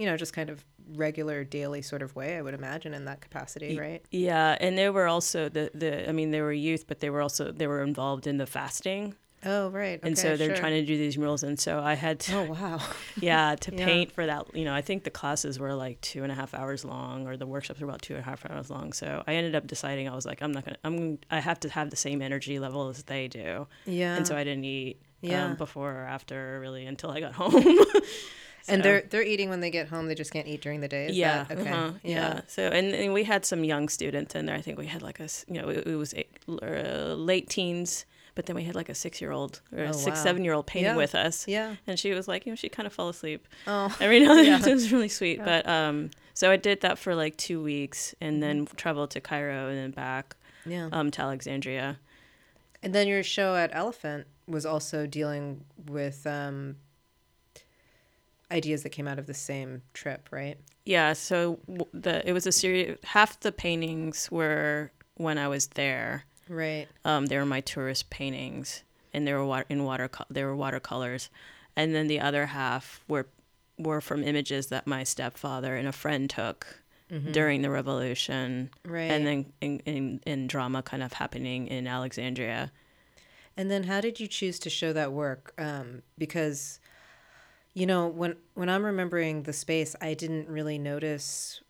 you 0.00 0.06
know, 0.06 0.16
just 0.16 0.32
kind 0.32 0.48
of 0.50 0.64
regular 0.96 1.44
daily 1.44 1.82
sort 1.82 2.00
of 2.02 2.16
way. 2.16 2.36
I 2.38 2.42
would 2.42 2.54
imagine 2.54 2.94
in 2.94 3.04
that 3.04 3.20
capacity, 3.20 3.78
right? 3.78 4.02
Yeah, 4.10 4.56
and 4.58 4.76
they 4.78 4.88
were 4.90 5.06
also 5.06 5.48
the 5.50 5.70
the. 5.74 6.08
I 6.08 6.12
mean, 6.12 6.30
they 6.30 6.40
were 6.40 6.52
youth, 6.52 6.86
but 6.88 7.00
they 7.00 7.10
were 7.10 7.20
also 7.20 7.52
they 7.52 7.66
were 7.66 7.82
involved 7.82 8.26
in 8.26 8.38
the 8.38 8.46
fasting, 8.46 9.14
Oh, 9.44 9.68
right. 9.70 10.00
and 10.02 10.18
so 10.18 10.36
they're 10.36 10.54
trying 10.56 10.74
to 10.80 10.86
do 10.86 10.96
these 10.98 11.16
murals, 11.18 11.42
and 11.42 11.58
so 11.60 11.80
I 11.80 11.94
had 11.94 12.18
to. 12.20 12.36
Oh 12.38 12.42
wow. 12.44 12.78
Yeah, 13.20 13.54
to 13.56 13.70
Yeah. 13.74 13.84
paint 13.84 14.12
for 14.12 14.24
that, 14.24 14.54
you 14.54 14.64
know, 14.64 14.74
I 14.74 14.80
think 14.80 15.04
the 15.04 15.10
classes 15.10 15.58
were 15.58 15.74
like 15.74 16.00
two 16.00 16.22
and 16.22 16.32
a 16.32 16.34
half 16.34 16.54
hours 16.54 16.84
long, 16.84 17.26
or 17.28 17.36
the 17.36 17.46
workshops 17.46 17.78
were 17.80 17.86
about 17.88 18.00
two 18.02 18.14
and 18.14 18.22
a 18.22 18.28
half 18.30 18.44
hours 18.50 18.70
long. 18.70 18.92
So 18.94 19.22
I 19.26 19.34
ended 19.34 19.54
up 19.54 19.66
deciding 19.66 20.08
I 20.08 20.14
was 20.14 20.24
like, 20.24 20.40
I'm 20.42 20.52
not 20.52 20.64
gonna, 20.64 20.78
I'm, 20.84 21.18
I 21.30 21.40
have 21.40 21.60
to 21.60 21.68
have 21.68 21.90
the 21.90 21.96
same 21.96 22.22
energy 22.22 22.58
level 22.58 22.88
as 22.88 23.02
they 23.02 23.28
do. 23.28 23.66
Yeah. 23.84 24.16
and 24.16 24.26
so 24.26 24.34
I 24.34 24.44
didn't 24.44 24.64
eat 24.64 25.02
Yeah. 25.20 25.44
um, 25.44 25.56
before 25.56 25.92
or 25.92 26.04
after 26.16 26.58
really 26.60 26.86
until 26.86 27.10
I 27.10 27.20
got 27.20 27.32
home. 27.40 27.52
And 28.68 28.82
they're 28.82 29.02
they're 29.10 29.22
eating 29.22 29.48
when 29.50 29.60
they 29.60 29.70
get 29.70 29.88
home. 29.88 30.06
They 30.06 30.14
just 30.14 30.32
can't 30.32 30.46
eat 30.46 30.60
during 30.60 30.80
the 30.80 30.88
day. 30.88 31.06
Is 31.06 31.16
yeah, 31.16 31.44
That, 31.44 31.58
okay. 31.58 31.70
uh-huh, 31.70 31.92
yeah. 32.02 32.40
So 32.46 32.62
and, 32.68 32.94
and 32.94 33.12
we 33.12 33.24
had 33.24 33.44
some 33.44 33.64
young 33.64 33.88
students 33.88 34.34
in 34.34 34.46
there. 34.46 34.54
I 34.56 34.60
think 34.60 34.78
we 34.78 34.86
had 34.86 35.02
like 35.02 35.20
a 35.20 35.28
you 35.48 35.60
know 35.60 35.68
it, 35.68 35.86
it 35.86 35.96
was 35.96 36.14
eight, 36.14 36.30
uh, 36.48 37.14
late 37.14 37.48
teens, 37.48 38.04
but 38.34 38.46
then 38.46 38.56
we 38.56 38.64
had 38.64 38.74
like 38.74 38.88
a 38.88 38.94
six 38.94 39.20
year 39.20 39.32
old 39.32 39.60
or 39.76 39.84
a 39.84 39.88
Oh, 39.88 39.92
six 39.92 40.16
wow. 40.18 40.22
seven 40.24 40.44
year 40.44 40.54
old 40.54 40.66
painting 40.66 40.92
Yeah. 40.92 40.96
with 40.96 41.14
us. 41.14 41.46
Yeah. 41.48 41.76
and 41.86 41.98
she 41.98 42.12
was 42.12 42.28
like 42.28 42.46
you 42.46 42.52
know 42.52 42.56
she 42.56 42.68
kind 42.68 42.86
of 42.86 42.92
fell 42.92 43.08
asleep 43.08 43.46
Oh. 43.66 43.94
every 44.00 44.20
now 44.20 44.30
and 44.30 44.38
then. 44.40 44.60
Yeah. 44.60 44.66
it 44.70 44.74
was 44.74 44.92
really 44.92 45.08
sweet. 45.08 45.44
But 45.44 45.68
um, 45.68 46.10
so 46.34 46.50
I 46.50 46.56
did 46.56 46.80
that 46.82 46.98
for 46.98 47.14
like 47.14 47.36
two 47.36 47.62
weeks, 47.62 48.14
and 48.20 48.42
then 48.42 48.66
traveled 48.76 49.10
to 49.12 49.20
Cairo 49.20 49.68
and 49.68 49.78
then 49.78 49.90
back 49.90 50.36
Mm-hmm. 50.66 50.70
Yeah. 50.72 50.88
um 50.92 51.10
to 51.12 51.22
Alexandria. 51.22 51.98
And 52.82 52.94
then 52.94 53.08
your 53.08 53.22
show 53.22 53.56
at 53.56 53.70
Elephant 53.74 54.26
was 54.46 54.64
also 54.66 55.06
dealing 55.06 55.64
with 55.86 56.26
um, 56.26 56.76
ideas 58.50 58.82
that 58.82 58.90
came 58.90 59.06
out 59.08 59.18
of 59.18 59.26
the 59.26 59.34
same 59.34 59.82
trip, 59.94 60.28
right? 60.30 60.58
Yeah, 60.84 61.12
so 61.12 61.58
the 61.92 62.26
it 62.28 62.32
was 62.32 62.46
a 62.46 62.52
series. 62.52 62.96
Half 63.04 63.40
the 63.40 63.52
paintings 63.52 64.28
were 64.30 64.90
when 65.16 65.38
I 65.38 65.48
was 65.48 65.68
there. 65.68 66.24
Right. 66.48 66.88
Um, 67.04 67.26
they 67.26 67.36
were 67.36 67.46
my 67.46 67.60
tourist 67.60 68.10
paintings, 68.10 68.82
and 69.14 69.26
they 69.26 69.32
were 69.32 69.44
water, 69.44 69.66
in 69.68 69.84
water. 69.84 70.10
They 70.30 70.42
were 70.44 70.56
watercolors, 70.56 71.30
and 71.76 71.94
then 71.94 72.08
the 72.08 72.18
other 72.20 72.46
half 72.46 73.04
were 73.08 73.26
were 73.78 74.00
from 74.00 74.24
images 74.24 74.66
that 74.66 74.86
my 74.86 75.04
stepfather 75.04 75.76
and 75.76 75.86
a 75.88 75.92
friend 75.92 76.28
took 76.28 76.66
during 77.32 77.62
the 77.62 77.70
revolution, 77.70 78.70
Right. 78.84 79.10
and 79.10 79.26
then 79.26 79.52
in, 79.60 79.80
in 79.80 80.20
in 80.26 80.46
drama 80.46 80.80
kind 80.82 81.02
of 81.02 81.12
happening 81.14 81.66
in 81.66 81.86
Alexandria. 81.88 82.70
And 83.56 83.68
then 83.70 83.82
how 83.84 84.00
did 84.00 84.20
you 84.20 84.28
choose 84.28 84.58
to 84.60 84.70
show 84.70 84.92
that 84.92 85.12
work? 85.12 85.52
Um, 85.58 86.02
because, 86.18 86.78
you 87.74 87.86
know, 87.86 88.08
when 88.08 88.36
when 88.54 88.68
I'm 88.68 88.84
remembering 88.84 89.44
the 89.44 89.52
space, 89.52 89.94
I 90.00 90.14
didn't 90.14 90.48
really 90.48 90.78
notice 90.78 91.60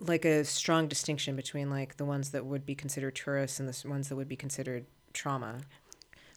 like 0.00 0.24
a 0.24 0.44
strong 0.44 0.88
distinction 0.88 1.36
between 1.36 1.68
like 1.70 1.96
the 1.98 2.04
ones 2.04 2.30
that 2.30 2.46
would 2.46 2.64
be 2.64 2.74
considered 2.74 3.14
tourists 3.14 3.60
and 3.60 3.68
the 3.68 3.88
ones 3.88 4.08
that 4.08 4.16
would 4.16 4.28
be 4.28 4.36
considered 4.36 4.86
trauma. 5.12 5.58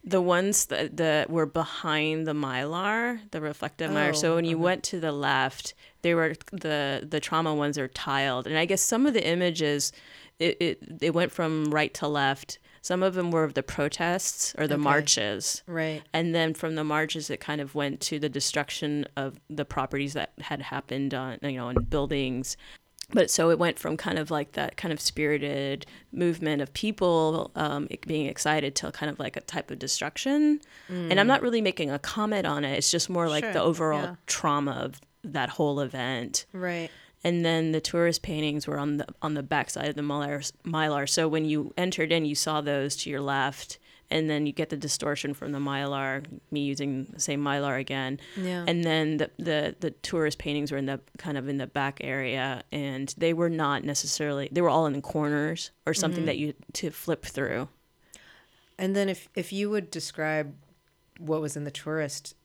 The 0.03 0.21
ones 0.21 0.65
that, 0.65 0.97
that 0.97 1.29
were 1.29 1.45
behind 1.45 2.27
the 2.27 2.33
mylar, 2.33 3.21
the 3.31 3.39
reflective 3.39 3.89
mylar. 3.89 4.13
So 4.13 4.33
Oh, 4.33 4.35
when 4.35 4.43
you 4.43 4.57
okay. 4.57 4.63
went 4.63 4.83
to 4.85 4.99
the 4.99 5.13
left, 5.13 5.73
they 6.01 6.13
were 6.13 6.35
the 6.51 7.07
the 7.09 7.21
trauma 7.21 7.55
ones 7.55 7.77
are 7.77 7.87
tiled, 7.87 8.45
and 8.45 8.57
I 8.57 8.65
guess 8.65 8.81
some 8.81 9.05
of 9.05 9.13
the 9.13 9.25
images, 9.25 9.93
it 10.39 10.57
it, 10.59 10.79
it 11.01 11.13
went 11.13 11.31
from 11.31 11.73
right 11.73 11.93
to 11.95 12.07
left. 12.07 12.59
Some 12.83 13.01
of 13.01 13.15
them 13.15 13.31
were 13.31 13.43
of 13.45 13.53
the 13.55 13.63
protests 13.63 14.53
or 14.57 14.67
the 14.67 14.75
Okay. 14.75 14.83
marches, 14.83 15.63
Right. 15.65 16.03
and 16.13 16.35
then 16.35 16.53
from 16.53 16.75
the 16.75 16.83
marches, 16.83 17.29
it 17.31 17.39
kind 17.39 17.61
of 17.61 17.73
went 17.73 17.99
to 18.01 18.19
the 18.19 18.29
destruction 18.29 19.05
of 19.17 19.39
the 19.49 19.65
properties 19.65 20.13
that 20.13 20.33
had 20.41 20.61
happened 20.61 21.13
on 21.15 21.39
you 21.41 21.53
know 21.57 21.69
in 21.69 21.81
buildings. 21.85 22.57
But 23.11 23.29
so 23.29 23.49
it 23.51 23.59
went 23.59 23.79
from 23.79 23.95
kind 23.97 24.17
of 24.19 24.31
like 24.31 24.53
that 24.53 24.75
kind 24.75 24.91
of 24.91 24.99
spirited 24.99 25.85
movement 26.11 26.61
of 26.61 26.73
people 26.73 27.51
um, 27.55 27.87
being 28.07 28.25
excited 28.25 28.75
to 28.77 28.91
kind 28.91 29.09
of 29.09 29.19
like 29.19 29.35
a 29.37 29.41
type 29.41 29.69
of 29.71 29.77
destruction. 29.79 30.59
And 30.89 31.19
I'm 31.19 31.27
not 31.27 31.41
really 31.41 31.61
making 31.61 31.91
a 31.91 31.99
comment 31.99 32.45
on 32.47 32.63
it. 32.65 32.77
It's 32.77 32.89
just 32.91 33.09
more 33.09 33.29
like 33.29 33.43
Mm. 33.43 33.47
Sure, 33.47 33.53
the 33.53 33.61
overall 33.61 34.03
yeah. 34.03 34.15
trauma 34.25 34.71
of 34.71 34.99
that 35.23 35.49
whole 35.49 35.79
event. 35.81 36.45
Right. 36.53 36.89
And 37.23 37.45
then 37.45 37.71
the 37.71 37.79
tourist 37.81 38.21
paintings 38.21 38.67
were 38.67 38.77
on 38.77 38.97
the 38.97 39.07
on 39.21 39.33
the 39.33 39.43
backside 39.43 39.87
of 39.87 39.95
the 39.95 40.01
mylar. 40.01 40.51
mylar. 40.65 41.07
So 41.07 41.27
when 41.27 41.45
you 41.45 41.73
entered 41.77 42.11
in, 42.11 42.25
you 42.25 42.35
saw 42.35 42.59
those 42.61 42.95
to 42.97 43.09
your 43.09 43.21
left, 43.21 43.79
and 44.11 44.29
then 44.29 44.45
you 44.45 44.51
get 44.51 44.69
the 44.69 44.75
distortion 44.77 45.33
from 45.33 45.53
the 45.53 45.59
mylar. 45.59 46.25
Me 46.51 46.59
using 46.61 47.05
the 47.13 47.19
same 47.21 47.41
mylar 47.41 47.79
again, 47.79 48.19
Yeah. 48.35 48.65
and 48.67 48.83
then 48.83 49.17
the, 49.17 49.29
the 49.37 49.75
the 49.79 49.91
tourist 49.91 50.37
paintings 50.37 50.69
were 50.71 50.77
in 50.77 50.85
the 50.85 50.99
kind 51.17 51.37
of 51.37 51.47
in 51.47 51.57
the 51.59 51.67
back 51.67 51.99
area, 52.01 52.63
and 52.73 53.13
they 53.17 53.31
were 53.33 53.49
not 53.49 53.85
necessarily 53.85 54.49
they 54.51 54.59
were 54.61 54.69
all 54.69 54.85
in 54.85 54.91
the 54.93 55.01
corners 55.01 55.71
or 55.85 55.93
something 55.93 56.25
that 56.25 56.37
you 56.37 56.53
to 56.73 56.91
flip 56.91 57.23
through. 57.23 57.69
And 58.77 58.95
then 58.97 59.07
if 59.07 59.29
if 59.33 59.53
you 59.53 59.69
would 59.69 59.89
describe 59.91 60.53
what 61.19 61.39
was 61.39 61.55
in 61.55 61.63
the 61.63 61.71
tourist 61.71 62.35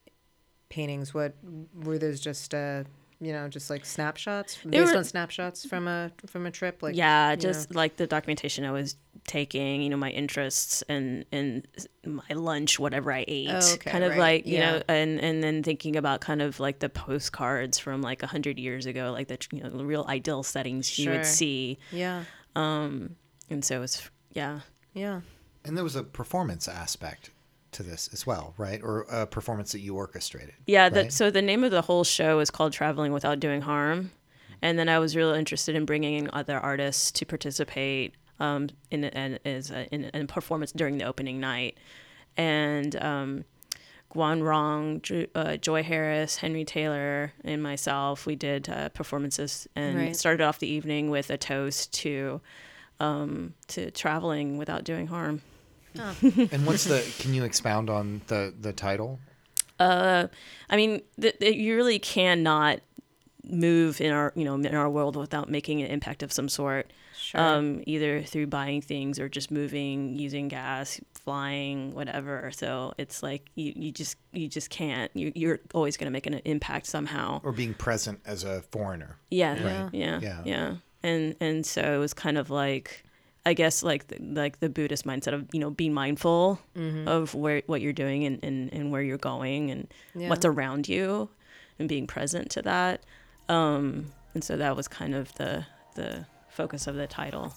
paintings, 0.69 1.13
what 1.13 1.35
were 1.75 1.99
those 1.99 2.21
just 2.21 2.55
uh 2.55 2.85
you 3.21 3.33
know, 3.33 3.49
just 3.49 3.69
like 3.71 3.85
snapshots 3.85 4.59
They 4.65 4.79
based 4.79 4.93
were- 4.93 4.99
on 4.99 5.05
snapshots 5.05 5.67
from 5.67 5.89
a 5.89 6.11
from 6.27 6.47
a 6.47 6.51
trip 6.51 6.83
like 6.83 6.95
yeah, 6.97 7.35
just 7.37 7.71
know. 7.71 7.77
like 7.79 7.97
the 7.97 8.07
documentation 8.07 8.65
I 8.65 8.71
was 8.71 8.97
taking, 9.27 9.83
you 9.83 9.91
know, 9.91 9.97
my 9.97 10.11
interests 10.11 10.83
and 10.89 11.25
and 11.33 11.67
my 12.07 12.35
lunch, 12.35 12.79
whatever 12.79 13.13
I 13.13 13.25
ate, 13.27 13.49
Oh, 13.51 13.73
okay, 13.75 13.91
kind 13.91 14.05
of 14.05 14.11
right, 14.13 14.19
like 14.19 14.47
you 14.47 14.59
yeah. 14.59 14.71
know, 14.77 14.83
and 14.89 15.21
and 15.21 15.43
then 15.43 15.63
thinking 15.63 15.97
about 15.97 16.21
kind 16.21 16.41
of 16.41 16.61
like 16.61 16.79
the 16.79 16.89
postcards 16.89 17.79
from 17.79 18.03
like 18.03 18.23
a 18.23 18.27
hundred 18.27 18.59
years 18.59 18.87
ago, 18.87 19.11
like 19.13 19.29
the 19.29 19.39
you 19.53 19.63
know 19.63 19.71
the 19.71 19.85
real 19.85 20.07
ideal 20.09 20.43
settings 20.43 20.99
you 20.99 21.11
would 21.11 21.27
see, 21.27 21.79
Yeah. 21.93 22.25
Um, 22.57 23.17
and 23.51 23.65
so 23.65 23.83
it's 23.83 24.09
yeah. 24.33 24.61
Yeah. 24.95 25.21
And 25.65 25.77
there 25.77 25.85
was 25.85 25.97
a 25.97 26.03
performance 26.05 26.67
aspect 26.69 27.31
to 27.73 27.83
this 27.83 28.09
as 28.13 28.27
well, 28.27 28.55
right? 28.57 28.81
Or 28.83 29.03
a 29.11 29.27
performance 29.27 29.73
that 29.73 29.81
you 29.81 29.95
orchestrated. 29.97 30.55
Yeah, 30.67 30.89
that 30.89 31.01
right? 31.01 31.13
so 31.13 31.31
the 31.31 31.43
name 31.43 31.65
of 31.65 31.71
the 31.71 31.83
whole 31.83 32.05
show 32.05 32.41
is 32.41 32.51
called 32.51 32.73
Traveling 32.73 33.13
Without 33.13 33.41
Doing 33.41 33.61
Harm. 33.63 34.11
And 34.63 34.79
then 34.79 34.89
I 34.89 34.99
was 34.99 35.15
really 35.15 35.39
interested 35.39 35.77
in 35.77 35.85
bringing 35.85 36.15
in 36.15 36.31
other 36.33 36.59
artists 36.59 37.13
to 37.13 37.27
participate 37.27 38.15
um, 38.41 38.69
in 38.91 39.05
an 39.05 39.39
as 39.45 39.71
a, 39.71 39.87
in, 39.95 40.05
in 40.05 40.23
a 40.23 40.27
performance 40.27 40.73
during 40.73 40.99
the 40.99 41.05
opening 41.05 41.39
night. 41.41 41.79
And 42.37 42.97
um, 43.03 43.45
Guan 44.15 44.43
Rong, 44.43 45.01
Jo- 45.03 45.27
uh, 45.35 45.57
Joy 45.59 45.83
Harris, 45.83 46.37
Henry 46.39 46.65
Taylor, 46.65 47.33
and 47.45 47.63
myself, 47.63 48.27
we 48.27 48.35
did 48.37 48.69
uh, 48.69 48.89
performances 48.91 49.69
and 49.77 49.97
Right. 49.97 50.17
started 50.17 50.43
off 50.43 50.59
the 50.59 50.69
evening 50.69 51.11
with 51.11 51.31
a 51.31 51.37
toast 51.37 51.93
to 51.95 52.41
um, 53.01 53.55
to 53.69 53.91
traveling 53.93 54.57
without 54.59 54.83
doing 54.83 55.07
harm. 55.07 55.43
And 55.97 56.67
what's 56.67 56.85
the? 56.85 57.05
Can 57.19 57.35
you 57.35 57.45
expound 57.45 57.91
on 57.91 58.21
the 58.29 58.53
the 58.61 58.73
title? 58.73 59.19
I 59.81 60.29
mean, 60.73 61.03
th- 61.21 61.39
th- 61.39 61.57
you 61.57 61.77
really 61.77 61.99
cannot 61.99 62.81
move 63.45 64.01
in 64.01 64.13
our 64.13 64.33
you 64.37 64.45
know 64.45 64.55
in 64.57 64.75
our 64.75 64.91
world 64.91 65.17
without 65.17 65.49
making 65.49 65.81
an 65.83 65.91
impact 65.91 66.23
of 66.23 66.33
some 66.33 66.49
sort. 66.49 66.93
Sure. 67.21 67.41
Um, 67.41 67.83
either 67.85 68.23
through 68.23 68.47
buying 68.47 68.81
things 68.81 69.19
or 69.19 69.29
just 69.29 69.51
moving, 69.51 70.15
using 70.15 70.47
gas, 70.49 71.01
flying, 71.15 71.93
whatever. 71.93 72.51
So 72.55 72.95
it's 72.97 73.23
like 73.25 73.45
you, 73.57 73.73
you 73.77 73.93
just 73.93 74.17
you 74.33 74.49
just 74.49 74.71
can't. 74.71 75.11
You, 75.15 75.33
you're 75.35 75.59
always 75.75 75.97
going 75.97 76.07
to 76.07 76.13
make 76.13 76.27
an 76.27 76.35
impact 76.45 76.87
somehow. 76.87 77.41
Or 77.43 77.53
being 77.53 77.75
present 77.75 78.21
as 78.25 78.45
a 78.45 78.63
foreigner? 78.71 79.17
Yeah, 79.31 79.53
Right. 79.53 79.91
yeah, 79.93 80.21
Yeah. 80.23 80.43
yeah, 80.45 80.75
And 81.03 81.35
and 81.41 81.67
so 81.67 81.83
it 81.83 81.99
was 81.99 82.15
kind 82.15 82.39
of 82.39 82.51
like, 82.51 83.05
I 83.49 83.55
guess 83.55 83.83
like 83.83 84.09
the, 84.09 84.19
like 84.21 84.61
the 84.61 84.69
Buddhist 84.69 85.05
mindset 85.07 85.33
of 85.35 85.47
you 85.53 85.61
know 85.61 85.71
being 85.71 85.95
mindful 85.95 86.61
of 87.07 87.35
where 87.35 87.63
what 87.67 87.81
you're 87.81 87.93
doing 88.05 88.25
and, 88.25 88.39
and, 88.43 88.73
and 88.73 88.91
where 88.93 89.03
you're 89.03 89.17
going 89.35 89.71
and 89.71 89.89
Yeah. 90.15 90.29
what's 90.29 90.45
around 90.45 90.89
you, 90.89 91.31
and 91.79 91.89
being 91.89 92.07
present 92.07 92.51
to 92.53 92.63
that. 92.63 93.05
Um, 93.49 94.13
and 94.35 94.45
so 94.45 94.57
that 94.57 94.77
was 94.77 94.87
kind 94.89 95.15
of 95.15 95.33
the 95.35 95.65
the 95.95 96.27
focus 96.51 96.87
of 96.87 96.95
the 96.97 97.07
title. 97.07 97.55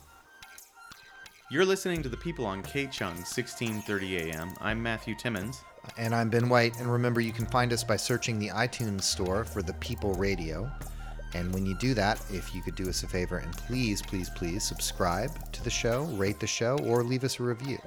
You're 1.50 1.66
listening 1.66 2.02
to 2.04 2.10
the 2.10 2.16
people 2.18 2.46
on 2.46 2.64
KCHUNG 2.64 3.16
1630 3.28 4.32
AM. 4.32 4.54
I'm 4.62 4.82
Matthew 4.82 5.16
Timmons. 5.16 5.62
And 5.98 6.16
I'm 6.16 6.30
Ben 6.30 6.48
White. 6.48 6.80
And 6.80 6.90
remember, 6.90 7.20
you 7.20 7.34
can 7.34 7.46
find 7.48 7.74
us 7.74 7.84
by 7.84 7.98
searching 7.98 8.40
the 8.40 8.48
iTunes 8.50 9.02
store 9.04 9.44
for 9.44 9.62
the 9.62 9.74
People 9.74 10.14
Radio. 10.14 10.72
And 11.34 11.54
when 11.54 11.66
you 11.66 11.76
do 11.76 11.94
that, 11.94 12.22
if 12.30 12.54
you 12.54 12.62
could 12.62 12.76
do 12.76 12.90
us 12.90 13.04
a 13.04 13.08
favor 13.08 13.38
and 13.38 13.52
please, 13.56 14.02
please, 14.02 14.30
please 14.30 14.64
subscribe 14.64 15.52
to 15.54 15.64
the 15.64 15.70
show, 15.70 16.04
rate 16.16 16.40
the 16.40 16.48
show, 16.48 16.78
or 16.80 17.04
leave 17.04 17.24
us 17.24 17.40
a 17.40 17.44
review. 17.44 17.80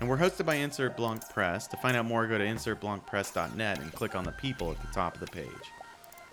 And 0.00 0.08
we're 0.08 0.18
hosted 0.18 0.46
by 0.46 0.56
Insert 0.56 0.96
Blanc 0.96 1.28
Press. 1.28 1.66
To 1.68 1.76
find 1.76 1.96
out 1.96 2.06
more, 2.06 2.26
go 2.26 2.38
to 2.38 2.44
insertblancpress.net 2.44 3.80
and 3.80 3.92
click 3.92 4.14
on 4.14 4.24
the 4.24 4.32
people 4.32 4.70
at 4.70 4.80
the 4.80 4.92
top 4.92 5.14
of 5.14 5.20
the 5.20 5.26
page. 5.26 5.48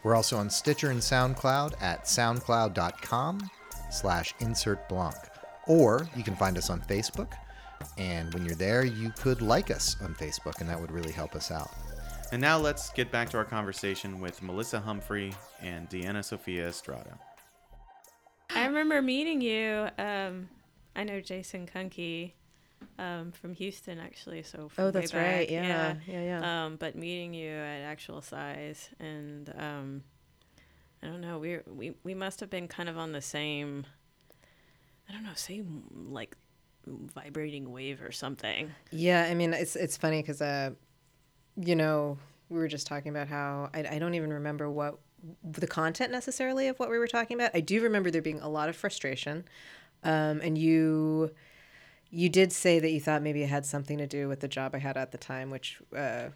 We're 0.03 0.15
also 0.15 0.37
on 0.37 0.49
Stitcher 0.49 0.91
and 0.91 0.99
SoundCloud 0.99 1.81
at 1.81 2.05
soundcloud.com 2.05 3.49
slash 3.91 4.33
insertblanc. 4.39 5.15
Or 5.67 6.07
you 6.15 6.23
can 6.23 6.35
find 6.35 6.57
us 6.57 6.69
on 6.69 6.81
Facebook. 6.81 7.33
And 7.97 8.33
when 8.33 8.45
you're 8.45 8.55
there, 8.55 8.85
you 8.85 9.11
could 9.11 9.41
like 9.41 9.71
us 9.71 9.95
on 10.01 10.15
Facebook, 10.15 10.61
and 10.61 10.69
that 10.69 10.79
would 10.79 10.91
really 10.91 11.11
help 11.11 11.35
us 11.35 11.51
out. 11.51 11.71
And 12.31 12.41
now 12.41 12.57
let's 12.59 12.91
get 12.91 13.11
back 13.11 13.29
to 13.31 13.37
our 13.37 13.45
conversation 13.45 14.19
with 14.19 14.41
Malisa 14.41 14.81
Humphrey 14.81 15.33
and 15.61 15.89
Diana-Sofia 15.89 16.67
Estrada. 16.67 17.17
I 18.51 18.65
remember 18.65 19.01
meeting 19.01 19.41
you. 19.41 19.87
Um, 19.97 20.47
I 20.95 21.03
know 21.05 21.21
Jason 21.21 21.67
Kunke 21.67 22.33
um, 22.99 23.31
from 23.31 23.53
Houston, 23.53 23.99
actually. 23.99 24.43
So 24.43 24.69
from 24.69 24.83
Oh, 24.83 24.87
way 24.87 24.91
that's 24.91 25.11
back. 25.11 25.25
right. 25.25 25.49
Yeah. 25.49 25.95
Yeah, 26.07 26.21
yeah. 26.21 26.65
Um, 26.65 26.75
but 26.75 26.95
meeting 26.95 27.33
you 27.33 27.49
at 27.49 27.81
actual 27.81 28.21
size, 28.21 28.89
and 28.99 29.51
um, 29.57 30.03
I 31.01 31.07
don't 31.07 31.21
know, 31.21 31.39
we 31.39 31.59
we 31.67 31.93
we 32.03 32.13
must 32.13 32.39
have 32.41 32.49
been 32.51 32.67
kind 32.67 32.89
of 32.89 32.97
on 32.97 33.11
the 33.11 33.21
same. 33.21 33.87
I 35.09 35.13
don't 35.13 35.23
know, 35.23 35.33
same 35.35 35.83
like 36.11 36.35
vibrating 36.85 37.71
wave 37.71 38.01
or 38.03 38.11
something. 38.11 38.69
Yeah, 38.91 39.23
I 39.23 39.33
mean, 39.33 39.53
it's 39.53 39.75
it's 39.75 39.97
funny 39.97 40.21
because, 40.21 40.41
uh, 40.41 40.71
you 41.61 41.75
know, 41.75 42.17
we 42.49 42.57
were 42.57 42.67
just 42.67 42.87
talking 42.87 43.09
about 43.09 43.27
how 43.27 43.69
I, 43.73 43.85
I 43.91 43.99
don't 43.99 44.13
even 44.13 44.33
remember 44.33 44.69
what 44.69 44.99
the 45.43 45.67
content 45.67 46.11
necessarily 46.11 46.67
of 46.67 46.79
what 46.79 46.89
we 46.89 46.97
were 46.97 47.07
talking 47.07 47.35
about. 47.35 47.51
I 47.53 47.59
do 47.59 47.81
remember 47.81 48.09
there 48.09 48.21
being 48.21 48.39
a 48.39 48.49
lot 48.49 48.69
of 48.69 48.75
frustration, 48.75 49.43
um, 50.03 50.39
and 50.41 50.57
you 50.57 51.31
you 52.09 52.29
did 52.29 52.51
say 52.51 52.79
that 52.79 52.89
you 52.89 52.99
thought 52.99 53.21
maybe 53.21 53.43
it 53.43 53.49
had 53.49 53.65
something 53.65 53.97
to 53.99 54.07
do 54.07 54.27
with 54.27 54.39
the 54.39 54.47
job 54.47 54.73
I 54.73 54.79
had 54.79 54.97
at 54.97 55.11
the 55.11 55.17
time, 55.17 55.49
which 55.51 55.79
uh, 55.95 56.29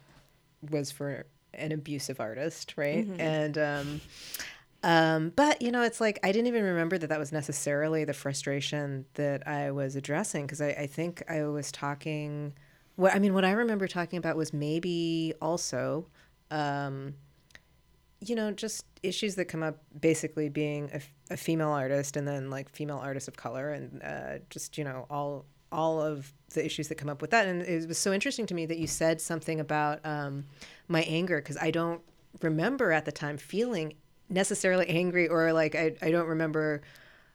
was 0.70 0.92
for 0.92 1.26
an 1.52 1.72
abusive 1.72 2.20
artist, 2.20 2.74
right? 2.76 3.06
And 3.18 3.58
um, 3.58 4.00
um, 4.82 5.32
but 5.34 5.62
you 5.62 5.72
know, 5.72 5.82
it's 5.82 6.00
like 6.00 6.20
I 6.22 6.30
didn't 6.30 6.46
even 6.48 6.62
remember 6.64 6.98
that 6.98 7.08
that 7.08 7.18
was 7.18 7.32
necessarily 7.32 8.04
the 8.04 8.12
frustration 8.12 9.06
that 9.14 9.48
I 9.48 9.70
was 9.70 9.96
addressing 9.96 10.44
because 10.46 10.60
I, 10.60 10.68
I 10.68 10.86
think 10.86 11.22
I 11.28 11.44
was 11.44 11.72
talking. 11.72 12.52
What 12.96 13.14
I 13.14 13.18
mean, 13.18 13.34
what 13.34 13.44
I 13.44 13.52
remember 13.52 13.88
talking 13.88 14.18
about 14.18 14.36
was 14.36 14.52
maybe 14.52 15.34
also, 15.42 16.06
um, 16.50 17.14
you 18.20 18.34
know, 18.34 18.52
just 18.52 18.84
issues 19.02 19.34
that 19.34 19.46
come 19.46 19.62
up. 19.62 19.78
Basically, 20.00 20.48
being 20.48 20.90
a 21.30 21.36
female 21.36 21.70
artist 21.70 22.16
and 22.16 22.26
then 22.26 22.50
like 22.50 22.70
female 22.70 22.98
artists 22.98 23.28
of 23.28 23.36
color, 23.36 23.70
and 23.70 24.02
uh, 24.02 24.38
just 24.50 24.78
you 24.78 24.84
know 24.84 25.06
all 25.10 25.46
all 25.72 26.00
of 26.00 26.32
the 26.54 26.64
issues 26.64 26.88
that 26.88 26.94
come 26.94 27.08
up 27.08 27.20
with 27.20 27.30
that. 27.30 27.48
And 27.48 27.62
it 27.62 27.88
was 27.88 27.98
so 27.98 28.12
interesting 28.12 28.46
to 28.46 28.54
me 28.54 28.64
that 28.66 28.78
you 28.78 28.86
said 28.86 29.20
something 29.20 29.58
about 29.58 30.00
um, 30.04 30.44
my 30.88 31.02
anger 31.02 31.38
because 31.38 31.56
I 31.56 31.72
don't 31.72 32.00
remember 32.40 32.92
at 32.92 33.04
the 33.04 33.12
time 33.12 33.36
feeling 33.36 33.94
necessarily 34.28 34.88
angry 34.88 35.28
or 35.28 35.52
like 35.52 35.74
I, 35.74 35.94
I 36.00 36.10
don't 36.10 36.26
remember 36.26 36.82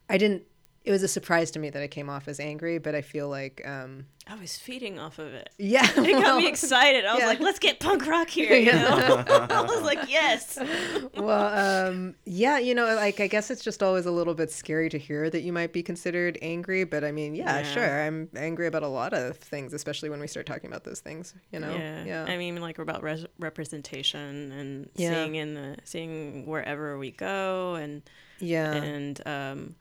I 0.10 0.18
didn't 0.18 0.44
it 0.90 0.92
was 0.92 1.04
a 1.04 1.08
surprise 1.08 1.52
to 1.52 1.60
me 1.60 1.70
that 1.70 1.84
I 1.84 1.88
came 1.88 2.10
off 2.10 2.28
as 2.28 2.40
angry, 2.40 2.80
but 2.80 2.96
I 2.96 3.04
feel 3.04 3.30
like 3.30 3.62
um 3.64 4.08
I 4.28 4.34
was 4.34 4.58
feeding 4.58 4.98
off 4.98 5.20
of 5.20 5.36
it. 5.36 5.52
yeah. 5.60 5.88
It 5.98 6.24
got 6.24 6.38
me 6.38 6.48
excited. 6.48 7.06
I 7.06 7.14
was 7.14 7.22
yeah. 7.22 7.28
like, 7.28 7.40
let's 7.40 7.60
get 7.60 7.80
punk 7.80 8.08
rock 8.08 8.28
here. 8.28 8.56
You 8.56 8.72
know? 8.74 9.24
I 9.28 9.62
was 9.62 9.84
like, 9.84 10.10
yes. 10.10 10.58
well, 11.16 11.88
um, 11.90 12.16
yeah, 12.26 12.58
you 12.58 12.74
know, 12.74 12.96
like 12.96 13.20
I 13.20 13.28
guess 13.28 13.52
it's 13.52 13.64
just 13.64 13.84
always 13.84 14.08
a 14.08 14.12
little 14.12 14.34
bit 14.34 14.52
scary 14.52 14.90
to 14.90 14.98
hear 14.98 15.30
that 15.30 15.42
you 15.42 15.54
might 15.54 15.74
be 15.74 15.84
considered 15.84 16.40
angry, 16.42 16.86
but 16.86 17.04
I 17.04 17.12
mean, 17.12 17.36
yeah, 17.36 17.60
Yeah. 17.60 17.64
sure, 17.72 18.02
I'm 18.02 18.30
angry 18.36 18.66
about 18.66 18.82
a 18.82 18.88
lot 18.88 19.14
of 19.14 19.38
things, 19.38 19.74
especially 19.74 20.10
when 20.10 20.20
we 20.20 20.26
start 20.28 20.48
talking 20.48 20.72
about 20.72 20.86
those 20.86 21.02
things. 21.02 21.36
You 21.52 21.60
know, 21.60 21.76
Yeah. 21.76 22.04
yeah, 22.04 22.26
I 22.28 22.38
mean, 22.38 22.60
like 22.62 22.80
we're 22.80 22.84
about 22.84 23.04
res- 23.04 23.28
representation 23.38 24.52
and 24.52 24.90
seeing 24.96 25.36
in 25.36 25.54
the 25.54 25.78
seeing 25.84 26.48
wherever 26.48 26.98
we 26.98 27.12
go 27.12 27.76
and 27.76 28.02
yeah, 28.40 28.74
and 28.74 29.22
um 29.28 29.76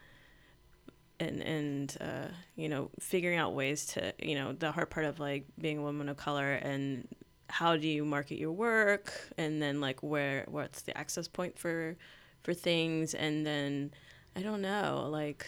and 1.21 1.43
and 1.43 1.97
uh 2.01 2.29
you 2.57 2.69
know 2.69 2.91
figuring 3.01 3.39
out 3.39 3.55
ways 3.55 3.87
to 3.87 4.12
you 4.21 4.35
know 4.35 4.53
the 4.53 4.71
hard 4.71 4.91
part 4.91 5.07
of 5.07 5.19
like 5.19 5.45
being 5.61 5.79
a 5.79 5.83
woman 5.83 6.09
of 6.09 6.16
color 6.16 6.53
and 6.53 7.09
how 7.51 7.77
do 7.77 7.89
you 7.89 8.05
market 8.05 8.39
your 8.39 8.53
work 8.53 9.12
and 9.39 9.61
then 9.61 9.81
like 9.81 10.03
where 10.03 10.45
what's 10.49 10.83
the 10.83 10.97
access 10.97 11.27
point 11.27 11.59
for 11.59 11.97
for 12.43 12.55
things? 12.55 13.14
And 13.14 13.45
then 13.45 13.93
i 14.37 14.41
don't 14.41 14.61
know 14.61 15.09
like 15.11 15.47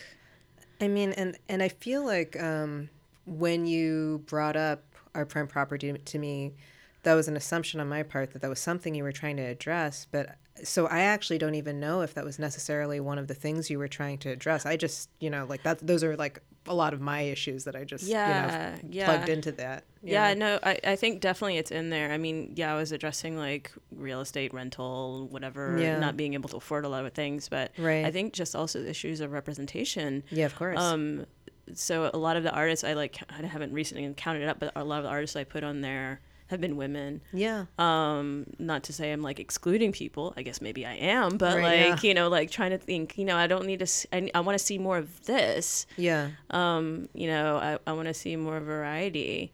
I 0.81 0.89
mean, 0.89 1.13
and 1.13 1.37
and 1.49 1.63
I 1.63 1.69
feel 1.69 2.05
like 2.05 2.41
um, 2.41 2.89
when 3.27 3.67
you 3.67 4.23
brought 4.27 4.57
up 4.57 4.83
our 5.15 5.27
prime 5.27 5.47
property 5.47 5.93
to 5.93 6.19
me 6.19 6.55
that 7.03 7.15
was 7.15 7.29
an 7.29 7.37
assumption 7.37 7.81
on 7.81 7.89
my 7.89 8.03
part 8.03 8.33
that 8.33 8.43
that 8.43 8.49
was 8.51 8.61
something 8.61 8.95
you 8.95 9.03
were 9.05 9.13
trying 9.13 9.37
to 9.37 9.43
address. 9.43 10.07
But 10.11 10.37
so 10.63 10.87
I 10.87 11.01
actually 11.01 11.39
don't 11.39 11.55
even 11.55 11.81
know 11.81 12.03
if 12.03 12.13
that 12.15 12.25
was 12.25 12.39
necessarily 12.39 13.01
one 13.01 13.19
of 13.19 13.27
the 13.29 13.35
things 13.35 13.71
you 13.71 13.79
were 13.79 13.89
trying 13.89 14.19
to 14.19 14.31
address. 14.31 14.67
I 14.67 14.77
just, 14.77 15.09
you 15.19 15.31
know, 15.31 15.47
like 15.49 15.63
that. 15.63 15.79
Those 15.87 16.05
are 16.05 16.17
like 16.17 16.43
a 16.67 16.75
lot 16.75 16.93
of 16.93 17.01
my 17.01 17.23
issues 17.23 17.65
that 17.65 17.75
I 17.75 17.85
just, 17.85 18.05
Yeah, 18.05 18.77
you 18.77 18.83
know, 18.83 18.89
yeah. 18.91 19.05
plugged 19.07 19.31
into 19.31 19.53
that. 19.53 19.85
Yeah, 20.03 20.35
know? 20.35 20.57
no, 20.57 20.59
I, 20.63 20.79
I 20.85 20.97
think 20.97 21.23
definitely 21.23 21.57
it's 21.57 21.71
in 21.71 21.89
there. 21.89 22.13
I 22.13 22.19
mean, 22.19 22.53
yeah, 22.55 22.75
I 22.75 22.77
was 22.77 22.93
addressing 22.93 23.39
like 23.39 23.73
real 23.91 24.21
estate 24.21 24.53
rental, 24.53 25.27
whatever, 25.31 25.79
Yeah. 25.81 25.99
not 25.99 26.19
being 26.19 26.35
able 26.35 26.51
to 26.51 26.59
afford 26.59 26.85
a 26.85 26.89
lot 26.91 27.07
of 27.07 27.15
things, 27.15 27.49
but 27.49 27.73
Right. 27.79 28.05
I 28.05 28.11
think 28.11 28.35
just 28.35 28.55
also 28.55 28.83
issues 28.85 29.21
of 29.21 29.33
representation. 29.33 30.23
Yeah, 30.31 30.45
of 30.45 30.55
course. 30.55 30.79
Um, 30.79 31.25
so 31.73 32.11
a 32.13 32.19
lot 32.19 32.37
of 32.37 32.43
the 32.43 32.53
artists 32.53 32.85
I 32.85 32.93
like, 32.93 33.17
I 33.31 33.47
haven't 33.47 33.73
recently 33.73 34.13
counted 34.17 34.43
it 34.43 34.49
up, 34.49 34.59
but 34.61 34.73
a 34.77 34.85
lot 34.85 34.99
of 34.99 35.05
the 35.05 35.11
artists 35.11 35.37
I 35.37 35.45
put 35.45 35.65
on 35.65 35.81
there 35.81 36.21
have 36.51 36.61
been 36.61 36.77
women. 36.77 37.21
yeah. 37.33 37.65
Um, 37.79 38.47
not 38.59 38.83
to 38.85 38.93
say 38.93 39.11
I'm 39.13 39.23
like 39.23 39.41
excluding 39.41 39.93
people. 39.93 40.35
I 40.37 40.43
guess 40.43 40.61
maybe 40.61 40.85
I 40.85 40.95
am, 40.95 41.37
but 41.39 41.57
Right, 41.57 41.91
like 41.93 42.03
yeah. 42.03 42.09
you 42.09 42.15
know, 42.15 42.29
like 42.29 42.51
trying 42.51 42.71
to 42.73 42.79
think. 42.79 43.17
You 43.19 43.25
know, 43.25 43.37
I 43.37 43.47
don't 43.47 43.67
need 43.67 43.79
to. 43.81 43.85
s- 43.85 44.07
I, 44.13 44.31
I 44.35 44.41
want 44.41 44.59
to 44.59 44.65
see 44.65 44.79
more 44.79 44.99
of 44.99 45.25
this 45.27 45.87
Yeah. 45.97 46.31
um, 46.51 47.09
you 47.15 47.27
know, 47.29 47.57
I, 47.57 47.79
I 47.87 47.93
want 47.95 48.09
to 48.09 48.15
see 48.15 48.37
more 48.37 48.61
variety. 48.61 49.53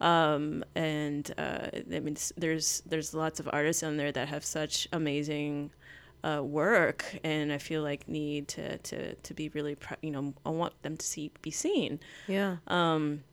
Um, 0.00 0.64
and 0.74 1.28
uh, 1.38 1.68
I 1.92 2.00
mean, 2.00 2.16
there's 2.36 2.82
there's 2.86 3.14
lots 3.14 3.40
of 3.40 3.48
artists 3.52 3.82
on 3.82 3.96
there 3.96 4.12
that 4.12 4.28
have 4.28 4.44
such 4.44 4.86
amazing 4.92 5.70
uh, 6.22 6.40
work, 6.42 7.04
and 7.24 7.52
I 7.52 7.58
feel 7.58 7.82
like 7.82 8.08
need 8.08 8.46
to 8.48 8.78
to 8.78 9.14
to 9.14 9.34
be 9.34 9.48
really, 9.50 9.74
pr- 9.74 9.94
you 10.02 10.10
know, 10.12 10.34
I 10.46 10.50
want 10.50 10.80
them 10.82 10.96
to 10.96 11.04
see 11.04 11.32
be 11.42 11.50
seen. 11.50 11.98
Yeah. 12.28 12.56
Um, 12.68 13.24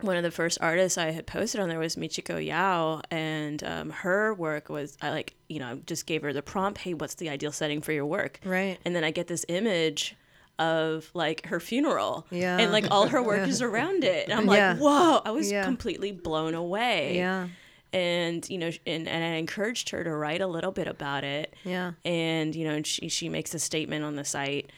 one 0.00 0.16
of 0.16 0.22
the 0.22 0.30
first 0.30 0.58
artists 0.60 0.98
I 0.98 1.10
had 1.10 1.26
posted 1.26 1.60
on 1.60 1.68
there 1.68 1.78
was 1.78 1.96
Michiko 1.96 2.44
Yao, 2.44 3.00
and 3.10 3.62
um, 3.64 3.90
her 3.90 4.34
work 4.34 4.68
was 4.68 4.96
I 5.00 5.10
like 5.10 5.34
you 5.48 5.58
know 5.58 5.80
just 5.86 6.06
gave 6.06 6.22
her 6.22 6.32
the 6.32 6.42
prompt, 6.42 6.78
hey, 6.78 6.94
what's 6.94 7.14
the 7.14 7.28
ideal 7.30 7.52
setting 7.52 7.80
for 7.80 7.92
your 7.92 8.06
work? 8.06 8.40
Right. 8.44 8.78
And 8.84 8.94
then 8.94 9.04
I 9.04 9.10
get 9.10 9.26
this 9.26 9.44
image 9.48 10.14
of 10.58 11.10
like 11.14 11.46
her 11.46 11.60
funeral, 11.60 12.26
Yeah. 12.30 12.58
and 12.58 12.72
like 12.72 12.90
all 12.90 13.08
her 13.08 13.22
work 13.22 13.46
is 13.48 13.60
around 13.62 14.04
it, 14.04 14.28
and 14.28 14.38
I'm 14.38 14.46
like, 14.46 14.58
Yeah. 14.58 14.76
whoa! 14.76 15.20
I 15.24 15.30
was 15.30 15.50
Yeah. 15.50 15.64
completely 15.64 16.12
blown 16.12 16.54
away. 16.54 17.16
Yeah. 17.16 17.48
And 17.92 18.48
you 18.50 18.58
know, 18.58 18.70
and, 18.86 19.08
and 19.08 19.24
I 19.24 19.36
encouraged 19.38 19.90
her 19.90 20.02
to 20.04 20.10
write 20.10 20.40
a 20.42 20.46
little 20.46 20.72
bit 20.72 20.86
about 20.88 21.24
it 21.24 21.54
Yeah. 21.64 21.92
and 22.04 22.54
you 22.54 22.66
know 22.68 22.74
and 22.74 22.86
she 22.86 23.08
she 23.08 23.28
makes 23.28 23.54
a 23.54 23.58
statement 23.58 24.04
on 24.04 24.16
the 24.16 24.24
site 24.24 24.70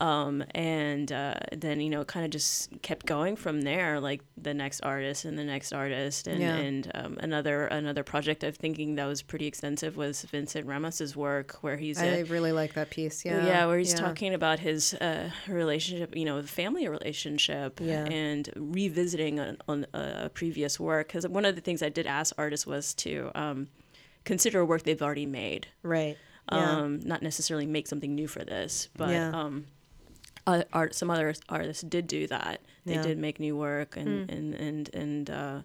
um 0.00 0.44
and 0.54 1.10
uh 1.10 1.34
then 1.56 1.80
you 1.80 1.90
know 1.90 2.04
kind 2.04 2.24
of 2.24 2.30
just 2.30 2.70
kept 2.82 3.04
going 3.06 3.34
from 3.36 3.62
there 3.62 3.98
like 4.00 4.20
the 4.36 4.54
next 4.54 4.80
artist 4.82 5.24
and 5.24 5.36
the 5.38 5.44
next 5.44 5.72
artist 5.72 6.26
and 6.28 6.40
Yeah. 6.40 6.54
and 6.56 6.90
um, 6.94 7.16
another 7.20 7.66
another 7.66 8.04
project 8.04 8.44
of 8.44 8.56
thinking 8.56 8.94
that 8.96 9.06
was 9.06 9.22
pretty 9.22 9.46
extensive 9.46 9.96
was 9.96 10.22
Vincent 10.22 10.66
Ramos's 10.66 11.16
work 11.16 11.58
where 11.62 11.76
he's 11.76 11.98
I 12.00 12.06
a, 12.06 12.22
really 12.24 12.52
like 12.52 12.74
that 12.74 12.90
piece. 12.90 13.24
Yeah. 13.24 13.44
yeah, 13.44 13.66
where 13.66 13.78
he's 13.78 13.92
yeah. 13.94 14.00
talking 14.00 14.34
about 14.34 14.58
his 14.60 14.94
uh, 14.94 15.30
relationship, 15.48 16.14
you 16.16 16.24
know, 16.24 16.40
the 16.40 16.48
family 16.48 16.86
relationship, 16.88 17.80
Yeah. 17.80 18.04
and 18.04 18.48
revisiting 18.56 19.40
on, 19.40 19.56
on 19.68 19.86
a 19.94 20.28
previous 20.32 20.78
work. 20.78 21.08
Because 21.08 21.26
one 21.26 21.44
of 21.44 21.54
the 21.56 21.60
things 21.60 21.82
I 21.82 21.88
did 21.88 22.06
ask 22.06 22.34
artists 22.38 22.66
was 22.66 22.94
to 22.94 23.30
um, 23.34 23.68
consider 24.24 24.60
a 24.60 24.64
work 24.64 24.82
they've 24.84 25.02
already 25.02 25.26
made, 25.26 25.66
Right. 25.82 26.16
Yeah. 26.52 26.76
um, 26.78 27.00
not 27.00 27.22
necessarily 27.22 27.66
make 27.66 27.86
something 27.88 28.14
new 28.14 28.28
for 28.28 28.44
this, 28.44 28.88
but 28.96 29.14
um, 29.14 29.66
uh, 30.48 30.62
art, 30.72 30.94
some 30.94 31.10
other 31.10 31.34
artists 31.48 31.82
did 31.82 32.06
do 32.06 32.26
that. 32.26 32.60
They 32.84 32.94
Yeah. 32.94 33.02
did 33.08 33.18
make 33.18 33.38
new 33.40 33.56
work 33.56 33.96
and 33.96 34.30
and 34.30 34.54
and 34.54 34.90
and 34.94 35.30
uh, 35.30 35.58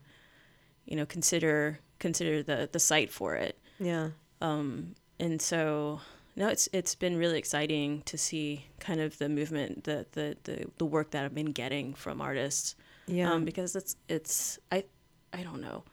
you 0.85 0.95
know 0.97 1.05
consider 1.05 1.79
consider 1.99 2.43
the 2.43 2.67
the 2.71 2.79
site 2.79 3.11
for 3.11 3.35
it 3.35 3.55
yeah. 3.79 4.09
um, 4.41 4.95
and 5.19 5.41
so 5.41 5.99
no, 6.35 6.47
it's 6.49 6.67
it's 6.73 6.95
been 6.95 7.15
really 7.17 7.37
exciting 7.37 8.01
to 8.05 8.17
see 8.17 8.65
kind 8.79 8.99
of 8.99 9.17
the 9.19 9.29
movement, 9.29 9.83
the 9.83 10.05
the 10.13 10.35
the, 10.43 10.65
the 10.79 10.85
work 10.85 11.11
that 11.11 11.23
I've 11.25 11.35
been 11.35 11.53
getting 11.53 11.93
from 11.93 12.21
artists. 12.21 12.75
Yeah. 13.05 13.31
Um, 13.31 13.45
because 13.45 13.75
it's 13.75 13.95
it's 14.09 14.57
I 14.71 14.83
I 15.31 15.43
don't 15.43 15.61
know. 15.61 15.83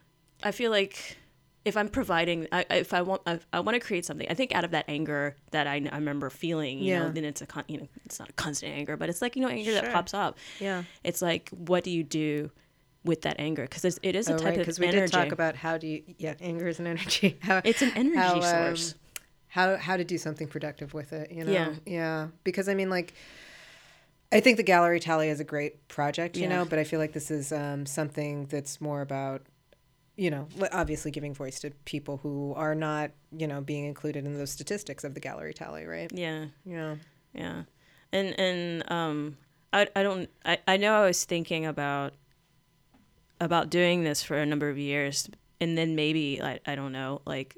I 0.43 0.51
feel 0.51 0.71
like 0.71 1.17
if 1.63 1.77
I'm 1.77 1.89
providing, 1.89 2.47
I, 2.51 2.65
if 2.71 2.93
I 2.93 3.01
want, 3.03 3.21
I, 3.27 3.39
I 3.53 3.59
want 3.59 3.75
to 3.75 3.79
create 3.79 4.05
something. 4.05 4.25
I 4.29 4.33
think 4.33 4.53
out 4.55 4.63
of 4.63 4.71
that 4.71 4.85
anger 4.87 5.35
that 5.51 5.67
I, 5.67 5.75
I 5.91 5.95
remember 5.97 6.29
feeling, 6.31 6.79
you 6.79 6.93
know, 6.93 7.11
then 7.11 7.23
it's 7.25 7.41
a 7.41 7.45
con, 7.45 7.63
you 7.67 7.77
know, 7.77 7.87
it's 8.05 8.19
not 8.19 8.29
a 8.29 8.33
constant 8.33 8.73
anger, 8.73 8.97
but 8.97 9.09
it's 9.09 9.21
like 9.21 9.35
you 9.35 9.41
know, 9.43 9.47
anger 9.49 9.71
that 9.73 9.93
pops 9.93 10.13
up. 10.13 10.37
Yeah. 10.59 10.83
It's 11.03 11.21
like, 11.21 11.49
what 11.51 11.83
do 11.83 11.91
you 11.91 12.03
do 12.03 12.49
with 13.03 13.21
that 13.23 13.35
anger? 13.39 13.63
Because 13.63 13.99
it 14.01 14.15
is 14.15 14.27
a 14.27 14.33
Oh, 14.33 14.37
type 14.37 14.45
right. 14.45 14.53
of 14.53 14.59
Because 14.61 14.79
we 14.79 14.87
energy. 14.87 15.01
did 15.01 15.11
talk 15.11 15.31
about 15.31 15.55
how 15.55 15.77
do 15.77 15.85
you, 15.87 16.03
yeah, 16.17 16.33
anger 16.41 16.67
is 16.67 16.79
an 16.79 16.87
energy. 16.87 17.37
How, 17.41 17.61
It's 17.63 17.81
an 17.83 17.91
energy 17.95 18.17
how, 18.17 18.35
um, 18.35 18.41
source. 18.41 18.95
how 19.47 19.77
how 19.77 19.97
to 19.97 20.03
do 20.03 20.17
something 20.17 20.47
productive 20.47 20.93
with 20.95 21.13
it 21.13 21.31
you 21.31 21.43
know 21.43 21.51
Yeah. 21.51 21.73
yeah 21.85 22.27
because 22.43 22.67
i 22.69 22.73
mean 22.73 22.89
like 22.89 23.13
i 24.31 24.39
think 24.39 24.57
the 24.57 24.63
gallery 24.63 24.99
tally 24.99 25.27
is 25.29 25.39
a 25.39 25.43
great 25.43 25.87
project 25.89 26.37
you 26.37 26.43
Yeah. 26.43 26.49
know 26.49 26.65
but 26.65 26.79
i 26.79 26.83
feel 26.85 26.99
like 26.99 27.13
this 27.13 27.29
is 27.31 27.51
um, 27.51 27.85
something 27.85 28.45
that's 28.45 28.79
more 28.79 29.01
about 29.01 29.41
you 30.21 30.29
know 30.29 30.47
obviously 30.71 31.09
giving 31.09 31.33
voice 31.33 31.59
to 31.59 31.71
people 31.83 32.17
who 32.17 32.53
are 32.55 32.75
not 32.75 33.09
you 33.35 33.47
know 33.47 33.59
being 33.59 33.85
included 33.85 34.23
in 34.23 34.37
those 34.37 34.51
statistics 34.51 35.03
of 35.03 35.15
the 35.15 35.19
gallery 35.19 35.51
tally 35.51 35.83
right 35.87 36.11
yeah. 36.13 36.45
yeah 36.63 36.95
Yeah. 37.33 37.63
And 38.13 38.39
and 38.39 38.91
um 38.91 39.37
I 39.73 39.87
I 39.95 40.03
don't 40.03 40.29
I, 40.45 40.59
I 40.67 40.77
know 40.77 40.93
I 40.93 41.07
was 41.07 41.25
thinking 41.25 41.65
about 41.65 42.13
about 43.39 43.71
doing 43.71 44.03
this 44.03 44.21
for 44.21 44.37
a 44.37 44.45
number 44.45 44.69
of 44.69 44.77
years 44.77 45.27
and 45.59 45.75
then 45.75 45.95
maybe 45.95 46.39
I, 46.39 46.59
I 46.67 46.75
don't 46.75 46.91
know, 46.91 47.21
like 47.25 47.57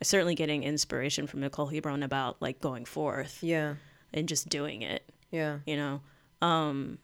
certainly 0.00 0.36
getting 0.36 0.62
inspiration 0.62 1.26
from 1.26 1.40
Micol 1.40 1.72
Hebron 1.72 2.04
about 2.04 2.40
like 2.40 2.60
going 2.60 2.84
forth 2.84 3.42
yeah 3.42 3.74
and 4.12 4.28
just 4.28 4.48
doing 4.48 4.82
it, 4.82 5.02
yeah 5.32 5.58
you 5.66 5.76
know. 5.76 6.00
Um 6.40 6.98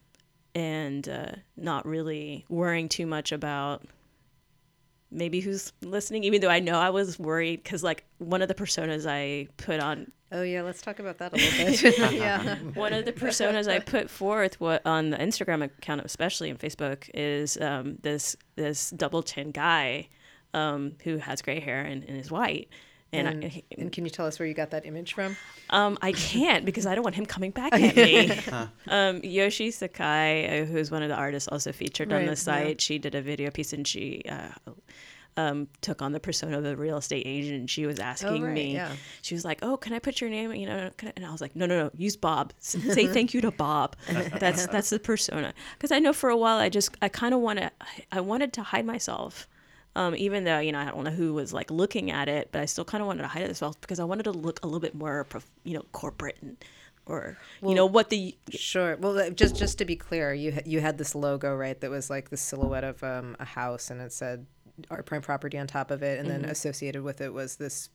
and 0.55 1.09
uh 1.09 1.33
not 1.57 1.85
really 1.85 2.45
worrying 2.47 2.87
too 2.87 3.05
much 3.05 3.33
about 3.33 3.83
maybe 5.11 5.41
who's 5.41 5.73
listening 5.81 6.23
even 6.23 6.41
though 6.41 6.49
I 6.49 6.59
know 6.59 6.79
I 6.79 6.89
was 6.89 7.19
worried 7.19 7.63
cuz 7.63 7.83
like 7.83 8.05
one 8.19 8.41
of 8.41 8.47
the 8.47 8.55
personas 8.55 9.05
I 9.09 9.47
put 9.57 9.79
on 9.79 10.11
oh 10.31 10.41
yeah 10.41 10.61
let's 10.61 10.81
talk 10.81 10.99
about 10.99 11.17
that 11.17 11.33
a 11.33 11.35
little 11.35 11.65
bit 11.65 12.13
yeah 12.13 12.55
one 12.73 12.93
of 12.93 13.05
the 13.05 13.13
personas 13.13 13.67
I 13.69 13.79
put 13.79 14.09
forth 14.09 14.59
what 14.59 14.85
on 14.85 15.09
the 15.09 15.17
Instagram 15.17 15.63
account, 15.63 16.01
especially 16.05 16.49
in 16.49 16.57
Facebook, 16.57 17.09
is 17.13 17.57
um, 17.59 17.97
this 18.01 18.35
this 18.55 18.89
double 18.91 19.23
chin 19.23 19.51
guy 19.51 20.07
um, 20.53 20.93
who 21.03 21.17
has 21.17 21.41
gray 21.41 21.59
hair 21.59 21.81
and, 21.81 22.03
and 22.03 22.17
is 22.17 22.31
white. 22.31 22.69
And, 23.13 23.27
and, 23.27 23.43
I, 23.45 23.63
and 23.77 23.91
can 23.91 24.05
you 24.05 24.09
tell 24.09 24.25
us 24.25 24.39
where 24.39 24.47
you 24.47 24.53
got 24.53 24.69
that 24.71 24.85
image 24.85 25.13
from 25.13 25.35
um, 25.69 25.97
I 26.01 26.11
can't 26.13 26.63
because 26.65 26.85
I 26.85 26.95
don't 26.95 27.03
want 27.03 27.15
him 27.15 27.25
coming 27.25 27.51
back 27.51 27.73
at 27.73 27.95
me. 27.95 28.29
um, 28.87 29.21
Yoshie 29.21 29.71
Sakai, 29.73 30.61
uh, 30.61 30.65
who's 30.65 30.91
one 30.91 31.01
of 31.03 31.09
the 31.09 31.15
artists 31.15 31.47
also 31.49 31.71
featured 31.71 32.11
on 32.11 32.19
Right, 32.19 32.25
the 32.25 32.31
yeah. 32.31 32.35
site, 32.35 32.81
she 32.81 32.97
did 32.99 33.15
a 33.15 33.21
video 33.21 33.51
piece 33.51 33.71
and 33.73 33.85
she 33.87 34.23
uh, 34.29 34.49
um, 35.37 35.67
took 35.79 36.01
on 36.01 36.11
the 36.11 36.19
persona 36.19 36.57
of 36.57 36.65
a 36.65 36.75
real 36.75 36.97
estate 36.97 37.23
agent. 37.25 37.55
And 37.59 37.69
she 37.69 37.85
was 37.85 37.99
asking 37.99 38.43
Oh, 38.43 38.47
right, 38.47 38.53
me, 38.53 38.73
yeah. 38.73 38.91
she 39.21 39.33
was 39.33 39.45
like, 39.45 39.59
"Oh, 39.61 39.77
can 39.77 39.93
I 39.93 39.99
put 39.99 40.19
your 40.19 40.29
name? 40.29 40.53
You 40.53 40.67
know?" 40.67 40.91
Can 40.97 41.07
I? 41.09 41.13
And 41.15 41.25
I 41.25 41.31
was 41.31 41.39
like, 41.39 41.55
"No, 41.55 41.65
no, 41.65 41.83
no. 41.83 41.91
Use 41.95 42.17
Bob. 42.17 42.51
S- 42.59 42.75
Say 42.93 43.07
thank 43.07 43.33
you 43.33 43.39
to 43.41 43.51
Bob. 43.51 43.95
That's 44.39 44.67
that's 44.67 44.89
the 44.89 44.99
persona." 44.99 45.53
Because 45.77 45.91
I 45.93 45.99
know 45.99 46.11
for 46.11 46.29
a 46.29 46.35
while 46.37 46.57
I 46.57 46.67
just 46.67 46.95
I 47.01 47.07
kind 47.07 47.33
of 47.33 47.39
want 47.39 47.59
to 47.59 47.71
I 48.11 48.19
wanted 48.19 48.51
to 48.53 48.63
hide 48.63 48.85
myself. 48.85 49.47
Um, 49.95 50.15
even 50.15 50.45
though 50.45 50.59
you 50.59 50.71
know 50.71 50.79
I 50.79 50.85
don't 50.85 51.03
know 51.03 51.11
who 51.11 51.33
was 51.33 51.51
like 51.53 51.69
looking 51.69 52.11
at 52.11 52.29
it, 52.29 52.49
but 52.51 52.61
I 52.61 52.65
still 52.65 52.85
kind 52.85 53.01
of 53.01 53.07
wanted 53.07 53.23
to 53.23 53.27
hide 53.27 53.43
it 53.43 53.49
as 53.49 53.61
well 53.61 53.75
because 53.81 53.99
I 53.99 54.05
wanted 54.05 54.23
to 54.23 54.31
look 54.31 54.59
a 54.63 54.67
little 54.67 54.79
bit 54.79 54.95
more, 54.95 55.23
prof- 55.25 55.49
you 55.63 55.73
know, 55.73 55.85
corporate 55.91 56.37
and 56.41 56.57
or 57.05 57.37
you 57.65 57.75
know 57.75 57.85
what 57.85 58.09
the 58.09 58.37
Sure. 58.49 58.95
Well, 58.97 59.17
uh, 59.17 59.29
just 59.31 59.55
just 59.55 59.77
to 59.79 59.85
be 59.85 59.95
clear, 59.95 60.33
you 60.33 60.57
you 60.65 60.79
had 60.81 60.97
this 60.97 61.13
logo 61.15 61.55
right 61.55 61.79
that 61.81 61.89
was 61.89 62.09
like 62.09 62.29
the 62.29 62.37
silhouette 62.37 62.83
of 62.83 63.03
um, 63.03 63.35
a 63.39 63.45
house, 63.45 63.89
and 63.91 64.01
it 64.01 64.13
said 64.13 64.45
art 64.89 65.05
prime 65.05 65.21
property 65.21 65.57
on 65.57 65.67
top 65.67 65.91
of 65.91 66.01
it, 66.03 66.19
and 66.19 66.29
Mm-hmm. 66.29 66.43
then 66.43 66.45
associated 66.45 67.01
with 67.03 67.21
it 67.21 67.33
was 67.33 67.57
this 67.57 67.89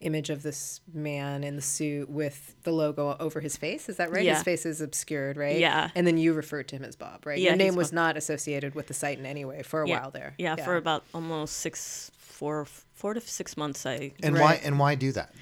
image 0.00 0.30
of 0.30 0.42
this 0.42 0.80
man 0.92 1.42
in 1.42 1.56
the 1.56 1.62
suit 1.62 2.08
with 2.10 2.54
the 2.64 2.72
logo 2.72 3.16
over 3.18 3.40
his 3.40 3.56
face. 3.56 3.88
Is 3.88 3.96
that 3.96 4.10
right? 4.10 4.24
Yeah. 4.24 4.34
His 4.34 4.42
face 4.42 4.66
is 4.66 4.80
obscured, 4.80 5.36
right? 5.36 5.58
Yeah. 5.58 5.90
And 5.94 6.06
then 6.06 6.18
you 6.18 6.34
referred 6.34 6.68
to 6.68 6.76
him 6.76 6.84
as 6.84 6.96
Bob, 6.96 7.24
right? 7.24 7.38
Yeah, 7.38 7.50
Your 7.50 7.56
name 7.56 7.76
was 7.76 7.90
Bob. 7.90 7.94
not 7.94 8.16
associated 8.16 8.74
with 8.74 8.88
the 8.88 8.94
site 8.94 9.18
in 9.18 9.26
any 9.26 9.44
way 9.44 9.62
for 9.62 9.82
a 9.82 9.88
yeah, 9.88 10.00
while 10.00 10.10
there. 10.10 10.34
Yeah, 10.38 10.56
for 10.56 10.76
about 10.76 11.04
almost 11.14 11.56
six, 11.58 12.10
four, 12.18 12.66
four 12.92 13.14
to 13.14 13.20
six 13.20 13.56
months. 13.56 13.86
I 13.86 14.12
And 14.22 14.38
why 14.38 14.60
and 14.62 14.78
why 14.78 14.94
do 14.96 15.12
that? 15.12 15.34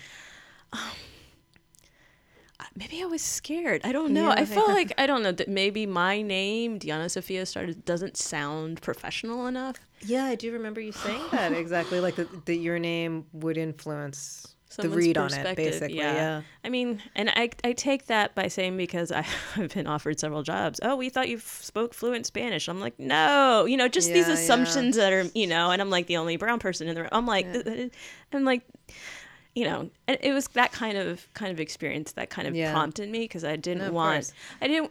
Um, 0.72 0.80
uh, 2.60 2.64
maybe 2.76 3.02
I 3.02 3.06
was 3.06 3.22
scared. 3.22 3.80
I 3.84 3.90
don't 3.90 4.12
know. 4.12 4.28
Yeah. 4.28 4.40
I 4.40 4.44
felt 4.44 4.68
like 4.68 4.92
I 4.96 5.06
don't 5.06 5.22
know 5.22 5.32
that 5.32 5.48
maybe 5.48 5.86
my 5.86 6.22
name 6.22 6.78
Diana-Sofia 6.78 7.46
started 7.46 7.84
doesn't 7.84 8.16
sound 8.16 8.80
professional 8.80 9.46
enough. 9.48 9.76
Yeah, 10.06 10.24
I 10.24 10.34
do 10.34 10.52
remember 10.52 10.80
you 10.80 10.92
saying 10.92 11.22
that 11.32 11.52
exactly, 11.64 12.00
like 12.00 12.16
that, 12.16 12.46
that 12.46 12.56
your 12.56 12.78
name 12.78 13.26
would 13.32 13.56
influence 13.56 14.46
someone's 14.68 14.96
read 14.96 15.16
on 15.18 15.32
it, 15.32 15.56
basically, 15.56 15.96
yeah. 15.98 16.42
I 16.64 16.68
mean, 16.68 17.00
and 17.14 17.30
I 17.30 17.50
I 17.62 17.72
take 17.74 18.06
that 18.06 18.34
by 18.34 18.48
saying 18.48 18.76
because 18.76 19.12
I, 19.12 19.24
I've 19.56 19.72
been 19.72 19.86
offered 19.86 20.18
several 20.18 20.42
jobs. 20.42 20.80
Oh, 20.82 20.96
we 20.96 21.08
thought 21.10 21.28
you 21.28 21.38
spoke 21.38 21.94
fluent 21.94 22.26
Spanish. 22.26 22.66
I'm 22.68 22.80
like, 22.80 22.98
no, 22.98 23.66
you 23.66 23.76
know, 23.76 23.86
just 23.88 24.08
these 24.08 24.26
Yeah, 24.26 24.34
yeah. 24.34 24.40
assumptions 24.40 24.96
that 24.96 25.12
are, 25.12 25.24
you 25.34 25.46
know, 25.46 25.70
and 25.70 25.80
I'm 25.80 25.90
like 25.90 26.06
the 26.06 26.16
only 26.16 26.36
brown 26.36 26.58
person 26.58 26.88
in 26.88 26.94
the 26.96 27.02
room. 27.02 27.10
I'm 27.12 27.26
like, 27.26 27.46
I'm 28.32 28.44
like, 28.44 28.62
you 29.54 29.64
know, 29.64 29.90
and 30.08 30.18
it 30.20 30.32
was 30.32 30.48
that 30.48 30.72
kind 30.72 30.98
of 30.98 31.32
kind 31.34 31.52
of 31.52 31.60
experience 31.60 32.12
that 32.12 32.30
kind 32.30 32.48
of 32.48 32.56
Yeah. 32.56 32.72
prompted 32.72 33.08
me 33.08 33.20
because 33.20 33.44
I 33.44 33.54
didn't 33.56 33.84
No, 33.86 33.92
want, 33.92 34.14
course. 34.16 34.32
I 34.60 34.66
didn't. 34.68 34.90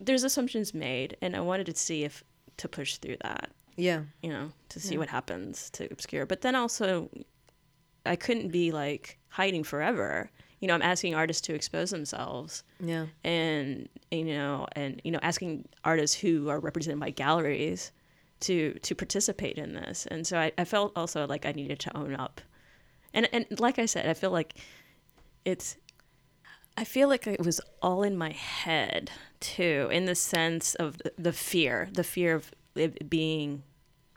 There's 0.00 0.22
assumptions 0.22 0.74
made, 0.74 1.16
and 1.20 1.34
I 1.34 1.40
wanted 1.40 1.66
to 1.66 1.74
see 1.74 2.04
if 2.04 2.22
to 2.58 2.68
push 2.68 2.98
through 2.98 3.16
that 3.22 3.50
Yeah. 3.76 4.02
you 4.22 4.30
know, 4.30 4.50
to 4.70 4.80
see 4.80 4.98
what 4.98 5.08
happens 5.08 5.70
to 5.70 5.84
obscure. 5.90 6.26
But 6.26 6.40
then 6.42 6.54
also, 6.54 7.10
I 8.06 8.16
couldn't 8.16 8.48
be 8.50 8.70
like 8.72 9.18
hiding 9.28 9.64
forever. 9.64 10.30
You 10.60 10.68
know, 10.68 10.74
I'm 10.74 10.82
asking 10.82 11.14
artists 11.14 11.42
to 11.48 11.54
expose 11.54 11.90
themselves, 11.90 12.62
Yeah. 12.80 13.06
and 13.24 13.88
you 14.10 14.24
know, 14.24 14.66
and 14.72 15.00
you 15.04 15.10
know, 15.10 15.18
asking 15.22 15.68
artists 15.84 16.16
who 16.16 16.48
are 16.48 16.60
represented 16.60 17.00
by 17.00 17.10
galleries 17.10 17.92
to 18.40 18.74
to 18.82 18.94
participate 18.94 19.58
in 19.58 19.74
this. 19.74 20.06
And 20.10 20.26
so 20.26 20.38
I, 20.38 20.52
I 20.56 20.64
felt 20.64 20.92
also 20.96 21.26
like 21.26 21.44
I 21.46 21.52
needed 21.52 21.78
to 21.80 21.96
own 21.96 22.14
up. 22.14 22.40
And 23.12 23.28
and 23.32 23.46
like 23.60 23.78
I 23.78 23.86
said, 23.86 24.06
I 24.08 24.14
feel 24.14 24.30
like 24.30 24.54
it's 25.44 25.76
I 26.76 26.84
feel 26.84 27.08
like 27.08 27.26
it 27.26 27.44
was 27.44 27.60
all 27.82 28.02
in 28.02 28.16
my 28.16 28.30
head 28.30 29.10
too, 29.40 29.88
in 29.92 30.06
the 30.06 30.14
sense 30.14 30.74
of 30.76 30.98
the, 30.98 31.12
the 31.18 31.32
fear, 31.32 31.88
the 31.92 32.04
fear 32.04 32.34
of 32.34 32.50
it 32.74 33.08
being 33.10 33.62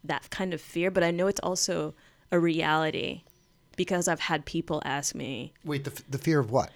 that 0.03 0.29
kind 0.29 0.53
of 0.53 0.61
fear. 0.61 0.91
But 0.91 1.03
I 1.03 1.11
know 1.11 1.27
it's 1.27 1.39
also 1.41 1.93
a 2.31 2.39
reality 2.39 3.23
because 3.75 4.07
I've 4.07 4.19
had 4.21 4.45
people 4.45 4.81
ask 4.85 5.13
me, 5.15 5.53
Wait, 5.63 5.83
the, 5.83 5.91
f- 5.91 6.03
the 6.09 6.17
fear 6.17 6.39
of 6.39 6.49
what? 6.51 6.71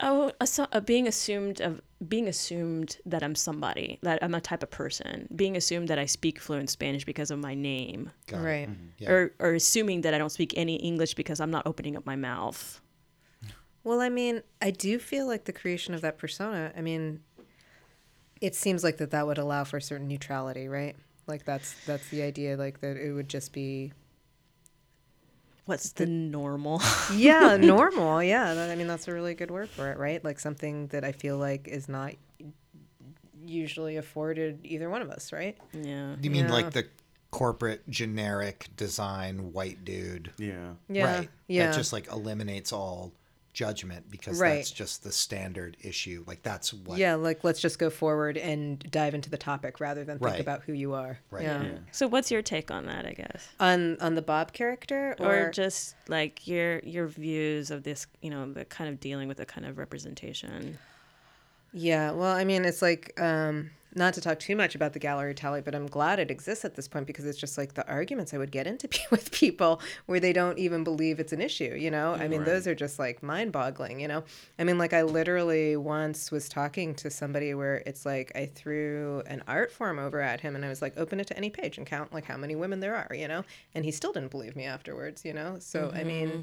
"Oh, 0.00 0.30
assu- 0.40 0.68
uh, 0.72 0.80
being 0.80 1.08
assumed 1.08 1.60
of 1.60 1.80
being 2.06 2.28
assumed 2.28 2.98
that 3.04 3.24
I'm 3.24 3.34
somebody, 3.34 3.98
that 4.02 4.22
I'm 4.22 4.34
a 4.34 4.40
type 4.40 4.62
of 4.62 4.70
person, 4.70 5.26
being 5.34 5.56
assumed 5.56 5.88
that 5.88 5.98
I 5.98 6.06
speak 6.06 6.38
fluent 6.40 6.70
Spanish 6.70 7.04
because 7.04 7.32
of 7.32 7.40
my 7.40 7.54
name, 7.54 8.12
Got 8.28 8.38
it. 8.38 8.42
Right. 8.44 8.68
Yeah. 8.98 9.10
or 9.10 9.32
or 9.40 9.54
assuming 9.54 10.02
that 10.02 10.14
I 10.14 10.18
don't 10.18 10.30
speak 10.30 10.54
any 10.56 10.76
English 10.76 11.14
because 11.14 11.40
I'm 11.40 11.50
not 11.50 11.66
opening 11.66 11.96
up 11.96 12.06
my 12.06 12.16
mouth." 12.16 12.80
Well, 13.84 14.00
I 14.00 14.08
mean, 14.10 14.42
I 14.60 14.70
do 14.70 14.98
feel 14.98 15.26
like 15.26 15.44
the 15.46 15.52
creation 15.52 15.94
of 15.94 16.02
that 16.02 16.18
persona, 16.18 16.72
I 16.76 16.80
mean, 16.82 17.20
it 18.40 18.54
seems 18.54 18.84
like 18.84 18.98
that 18.98 19.10
that 19.12 19.26
would 19.26 19.38
allow 19.38 19.64
for 19.64 19.78
a 19.78 19.82
certain 19.82 20.06
neutrality, 20.08 20.68
right? 20.68 20.94
Like 21.28 21.44
that's 21.44 21.74
that's 21.86 22.08
the 22.08 22.22
idea 22.22 22.56
like 22.56 22.80
that 22.80 22.96
it 22.96 23.12
would 23.12 23.28
just 23.28 23.52
be 23.52 23.92
What's 25.66 25.92
the 25.92 26.06
normal? 26.06 26.80
yeah, 27.14 27.58
normal. 27.58 28.22
Yeah, 28.22 28.54
that, 28.54 28.70
I 28.70 28.74
mean 28.74 28.86
that's 28.86 29.06
a 29.06 29.12
really 29.12 29.34
good 29.34 29.50
word 29.50 29.68
for 29.68 29.92
it, 29.92 29.98
right? 29.98 30.24
Like 30.24 30.40
something 30.40 30.86
that 30.88 31.04
I 31.04 31.12
feel 31.12 31.36
like 31.36 31.68
is 31.68 31.90
not 31.90 32.14
usually 33.44 33.96
afforded 33.96 34.60
either 34.64 34.88
one 34.88 35.02
of 35.02 35.10
us, 35.10 35.30
right? 35.32 35.58
yeah. 35.74 36.14
Do 36.18 36.26
you 36.26 36.30
mean 36.30 36.46
Yeah. 36.46 36.52
like 36.52 36.70
the 36.70 36.86
corporate 37.30 37.86
generic 37.90 38.68
design 38.76 39.52
white 39.52 39.84
dude? 39.84 40.32
Yeah. 40.38 40.70
Yeah. 40.88 41.18
Right. 41.18 41.30
Yeah. 41.48 41.66
That 41.66 41.76
just 41.76 41.92
like 41.92 42.10
eliminates 42.10 42.72
all 42.72 43.12
judgment 43.58 44.08
because 44.08 44.38
Right. 44.38 44.54
that's 44.58 44.70
just 44.70 45.02
the 45.02 45.10
standard 45.10 45.76
issue. 45.82 46.22
Like 46.28 46.44
that's 46.44 46.72
what. 46.72 46.96
yeah, 46.96 47.16
like 47.16 47.42
let's 47.42 47.60
just 47.60 47.80
go 47.80 47.90
forward 47.90 48.36
and 48.36 48.78
dive 48.92 49.14
into 49.14 49.28
the 49.28 49.36
topic 49.36 49.80
rather 49.80 50.04
than 50.04 50.20
think 50.20 50.30
Right. 50.30 50.40
about 50.40 50.62
who 50.62 50.72
you 50.72 50.94
are. 50.94 51.18
Right. 51.32 51.42
Yeah. 51.42 51.62
Yeah. 51.64 51.78
So 51.90 52.06
what's 52.06 52.30
your 52.30 52.40
take 52.40 52.70
on 52.70 52.86
that, 52.86 53.04
I 53.04 53.14
guess? 53.14 53.48
On 53.58 53.98
on 54.00 54.14
the 54.14 54.22
Bob 54.22 54.52
character 54.52 55.16
Or, 55.18 55.50
just 55.50 55.96
like 56.06 56.46
your 56.46 56.78
your 56.80 57.08
views 57.08 57.72
of 57.72 57.82
this, 57.82 58.06
you 58.22 58.30
know, 58.30 58.52
the 58.52 58.64
kind 58.64 58.88
of 58.90 59.00
dealing 59.00 59.26
with 59.26 59.38
the 59.38 59.46
kind 59.46 59.66
of 59.66 59.76
representation. 59.76 60.78
Yeah, 61.72 62.12
well, 62.12 62.34
I 62.34 62.44
mean, 62.44 62.64
it's 62.64 62.80
like 62.80 63.20
um, 63.20 63.70
not 63.94 64.14
to 64.14 64.20
talk 64.20 64.38
too 64.38 64.54
much 64.54 64.74
about 64.74 64.92
the 64.92 64.98
gallery 64.98 65.34
tally, 65.34 65.60
but 65.60 65.74
I'm 65.74 65.86
glad 65.86 66.18
it 66.18 66.30
exists 66.30 66.64
at 66.64 66.74
this 66.74 66.88
point 66.88 67.06
because 67.06 67.24
it's 67.24 67.38
just 67.38 67.56
like 67.56 67.74
the 67.74 67.86
arguments 67.88 68.34
I 68.34 68.38
would 68.38 68.50
get 68.50 68.66
into 68.66 68.88
with 69.10 69.30
people 69.32 69.80
where 70.06 70.20
they 70.20 70.32
don't 70.32 70.58
even 70.58 70.84
believe 70.84 71.18
it's 71.20 71.32
an 71.32 71.40
issue. 71.40 71.74
You 71.78 71.90
know, 71.90 72.12
I 72.12 72.28
mean, 72.28 72.44
those 72.44 72.66
are 72.66 72.74
just 72.74 72.98
like 72.98 73.22
mind-boggling. 73.22 74.00
You 74.00 74.08
know, 74.08 74.24
I 74.58 74.64
mean, 74.64 74.78
like 74.78 74.92
I 74.92 75.02
literally 75.02 75.76
once 75.76 76.30
was 76.30 76.48
talking 76.48 76.94
to 76.96 77.10
somebody 77.10 77.54
where 77.54 77.82
it's 77.86 78.04
like 78.04 78.32
I 78.34 78.46
threw 78.46 79.22
an 79.26 79.42
Artforum 79.48 79.98
over 79.98 80.20
at 80.20 80.40
him 80.40 80.54
and 80.54 80.64
I 80.64 80.68
was 80.68 80.82
like, 80.82 80.98
open 80.98 81.20
it 81.20 81.26
to 81.28 81.36
any 81.36 81.50
page 81.50 81.78
and 81.78 81.86
count 81.86 82.12
like 82.12 82.24
how 82.24 82.36
many 82.36 82.56
women 82.56 82.80
there 82.80 82.94
are. 82.94 83.14
You 83.14 83.28
know, 83.28 83.44
and 83.74 83.84
he 83.84 83.90
still 83.90 84.12
didn't 84.12 84.30
believe 84.30 84.54
me 84.54 84.64
afterwards. 84.64 85.24
You 85.24 85.32
know, 85.32 85.56
so 85.58 85.90
I 85.94 86.04
mean 86.04 86.28
mm-hmm. 86.28 86.40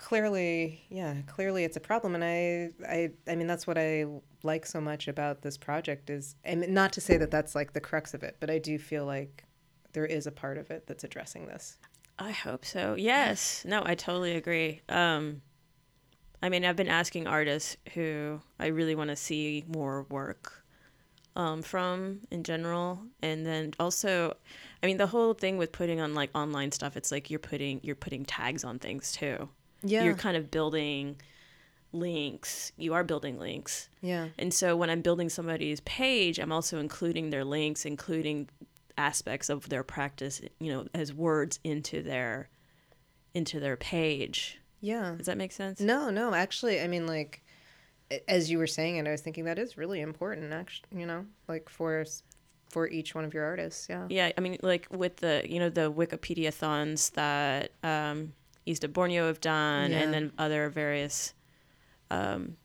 Clearly 0.00 0.80
yeah 0.88 1.14
clearly 1.26 1.62
it's 1.62 1.76
a 1.76 1.80
problem 1.80 2.14
and 2.14 2.24
i 2.24 2.70
i 2.88 3.10
i 3.28 3.36
mean 3.36 3.46
that's 3.46 3.66
what 3.66 3.76
i 3.76 4.06
like 4.42 4.64
so 4.64 4.80
much 4.80 5.08
about 5.08 5.42
this 5.42 5.58
project 5.58 6.08
is 6.08 6.36
and 6.42 6.66
not 6.68 6.90
to 6.92 7.00
say 7.00 7.18
that 7.18 7.30
that's 7.30 7.54
like 7.54 7.74
the 7.74 7.80
crux 7.80 8.14
of 8.14 8.22
it 8.22 8.36
but 8.40 8.48
i 8.48 8.58
do 8.58 8.78
feel 8.78 9.04
like 9.04 9.44
there 9.92 10.06
is 10.06 10.26
a 10.26 10.32
part 10.32 10.56
of 10.56 10.70
it 10.70 10.86
that's 10.86 11.04
addressing 11.04 11.46
this 11.46 11.78
I 12.20 12.32
hope 12.32 12.66
so. 12.66 12.96
Yes. 12.98 13.64
No, 13.66 13.82
I 13.82 13.94
totally 13.94 14.36
agree. 14.36 14.82
Um 14.90 15.40
I 16.42 16.48
mean, 16.48 16.64
I've 16.64 16.76
been 16.76 16.88
asking 16.88 17.26
artists 17.26 17.76
who 17.94 18.40
I 18.58 18.66
really 18.68 18.94
want 18.94 19.10
to 19.10 19.16
see 19.16 19.64
more 19.68 20.06
work 20.08 20.64
um, 21.36 21.60
from 21.62 22.20
in 22.30 22.44
general, 22.44 23.02
and 23.22 23.44
then 23.44 23.74
also, 23.78 24.34
I 24.82 24.86
mean, 24.86 24.96
the 24.96 25.06
whole 25.06 25.34
thing 25.34 25.58
with 25.58 25.70
putting 25.70 26.00
on 26.00 26.14
like 26.14 26.30
online 26.34 26.72
stuff, 26.72 26.96
it's 26.96 27.12
like 27.12 27.28
you're 27.28 27.38
putting 27.38 27.80
you're 27.82 27.94
putting 27.94 28.24
tags 28.24 28.64
on 28.64 28.78
things 28.78 29.12
too. 29.12 29.50
Yeah. 29.82 30.04
You're 30.04 30.14
kind 30.14 30.36
of 30.36 30.50
building 30.50 31.16
links. 31.92 32.72
You 32.76 32.94
are 32.94 33.04
building 33.04 33.38
links. 33.38 33.88
yeah 34.00 34.28
And 34.38 34.52
so 34.54 34.76
when 34.76 34.90
I'm 34.90 35.00
building 35.02 35.28
somebody's 35.28 35.80
page, 35.80 36.38
I'm 36.38 36.52
also 36.52 36.78
including 36.78 37.30
their 37.30 37.44
links, 37.44 37.84
including 37.84 38.48
aspects 38.96 39.48
of 39.48 39.68
their 39.68 39.82
practice, 39.82 40.40
you 40.60 40.72
know, 40.72 40.86
as 40.94 41.12
words 41.12 41.58
into 41.64 42.02
their 42.02 42.48
into 43.34 43.60
their 43.60 43.76
page. 43.76 44.60
yeah 44.80 45.14
Does 45.16 45.26
that 45.26 45.38
make 45.38 45.52
sense? 45.52 45.80
no 45.80 46.10
no 46.10 46.34
actually 46.34 46.80
i 46.80 46.88
mean 46.88 47.06
like 47.06 47.42
as 48.26 48.50
you 48.50 48.58
were 48.58 48.66
saying 48.66 48.96
it 48.96 49.06
i 49.06 49.10
was 49.12 49.20
thinking 49.20 49.44
that 49.44 49.56
is 49.56 49.76
really 49.76 50.00
important 50.00 50.52
actually 50.52 50.88
you 51.00 51.06
know 51.06 51.24
like 51.46 51.68
for 51.68 52.04
for 52.70 52.88
each 52.88 53.14
one 53.14 53.24
of 53.24 53.32
your 53.32 53.44
artists 53.44 53.86
yeah 53.88 54.06
Yeah, 54.08 54.32
I 54.36 54.40
mean, 54.40 54.56
like 54.62 54.88
with 54.90 55.16
the 55.18 55.44
you 55.48 55.58
know 55.60 55.68
the 55.70 55.92
Wikipedia 55.92 56.52
thons 56.52 57.10
that 57.10 57.70
um, 57.84 58.32
East 58.66 58.84
of 58.84 58.92
Borneo 58.92 59.26
have 59.26 59.40
done, 59.40 59.90
Yeah. 59.90 59.98
and 60.00 60.12
then 60.14 60.32
other 60.38 60.68
various 60.70 61.34
um, 62.10 62.56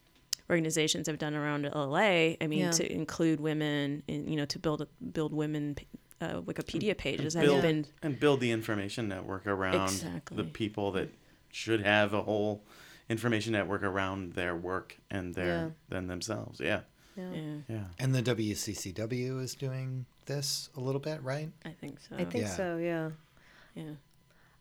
organizations 0.49 1.07
have 1.07 1.17
done 1.17 1.35
around 1.35 1.65
LA. 1.65 2.35
I 2.41 2.47
mean, 2.47 2.59
Yeah. 2.59 2.71
to 2.71 2.91
include 2.91 3.39
women, 3.39 4.03
in, 4.07 4.27
you 4.27 4.35
know, 4.35 4.45
to 4.45 4.59
build 4.59 4.87
build 5.13 5.33
women 5.33 5.75
uh, 6.21 6.41
Wikipedia 6.41 6.97
pages 6.97 7.33
has 7.33 7.43
Build, 7.45 7.61
been 7.61 7.85
and 8.01 8.19
build 8.19 8.39
the 8.39 8.51
information 8.51 9.07
network 9.09 9.45
around 9.47 9.85
Exactly. 9.89 10.37
the 10.37 10.43
people 10.45 10.91
that 10.93 11.09
should 11.51 11.81
have 11.81 12.13
a 12.13 12.21
whole 12.23 12.63
information 13.09 13.51
network 13.53 13.83
around 13.83 14.33
their 14.33 14.55
work 14.55 14.97
and 15.11 15.35
their 15.35 15.45
Yeah. 15.45 15.69
than 15.89 16.07
themselves. 16.07 16.59
Yeah. 16.59 16.81
yeah, 17.17 17.31
yeah, 17.33 17.55
Yeah. 17.67 17.83
And 17.99 18.15
the 18.15 18.21
WCCW 18.23 19.39
is 19.41 19.55
doing 19.55 20.05
this 20.25 20.69
a 20.75 20.79
little 20.79 21.01
bit, 21.01 21.21
right? 21.21 21.51
I 21.65 21.69
think 21.71 21.99
so. 21.99 22.15
i 22.15 22.23
think 22.25 22.45
Yeah. 22.45 22.55
so 22.55 22.77
yeah 22.77 23.09
yeah. 23.75 23.83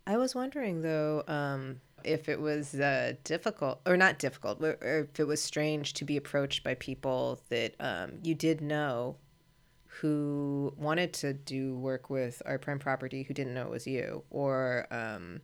I 0.07 0.17
was 0.17 0.35
wondering 0.35 0.83
though 0.83 1.25
um, 1.27 1.81
if 2.05 2.29
it 2.29 2.41
was 2.41 2.75
uh, 2.75 3.15
difficult 3.25 3.81
or 3.87 3.97
not 3.97 4.19
difficult, 4.19 4.61
but 4.61 4.79
or 4.83 5.09
if 5.11 5.19
it 5.19 5.27
was 5.27 5.43
strange 5.43 5.95
to 5.95 6.05
be 6.05 6.17
approached 6.17 6.63
by 6.63 6.75
people 6.75 7.41
that 7.49 7.75
um, 7.81 8.19
you 8.23 8.35
did 8.35 8.61
know 8.61 9.17
who 9.87 10.75
wanted 10.77 11.13
to 11.13 11.33
do 11.33 11.77
work 11.77 12.11
with 12.11 12.43
our 12.45 12.59
prime 12.59 12.79
property 12.79 13.23
who 13.23 13.33
didn't 13.33 13.55
know 13.55 13.63
it 13.63 13.71
was 13.71 13.87
you, 13.87 14.25
or 14.31 14.87
um, 14.91 15.41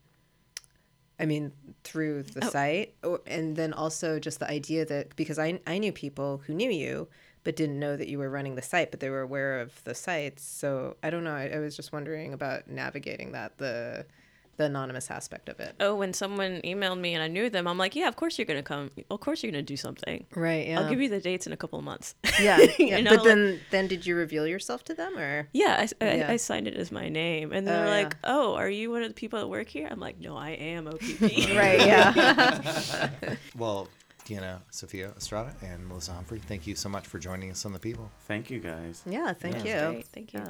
I 1.19 1.25
mean 1.25 1.53
through 1.85 2.25
the 2.25 2.45
site, 2.47 2.95
or, 3.03 3.21
and 3.27 3.57
then 3.57 3.73
also 3.73 4.19
just 4.19 4.41
the 4.41 4.51
idea 4.51 4.85
that 4.85 5.17
because 5.17 5.39
I 5.39 5.61
I 5.67 5.79
knew 5.79 5.93
people 5.93 6.43
who 6.47 6.55
knew 6.55 6.71
you 6.71 7.09
but 7.43 7.57
didn't 7.57 7.79
know 7.79 7.97
that 7.97 8.09
you 8.09 8.19
were 8.19 8.29
running 8.29 8.55
the 8.55 8.63
site, 8.63 8.91
but 8.91 9.01
they 9.01 9.09
were 9.09 9.23
aware 9.23 9.61
of 9.61 9.83
the 9.85 9.95
sites. 9.95 10.45
So 10.45 10.99
I 11.03 11.09
don't 11.09 11.25
know. 11.25 11.35
I, 11.35 11.49
I 11.55 11.59
was 11.59 11.75
just 11.75 11.91
wondering 11.91 12.35
about 12.35 12.69
navigating 12.69 13.33
that 13.33 13.57
the 13.57 14.05
the 14.61 14.67
anonymous 14.67 15.11
aspect 15.11 15.49
of 15.49 15.59
it. 15.61 15.75
Oh, 15.81 15.95
when 15.97 16.13
someone 16.13 16.61
emailed 16.63 17.01
me 17.01 17.15
and 17.15 17.23
I 17.23 17.29
knew 17.29 17.49
them, 17.51 17.67
I'm 17.67 17.79
like, 17.79 17.97
yeah, 17.97 18.09
of 18.09 18.17
course 18.17 18.39
you're 18.39 18.45
gonna 18.47 18.63
come. 18.63 18.91
Of 19.11 19.21
course 19.21 19.43
you're 19.43 19.51
gonna 19.51 19.63
do 19.63 19.77
something. 19.77 20.27
Right. 20.35 20.69
Yeah. 20.69 20.81
I'll 20.81 20.89
give 20.89 21.01
you 21.01 21.09
the 21.09 21.21
dates 21.21 21.47
in 21.47 21.53
a 21.53 21.57
couple 21.57 21.79
of 21.79 21.85
months. 21.85 22.15
Yeah. 22.41 22.59
You 22.79 22.87
yeah. 22.87 23.01
know, 23.01 23.11
but 23.11 23.19
like- 23.21 23.29
then 23.29 23.61
then 23.71 23.87
did 23.89 24.07
you 24.07 24.15
reveal 24.17 24.47
yourself 24.47 24.85
to 24.85 24.95
them 24.95 25.17
or? 25.19 25.49
Yeah, 25.53 25.77
I, 26.01 26.05
I, 26.05 26.15
Yeah. 26.17 26.31
I 26.33 26.37
signed 26.37 26.69
it 26.69 26.75
as 26.77 26.93
my 26.93 27.09
name, 27.09 27.53
and 27.53 27.67
they're 27.67 27.87
Oh, 27.87 27.91
like, 27.91 28.13
yeah. 28.23 28.31
"Oh, 28.35 28.55
are 28.55 28.71
you 28.71 28.91
one 28.91 29.03
of 29.03 29.09
the 29.09 29.15
people 29.15 29.39
that 29.41 29.49
work 29.49 29.69
here?" 29.69 29.89
I'm 29.91 30.01
like, 30.01 30.19
"No, 30.21 30.37
I 30.37 30.51
am 30.51 30.87
OPP." 30.89 31.21
Right. 31.57 31.81
Yeah. 31.81 33.11
Well, 33.57 33.89
Diana, 34.27 34.63
Sofia 34.71 35.13
Estrada, 35.17 35.53
and 35.63 35.89
Malisa 35.91 36.15
Humphrey, 36.15 36.39
thank 36.39 36.67
you 36.67 36.75
so 36.77 36.89
much 36.89 37.07
for 37.07 37.19
joining 37.19 37.51
us 37.51 37.65
on 37.67 37.73
The 37.73 37.79
People. 37.79 38.11
Thank 38.29 38.51
you 38.51 38.61
guys. 38.61 39.03
yeah. 39.07 39.33
Thank 39.33 39.65
Yeah, 39.65 39.87
you. 39.89 39.93
great. 39.95 40.07
Thank 40.07 40.33
you. 40.35 40.43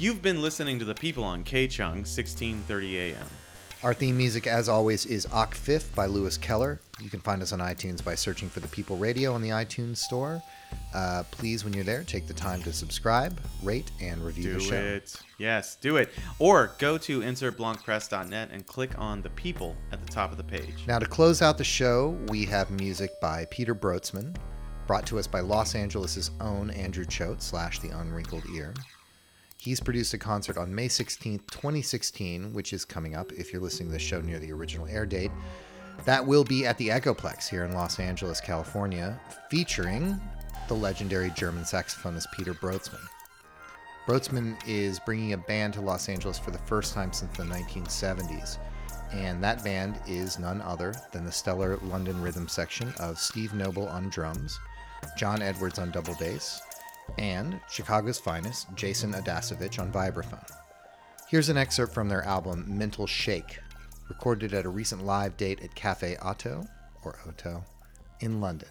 You've 0.00 0.22
been 0.22 0.40
listening 0.40 0.78
to 0.78 0.86
the 0.86 0.94
people 0.94 1.24
on 1.24 1.44
KCHUNG 1.44 2.06
1630 2.06 2.98
AM. 2.98 3.26
Our 3.82 3.92
theme 3.92 4.16
music, 4.16 4.46
as 4.46 4.66
always, 4.66 5.04
is 5.04 5.26
Ock 5.30 5.54
Fifth 5.54 5.94
by 5.94 6.06
Lewis 6.06 6.38
Keller. 6.38 6.80
You 7.02 7.10
can 7.10 7.20
find 7.20 7.42
us 7.42 7.52
on 7.52 7.58
iTunes 7.58 8.02
by 8.02 8.14
searching 8.14 8.48
for 8.48 8.60
The 8.60 8.68
People 8.68 8.96
Radio 8.96 9.34
on 9.34 9.42
the 9.42 9.50
iTunes 9.50 9.98
Store. 9.98 10.42
Uh, 10.94 11.24
please, 11.30 11.64
when 11.64 11.74
you're 11.74 11.84
there, 11.84 12.02
take 12.02 12.26
the 12.26 12.32
time 12.32 12.62
to 12.62 12.72
subscribe, 12.72 13.38
rate, 13.62 13.90
and 14.00 14.24
review 14.24 14.44
Do 14.44 14.54
the 14.54 14.60
show. 14.60 14.70
Do 14.70 14.88
it. 14.88 15.16
Yes, 15.36 15.76
do 15.76 15.98
it. 15.98 16.08
Or 16.38 16.72
go 16.78 16.96
to 16.96 17.20
insertblancpress.net 17.20 18.48
and 18.50 18.66
click 18.66 18.98
on 18.98 19.20
the 19.20 19.28
people 19.28 19.76
at 19.92 20.00
the 20.00 20.10
top 20.10 20.30
of 20.30 20.38
the 20.38 20.44
page. 20.44 20.86
Now, 20.86 20.98
to 20.98 21.04
close 21.04 21.42
out 21.42 21.58
the 21.58 21.64
show, 21.64 22.16
we 22.28 22.46
have 22.46 22.70
music 22.70 23.20
by 23.20 23.44
Peter 23.50 23.74
Brotzmann, 23.74 24.34
brought 24.86 25.04
to 25.08 25.18
us 25.18 25.26
by 25.26 25.40
Los 25.40 25.74
Angeles' 25.74 26.30
own 26.40 26.70
Andrew 26.70 27.04
Choate 27.04 27.42
slash 27.42 27.80
The 27.80 27.90
Unwrinkled 27.90 28.44
Ear. 28.56 28.72
He's 29.60 29.78
produced 29.78 30.14
a 30.14 30.18
concert 30.18 30.56
on 30.56 30.74
May 30.74 30.88
16th, 30.88 31.46
2016, 31.50 32.54
which 32.54 32.72
is 32.72 32.86
coming 32.86 33.14
up 33.14 33.30
if 33.32 33.52
you're 33.52 33.60
listening 33.60 33.90
to 33.90 33.92
the 33.92 33.98
show 33.98 34.22
near 34.22 34.38
the 34.38 34.52
original 34.52 34.86
air 34.86 35.04
date. 35.04 35.30
That 36.06 36.26
will 36.26 36.44
be 36.44 36.64
at 36.64 36.78
the 36.78 36.88
Echoplex 36.88 37.46
here 37.46 37.66
in 37.66 37.72
Los 37.72 38.00
Angeles, 38.00 38.40
California, 38.40 39.20
featuring 39.50 40.18
the 40.66 40.72
legendary 40.72 41.30
German 41.36 41.64
saxophonist 41.64 42.32
Peter 42.32 42.54
Brotzmann. 42.54 43.06
Brotzmann 44.06 44.56
is 44.66 44.98
bringing 44.98 45.34
a 45.34 45.38
band 45.38 45.74
to 45.74 45.82
Los 45.82 46.08
Angeles 46.08 46.38
for 46.38 46.52
the 46.52 46.58
first 46.60 46.94
time 46.94 47.12
since 47.12 47.36
the 47.36 47.42
1970s, 47.42 48.56
and 49.12 49.44
that 49.44 49.62
band 49.62 50.00
is 50.06 50.38
none 50.38 50.62
other 50.62 50.94
than 51.12 51.26
the 51.26 51.32
stellar 51.32 51.76
London 51.82 52.22
rhythm 52.22 52.48
section 52.48 52.94
of 52.98 53.18
Steve 53.18 53.52
Noble 53.52 53.88
on 53.88 54.08
drums, 54.08 54.58
John 55.18 55.42
Edwards 55.42 55.78
on 55.78 55.90
double 55.90 56.14
bass, 56.14 56.62
and 57.18 57.60
Chicago's 57.70 58.18
finest, 58.18 58.66
Jason 58.74 59.12
Adasiewicz 59.12 59.78
on 59.78 59.92
vibraphone. 59.92 60.50
Here's 61.28 61.48
an 61.48 61.56
excerpt 61.56 61.94
from 61.94 62.08
their 62.08 62.24
album 62.24 62.64
Mental 62.66 63.06
Shake, 63.06 63.58
recorded 64.08 64.52
at 64.54 64.64
a 64.64 64.68
recent 64.68 65.04
live 65.04 65.36
date 65.36 65.62
at 65.62 65.74
Cafe 65.74 66.16
Oto, 66.22 66.66
or 67.04 67.18
Otto, 67.26 67.64
in 68.20 68.40
London. 68.40 68.68